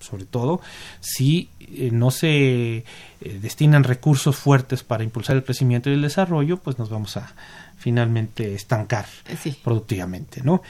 sobre 0.00 0.24
todo 0.24 0.60
si 1.00 1.50
eh, 1.60 1.90
no 1.92 2.10
se 2.10 2.84
destinan 3.20 3.84
recursos 3.84 4.36
fuertes 4.36 4.82
para 4.82 5.04
impulsar 5.04 5.36
el 5.36 5.44
crecimiento 5.44 5.90
y 5.90 5.94
el 5.94 6.02
desarrollo 6.02 6.56
pues 6.56 6.78
nos 6.78 6.90
vamos 6.90 7.16
a 7.16 7.32
finalmente 7.78 8.54
estancar 8.54 9.06
productivamente 9.62 10.42
no 10.42 10.62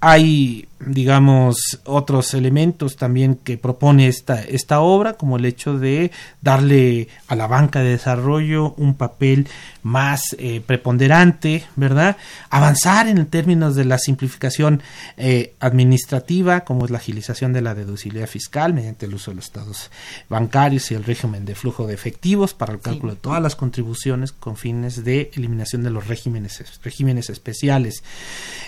hay 0.00 0.68
digamos, 0.80 1.80
otros 1.84 2.34
elementos 2.34 2.96
también 2.96 3.36
que 3.36 3.58
propone 3.58 4.06
esta, 4.06 4.42
esta 4.42 4.80
obra, 4.80 5.14
como 5.14 5.36
el 5.36 5.44
hecho 5.44 5.78
de 5.78 6.12
darle 6.40 7.08
a 7.26 7.34
la 7.34 7.46
banca 7.46 7.80
de 7.80 7.90
desarrollo 7.90 8.74
un 8.76 8.94
papel 8.94 9.48
más 9.82 10.36
eh, 10.38 10.62
preponderante, 10.64 11.64
¿verdad? 11.74 12.16
Avanzar 12.50 13.08
en 13.08 13.26
términos 13.26 13.74
de 13.74 13.84
la 13.86 13.98
simplificación 13.98 14.82
eh, 15.16 15.54
administrativa, 15.58 16.60
como 16.60 16.84
es 16.84 16.90
la 16.90 16.98
agilización 16.98 17.52
de 17.52 17.62
la 17.62 17.74
deducibilidad 17.74 18.28
fiscal 18.28 18.72
mediante 18.72 19.06
el 19.06 19.14
uso 19.14 19.32
de 19.32 19.36
los 19.36 19.46
estados 19.46 19.90
bancarios 20.28 20.90
y 20.90 20.94
el 20.94 21.04
régimen 21.04 21.27
de 21.32 21.54
flujo 21.54 21.86
de 21.86 21.94
efectivos 21.94 22.54
para 22.54 22.72
el 22.72 22.80
cálculo 22.80 23.14
de 23.14 23.20
todas 23.20 23.42
las 23.42 23.56
contribuciones 23.56 24.32
con 24.32 24.56
fines 24.56 25.04
de 25.04 25.30
eliminación 25.34 25.82
de 25.82 25.90
los 25.90 26.06
regímenes, 26.06 26.62
regímenes 26.82 27.30
especiales. 27.30 28.02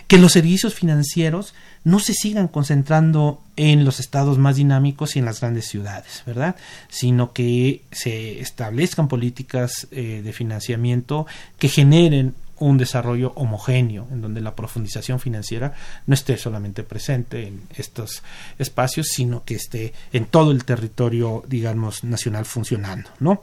Que 0.06 0.18
los 0.18 0.32
servicios 0.32 0.74
financieros 0.74 1.54
no 1.84 1.98
se 1.98 2.12
sigan 2.14 2.48
concentrando 2.48 3.42
en 3.56 3.84
los 3.84 4.00
estados 4.00 4.38
más 4.38 4.56
dinámicos 4.56 5.16
y 5.16 5.18
en 5.18 5.24
las 5.24 5.40
grandes 5.40 5.66
ciudades, 5.66 6.22
¿verdad? 6.26 6.56
Sino 6.88 7.32
que 7.32 7.82
se 7.90 8.40
establezcan 8.40 9.08
políticas 9.08 9.88
eh, 9.90 10.20
de 10.22 10.32
financiamiento 10.32 11.26
que 11.58 11.68
generen 11.68 12.34
un 12.60 12.78
desarrollo 12.78 13.32
homogéneo, 13.34 14.06
en 14.12 14.20
donde 14.20 14.40
la 14.40 14.54
profundización 14.54 15.18
financiera 15.18 15.72
no 16.06 16.14
esté 16.14 16.36
solamente 16.36 16.84
presente 16.84 17.48
en 17.48 17.62
estos 17.74 18.22
espacios, 18.58 19.08
sino 19.08 19.44
que 19.44 19.56
esté 19.56 19.92
en 20.12 20.26
todo 20.26 20.52
el 20.52 20.64
territorio, 20.64 21.42
digamos, 21.48 22.04
nacional 22.04 22.44
funcionando, 22.44 23.10
¿no? 23.18 23.42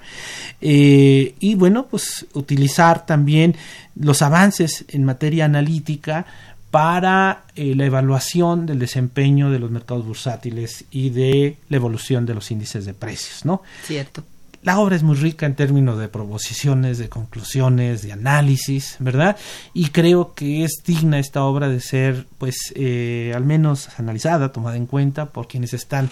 Eh, 0.62 1.36
y 1.40 1.56
bueno, 1.56 1.88
pues 1.88 2.26
utilizar 2.34 3.06
también 3.06 3.56
los 3.96 4.22
avances 4.22 4.86
en 4.90 5.04
materia 5.04 5.46
analítica 5.46 6.26
para 6.72 7.46
eh, 7.56 7.74
la 7.76 7.86
evaluación 7.86 8.66
del 8.66 8.78
desempeño 8.78 9.50
de 9.50 9.60
los 9.60 9.72
mercados 9.72 10.06
bursátiles 10.06 10.86
y 10.92 11.10
de 11.10 11.58
la 11.70 11.78
evolución 11.78 12.26
de 12.26 12.36
los 12.36 12.52
índices 12.52 12.86
de 12.86 12.94
precios, 12.94 13.46
¿no? 13.46 13.64
Cierto. 13.84 14.24
La 14.68 14.80
obra 14.80 14.98
es 14.98 15.04
muy 15.04 15.16
rica 15.16 15.46
en 15.46 15.56
términos 15.56 15.98
de 15.98 16.10
proposiciones, 16.10 16.98
de 16.98 17.08
conclusiones, 17.08 18.02
de 18.02 18.12
análisis, 18.12 18.98
¿verdad? 19.00 19.38
Y 19.74 19.92
creo 19.92 20.34
que 20.34 20.66
es 20.66 20.84
digna 20.86 21.20
esta 21.20 21.46
obra 21.46 21.70
de 21.70 21.80
ser, 21.80 22.28
pues, 22.38 22.74
eh, 22.76 23.32
al 23.34 23.46
menos 23.46 23.88
analizada, 23.98 24.52
tomada 24.52 24.76
en 24.76 24.86
cuenta 24.86 25.28
por 25.28 25.48
quienes 25.48 25.74
están 25.74 26.10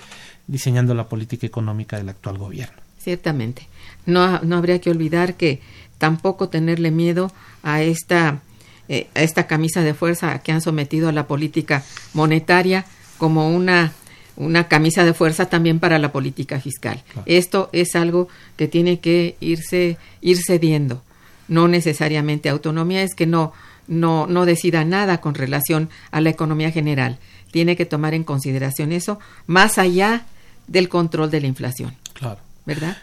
diseñando 0.47 0.93
la 0.93 1.09
política 1.09 1.45
económica 1.45 1.97
del 1.97 2.07
actual 2.07 2.37
gobierno. 2.37 2.77
Ciertamente. 2.97 3.67
No, 4.05 4.39
no 4.39 4.55
habría 4.55 4.79
que 4.79 4.89
olvidar 4.89 5.33
que 5.33 5.59
tampoco 5.97 6.47
tenerle 6.47 6.91
miedo 6.91 7.33
a 7.61 7.81
esta 7.81 8.39
eh, 8.87 9.09
esta 9.15 9.47
camisa 9.47 9.81
de 9.81 9.93
fuerza 9.93 10.39
que 10.39 10.53
han 10.53 10.61
sometido 10.61 11.09
a 11.09 11.11
la 11.11 11.27
política 11.27 11.83
monetaria 12.13 12.85
como 13.17 13.49
una 13.49 13.91
una 14.37 14.67
camisa 14.67 15.05
de 15.05 15.13
fuerza 15.13 15.47
también 15.47 15.79
para 15.79 15.99
la 15.99 16.11
política 16.11 16.59
fiscal. 16.59 17.03
Esto 17.25 17.69
es 17.71 17.95
algo 17.95 18.27
que 18.57 18.67
tiene 18.67 18.99
que 18.99 19.35
irse 19.39 19.97
ir 20.21 20.37
cediendo, 20.37 21.01
no 21.47 21.67
necesariamente 21.67 22.49
autonomía 22.49 23.03
es 23.03 23.15
que 23.15 23.25
no 23.25 23.53
no 23.87 24.25
no 24.27 24.45
decida 24.45 24.83
nada 24.83 25.21
con 25.21 25.35
relación 25.35 25.89
a 26.11 26.21
la 26.21 26.29
economía 26.29 26.71
general. 26.71 27.19
Tiene 27.51 27.75
que 27.75 27.85
tomar 27.85 28.13
en 28.13 28.23
consideración 28.23 28.91
eso 28.91 29.19
más 29.47 29.77
allá 29.77 30.25
del 30.67 30.89
control 30.89 31.29
de 31.31 31.41
la 31.41 31.47
inflación. 31.47 31.95
Claro. 32.13 32.39
¿Verdad? 32.65 32.97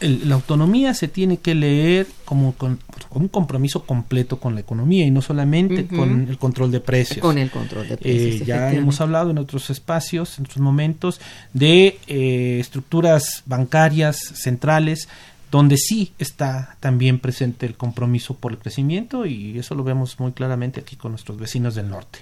la 0.00 0.34
autonomía 0.34 0.94
se 0.94 1.08
tiene 1.08 1.38
que 1.38 1.54
leer 1.54 2.06
como 2.24 2.54
con, 2.54 2.78
un 3.10 3.28
compromiso 3.28 3.84
completo 3.84 4.38
con 4.38 4.54
la 4.54 4.60
economía 4.60 5.06
y 5.06 5.10
no 5.10 5.22
solamente 5.22 5.86
con 5.86 6.28
el 6.28 6.38
control 6.38 6.70
de 6.70 6.80
precios. 6.80 7.20
Con 7.20 7.38
el 7.38 7.50
control 7.50 7.88
de 7.88 7.96
precios. 7.96 8.42
Eh, 8.42 8.44
ya 8.44 8.72
hemos 8.72 9.00
hablado 9.00 9.30
en 9.30 9.38
otros 9.38 9.70
espacios, 9.70 10.38
en 10.38 10.46
otros 10.46 10.58
momentos, 10.58 11.20
de 11.52 11.98
eh, 12.06 12.58
estructuras 12.60 13.42
bancarias 13.46 14.16
centrales 14.16 15.08
donde 15.50 15.76
sí 15.76 16.12
está 16.18 16.76
también 16.80 17.18
presente 17.18 17.66
el 17.66 17.74
compromiso 17.74 18.34
por 18.34 18.52
el 18.52 18.58
crecimiento 18.58 19.24
y 19.24 19.58
eso 19.58 19.74
lo 19.74 19.84
vemos 19.84 20.18
muy 20.20 20.32
claramente 20.32 20.80
aquí 20.80 20.96
con 20.96 21.12
nuestros 21.12 21.38
vecinos 21.38 21.74
del 21.74 21.88
norte. 21.88 22.20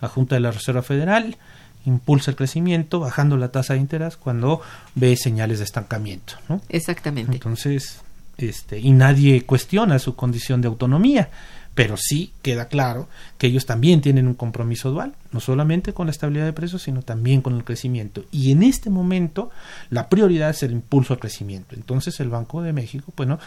La 0.00 0.08
Junta 0.08 0.36
de 0.36 0.40
la 0.40 0.52
Reserva 0.52 0.82
Federal, 0.82 1.36
impulsa 1.84 2.30
el 2.30 2.36
crecimiento 2.36 3.00
bajando 3.00 3.36
la 3.36 3.48
tasa 3.48 3.74
de 3.74 3.80
interés 3.80 4.16
cuando 4.16 4.60
ve 4.94 5.16
señales 5.16 5.58
de 5.58 5.64
estancamiento. 5.64 6.34
¿no? 6.48 6.60
Exactamente. 6.68 7.32
Entonces, 7.32 8.00
este, 8.36 8.78
y 8.78 8.92
nadie 8.92 9.44
cuestiona 9.44 9.98
su 9.98 10.14
condición 10.14 10.60
de 10.60 10.68
autonomía, 10.68 11.30
pero 11.74 11.96
sí 11.96 12.32
queda 12.42 12.68
claro 12.68 13.08
que 13.36 13.46
ellos 13.46 13.66
también 13.66 14.00
tienen 14.00 14.26
un 14.26 14.34
compromiso 14.34 14.90
dual, 14.90 15.14
no 15.32 15.40
solamente 15.40 15.92
con 15.92 16.06
la 16.06 16.10
estabilidad 16.10 16.44
de 16.44 16.52
precios, 16.52 16.82
sino 16.82 17.02
también 17.02 17.40
con 17.40 17.54
el 17.54 17.64
crecimiento. 17.64 18.24
Y 18.32 18.50
en 18.50 18.62
este 18.62 18.90
momento 18.90 19.50
la 19.90 20.08
prioridad 20.08 20.50
es 20.50 20.62
el 20.62 20.72
impulso 20.72 21.14
al 21.14 21.20
crecimiento. 21.20 21.74
Entonces 21.76 22.18
el 22.20 22.30
Banco 22.30 22.62
de 22.62 22.72
México, 22.72 23.12
bueno, 23.16 23.38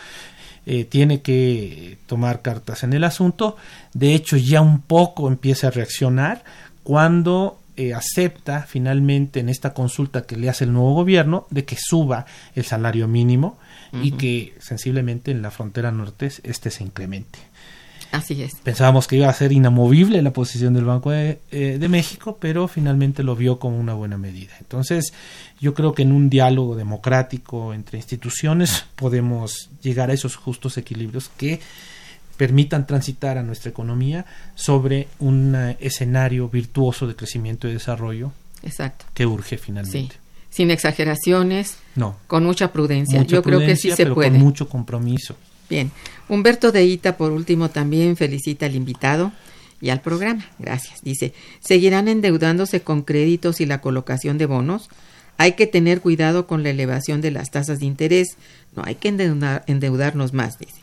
eh, 0.66 0.86
tiene 0.86 1.22
que 1.22 1.98
tomar 2.06 2.42
cartas 2.42 2.84
en 2.84 2.94
el 2.94 3.04
asunto. 3.04 3.58
De 3.94 4.14
hecho, 4.14 4.38
ya 4.38 4.62
un 4.62 4.82
poco 4.82 5.28
empieza 5.28 5.68
a 5.68 5.72
reaccionar 5.72 6.44
cuando 6.84 7.61
eh, 7.82 7.94
acepta 7.96 8.64
finalmente 8.64 9.40
en 9.40 9.50
esta 9.50 9.74
consulta 9.74 10.24
que 10.24 10.36
le 10.36 10.50
hace 10.50 10.66
el 10.66 10.74
nuevo 10.74 10.94
gobierno 10.94 11.48
de 11.50 11.66
que 11.66 11.76
suba 11.80 12.26
el 12.54 12.64
salario 12.64 13.08
mínimo 13.08 13.58
y 14.04 14.12
que 14.12 14.54
sensiblemente 14.60 15.32
en 15.32 15.42
la 15.42 15.52
frontera 15.52 15.92
norte 15.92 16.32
este 16.44 16.70
se 16.70 16.84
incremente. 16.84 17.40
Así 18.12 18.42
es. 18.44 18.56
Pensábamos 18.64 19.08
que 19.08 19.16
iba 19.16 19.30
a 19.30 19.34
ser 19.34 19.52
inamovible 19.52 20.22
la 20.22 20.32
posición 20.32 20.74
del 20.74 20.86
Banco 20.86 21.12
de, 21.12 21.40
eh, 21.50 21.78
de, 21.80 21.90
México, 21.90 22.38
pero 22.40 22.68
finalmente 22.68 23.24
lo 23.24 23.36
vio 23.36 23.58
como 23.58 23.80
una 23.80 23.94
buena 23.94 24.18
medida. 24.18 24.52
Entonces, 24.60 25.14
yo 25.60 25.74
creo 25.74 25.94
que 25.94 26.04
en 26.04 26.12
un 26.12 26.30
diálogo 26.30 26.76
democrático 26.76 27.74
entre 27.74 27.98
instituciones 27.98 28.86
podemos 28.96 29.70
llegar 29.82 30.10
a 30.10 30.14
esos 30.14 30.36
justos 30.36 30.78
equilibrios 30.78 31.30
que 31.30 31.62
permitan 32.42 32.88
transitar 32.88 33.38
a 33.38 33.44
nuestra 33.44 33.70
economía 33.70 34.26
sobre 34.56 35.08
un 35.20 35.54
eh, 35.54 35.78
escenario 35.80 36.50
virtuoso 36.50 37.06
de 37.06 37.16
crecimiento 37.16 37.68
y 37.68 37.74
desarrollo 37.74 38.32
Exacto. 38.64 39.06
que 39.14 39.28
urge 39.28 39.60
finalmente. 39.60 40.16
Sin 40.50 40.72
exageraciones, 40.72 41.78
no. 41.96 42.18
con 42.26 42.44
mucha 42.44 42.74
prudencia. 42.74 43.22
Yo 43.22 43.44
creo 43.44 43.60
que 43.60 43.76
sí 43.76 43.92
se 43.92 44.08
puede. 44.08 44.32
Con 44.32 44.40
mucho 44.40 44.68
compromiso. 44.68 45.36
Bien. 45.70 45.92
Humberto 46.30 46.72
de 46.72 46.84
Ita, 46.84 47.16
por 47.16 47.32
último, 47.32 47.70
también 47.70 48.18
felicita 48.18 48.66
al 48.66 48.76
invitado 48.76 49.32
y 49.80 49.92
al 49.92 50.02
programa. 50.02 50.44
Gracias. 50.58 51.04
Dice, 51.04 51.36
¿seguirán 51.60 52.08
endeudándose 52.08 52.82
con 52.82 53.04
créditos 53.04 53.62
y 53.62 53.68
la 53.68 53.82
colocación 53.82 54.40
de 54.40 54.48
bonos? 54.48 54.90
hay 55.38 55.54
que 55.54 55.66
tener 55.66 56.02
cuidado 56.02 56.46
con 56.46 56.62
la 56.62 56.70
elevación 56.70 57.20
de 57.20 57.32
las 57.32 57.50
tasas 57.50 57.80
de 57.80 57.88
interés, 57.88 58.38
no 58.76 58.84
hay 58.86 58.94
que 58.94 59.08
endeudarnos 59.08 60.34
más, 60.34 60.60
dice. 60.60 60.81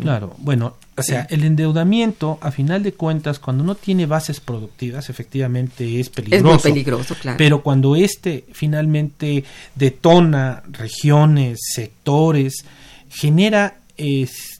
Claro, 0.00 0.34
bueno, 0.38 0.76
o 0.96 1.02
sea, 1.02 1.26
el 1.30 1.44
endeudamiento, 1.44 2.38
a 2.40 2.50
final 2.50 2.82
de 2.82 2.92
cuentas, 2.92 3.38
cuando 3.38 3.64
no 3.64 3.74
tiene 3.74 4.06
bases 4.06 4.40
productivas, 4.40 5.10
efectivamente 5.10 6.00
es 6.00 6.08
peligroso. 6.08 6.46
Es 6.46 6.64
muy 6.64 6.72
peligroso, 6.72 7.14
claro. 7.20 7.38
Pero 7.38 7.62
cuando 7.62 7.96
este 7.96 8.44
finalmente 8.52 9.44
detona 9.74 10.62
regiones, 10.70 11.58
sectores, 11.72 12.64
genera 13.10 13.78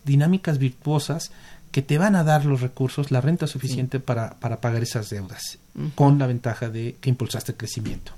dinámicas 0.04 0.58
virtuosas 0.58 1.30
que 1.70 1.82
te 1.82 1.98
van 1.98 2.16
a 2.16 2.24
dar 2.24 2.46
los 2.46 2.62
recursos, 2.62 3.10
la 3.10 3.20
renta 3.20 3.46
suficiente 3.46 4.00
para, 4.00 4.34
para 4.40 4.60
pagar 4.62 4.82
esas 4.82 5.10
deudas, 5.10 5.58
con 5.94 6.18
la 6.18 6.26
ventaja 6.26 6.70
de 6.70 6.96
que 7.00 7.10
impulsaste 7.10 7.52
el 7.52 7.58
crecimiento. 7.58 8.12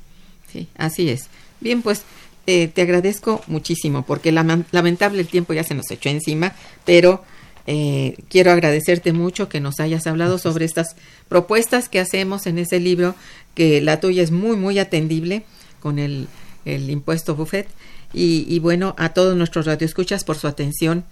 Sí, 0.53 0.68
así 0.76 1.09
es. 1.09 1.28
Bien, 1.61 1.82
pues 1.82 2.05
eh, 2.51 2.66
te 2.66 2.80
agradezco 2.80 3.42
muchísimo 3.46 4.07
porque 4.07 4.32
lamentable 4.32 5.20
el 5.20 5.26
tiempo 5.26 5.53
ya 5.53 5.64
se 5.64 5.74
nos 5.74 5.90
echó 5.90 6.09
encima, 6.09 6.55
pero 6.86 7.22
eh, 7.66 8.16
quiero 8.30 8.53
agradecerte 8.53 9.12
mucho 9.12 9.51
que 9.51 9.61
nos 9.61 9.80
hayas 9.80 10.07
hablado 10.07 10.38
sobre 10.38 10.64
estas 10.64 10.96
propuestas 11.28 11.90
que 11.90 12.01
hacemos 12.01 12.46
en 12.46 12.57
ese 12.57 12.80
libro, 12.80 13.14
que 13.55 13.82
la 13.82 14.01
tuya 14.01 14.22
es 14.22 14.30
muy, 14.30 14.57
muy 14.57 14.78
atendible 14.78 15.42
con 15.80 15.99
el, 15.99 16.26
el 16.64 16.88
impuesto 16.88 17.34
buffet. 17.34 17.68
Y, 18.14 18.46
y, 18.49 18.61
bueno, 18.61 18.94
a 18.96 19.11
todos 19.11 19.36
nuestros 19.36 19.66
radioescuchas 19.66 20.24
por 20.24 20.38
su 20.38 20.46
atención. 20.46 21.05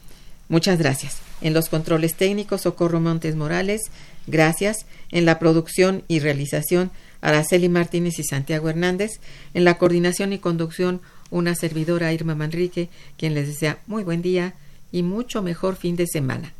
Muchas 0.49 0.79
gracias. 0.79 1.19
En 1.43 1.53
los 1.53 1.69
controles 1.69 2.15
técnicos, 2.15 2.63
Socorro 2.63 2.99
Montes 2.99 3.37
Morales, 3.37 3.83
gracias. 4.27 4.87
En 5.11 5.27
la 5.27 5.39
producción 5.39 6.03
y 6.09 6.21
realización, 6.21 6.91
Araceli 7.21 7.69
Martínez 7.69 8.19
y 8.19 8.25
Santiago 8.25 8.71
Hernández. 8.71 9.21
En 9.53 9.65
la 9.65 9.77
coordinación 9.77 10.33
y 10.33 10.39
conducción, 10.39 11.03
una 11.31 11.55
servidora 11.55 12.13
Irma 12.13 12.35
Manrique, 12.35 12.89
quien 13.17 13.35
les 13.35 13.47
desea 13.49 13.79
muy 13.87 14.05
buen 14.05 14.23
día 14.23 14.55
y 14.93 15.03
mucho 15.03 15.43
mejor 15.43 15.77
fin 15.77 15.97
de 15.97 16.07
semana. 16.07 16.53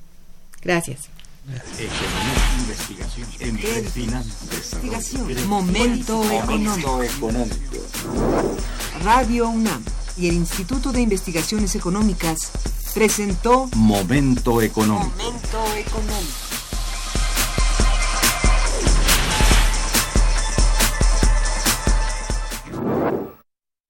Gracias. 0.63 1.09
Momento 5.47 6.23
económico. 6.33 7.01
Radio 9.05 9.49
UNAM 9.49 9.85
y 10.17 10.29
el 10.29 10.35
Instituto 10.35 10.93
de 10.93 11.03
Investigaciones 11.03 11.77
Económicas 11.77 12.51
presentó 12.95 13.69
Momento 13.75 14.61
económico. 14.63 15.13
Momento 15.17 15.77
económico. 15.77 16.46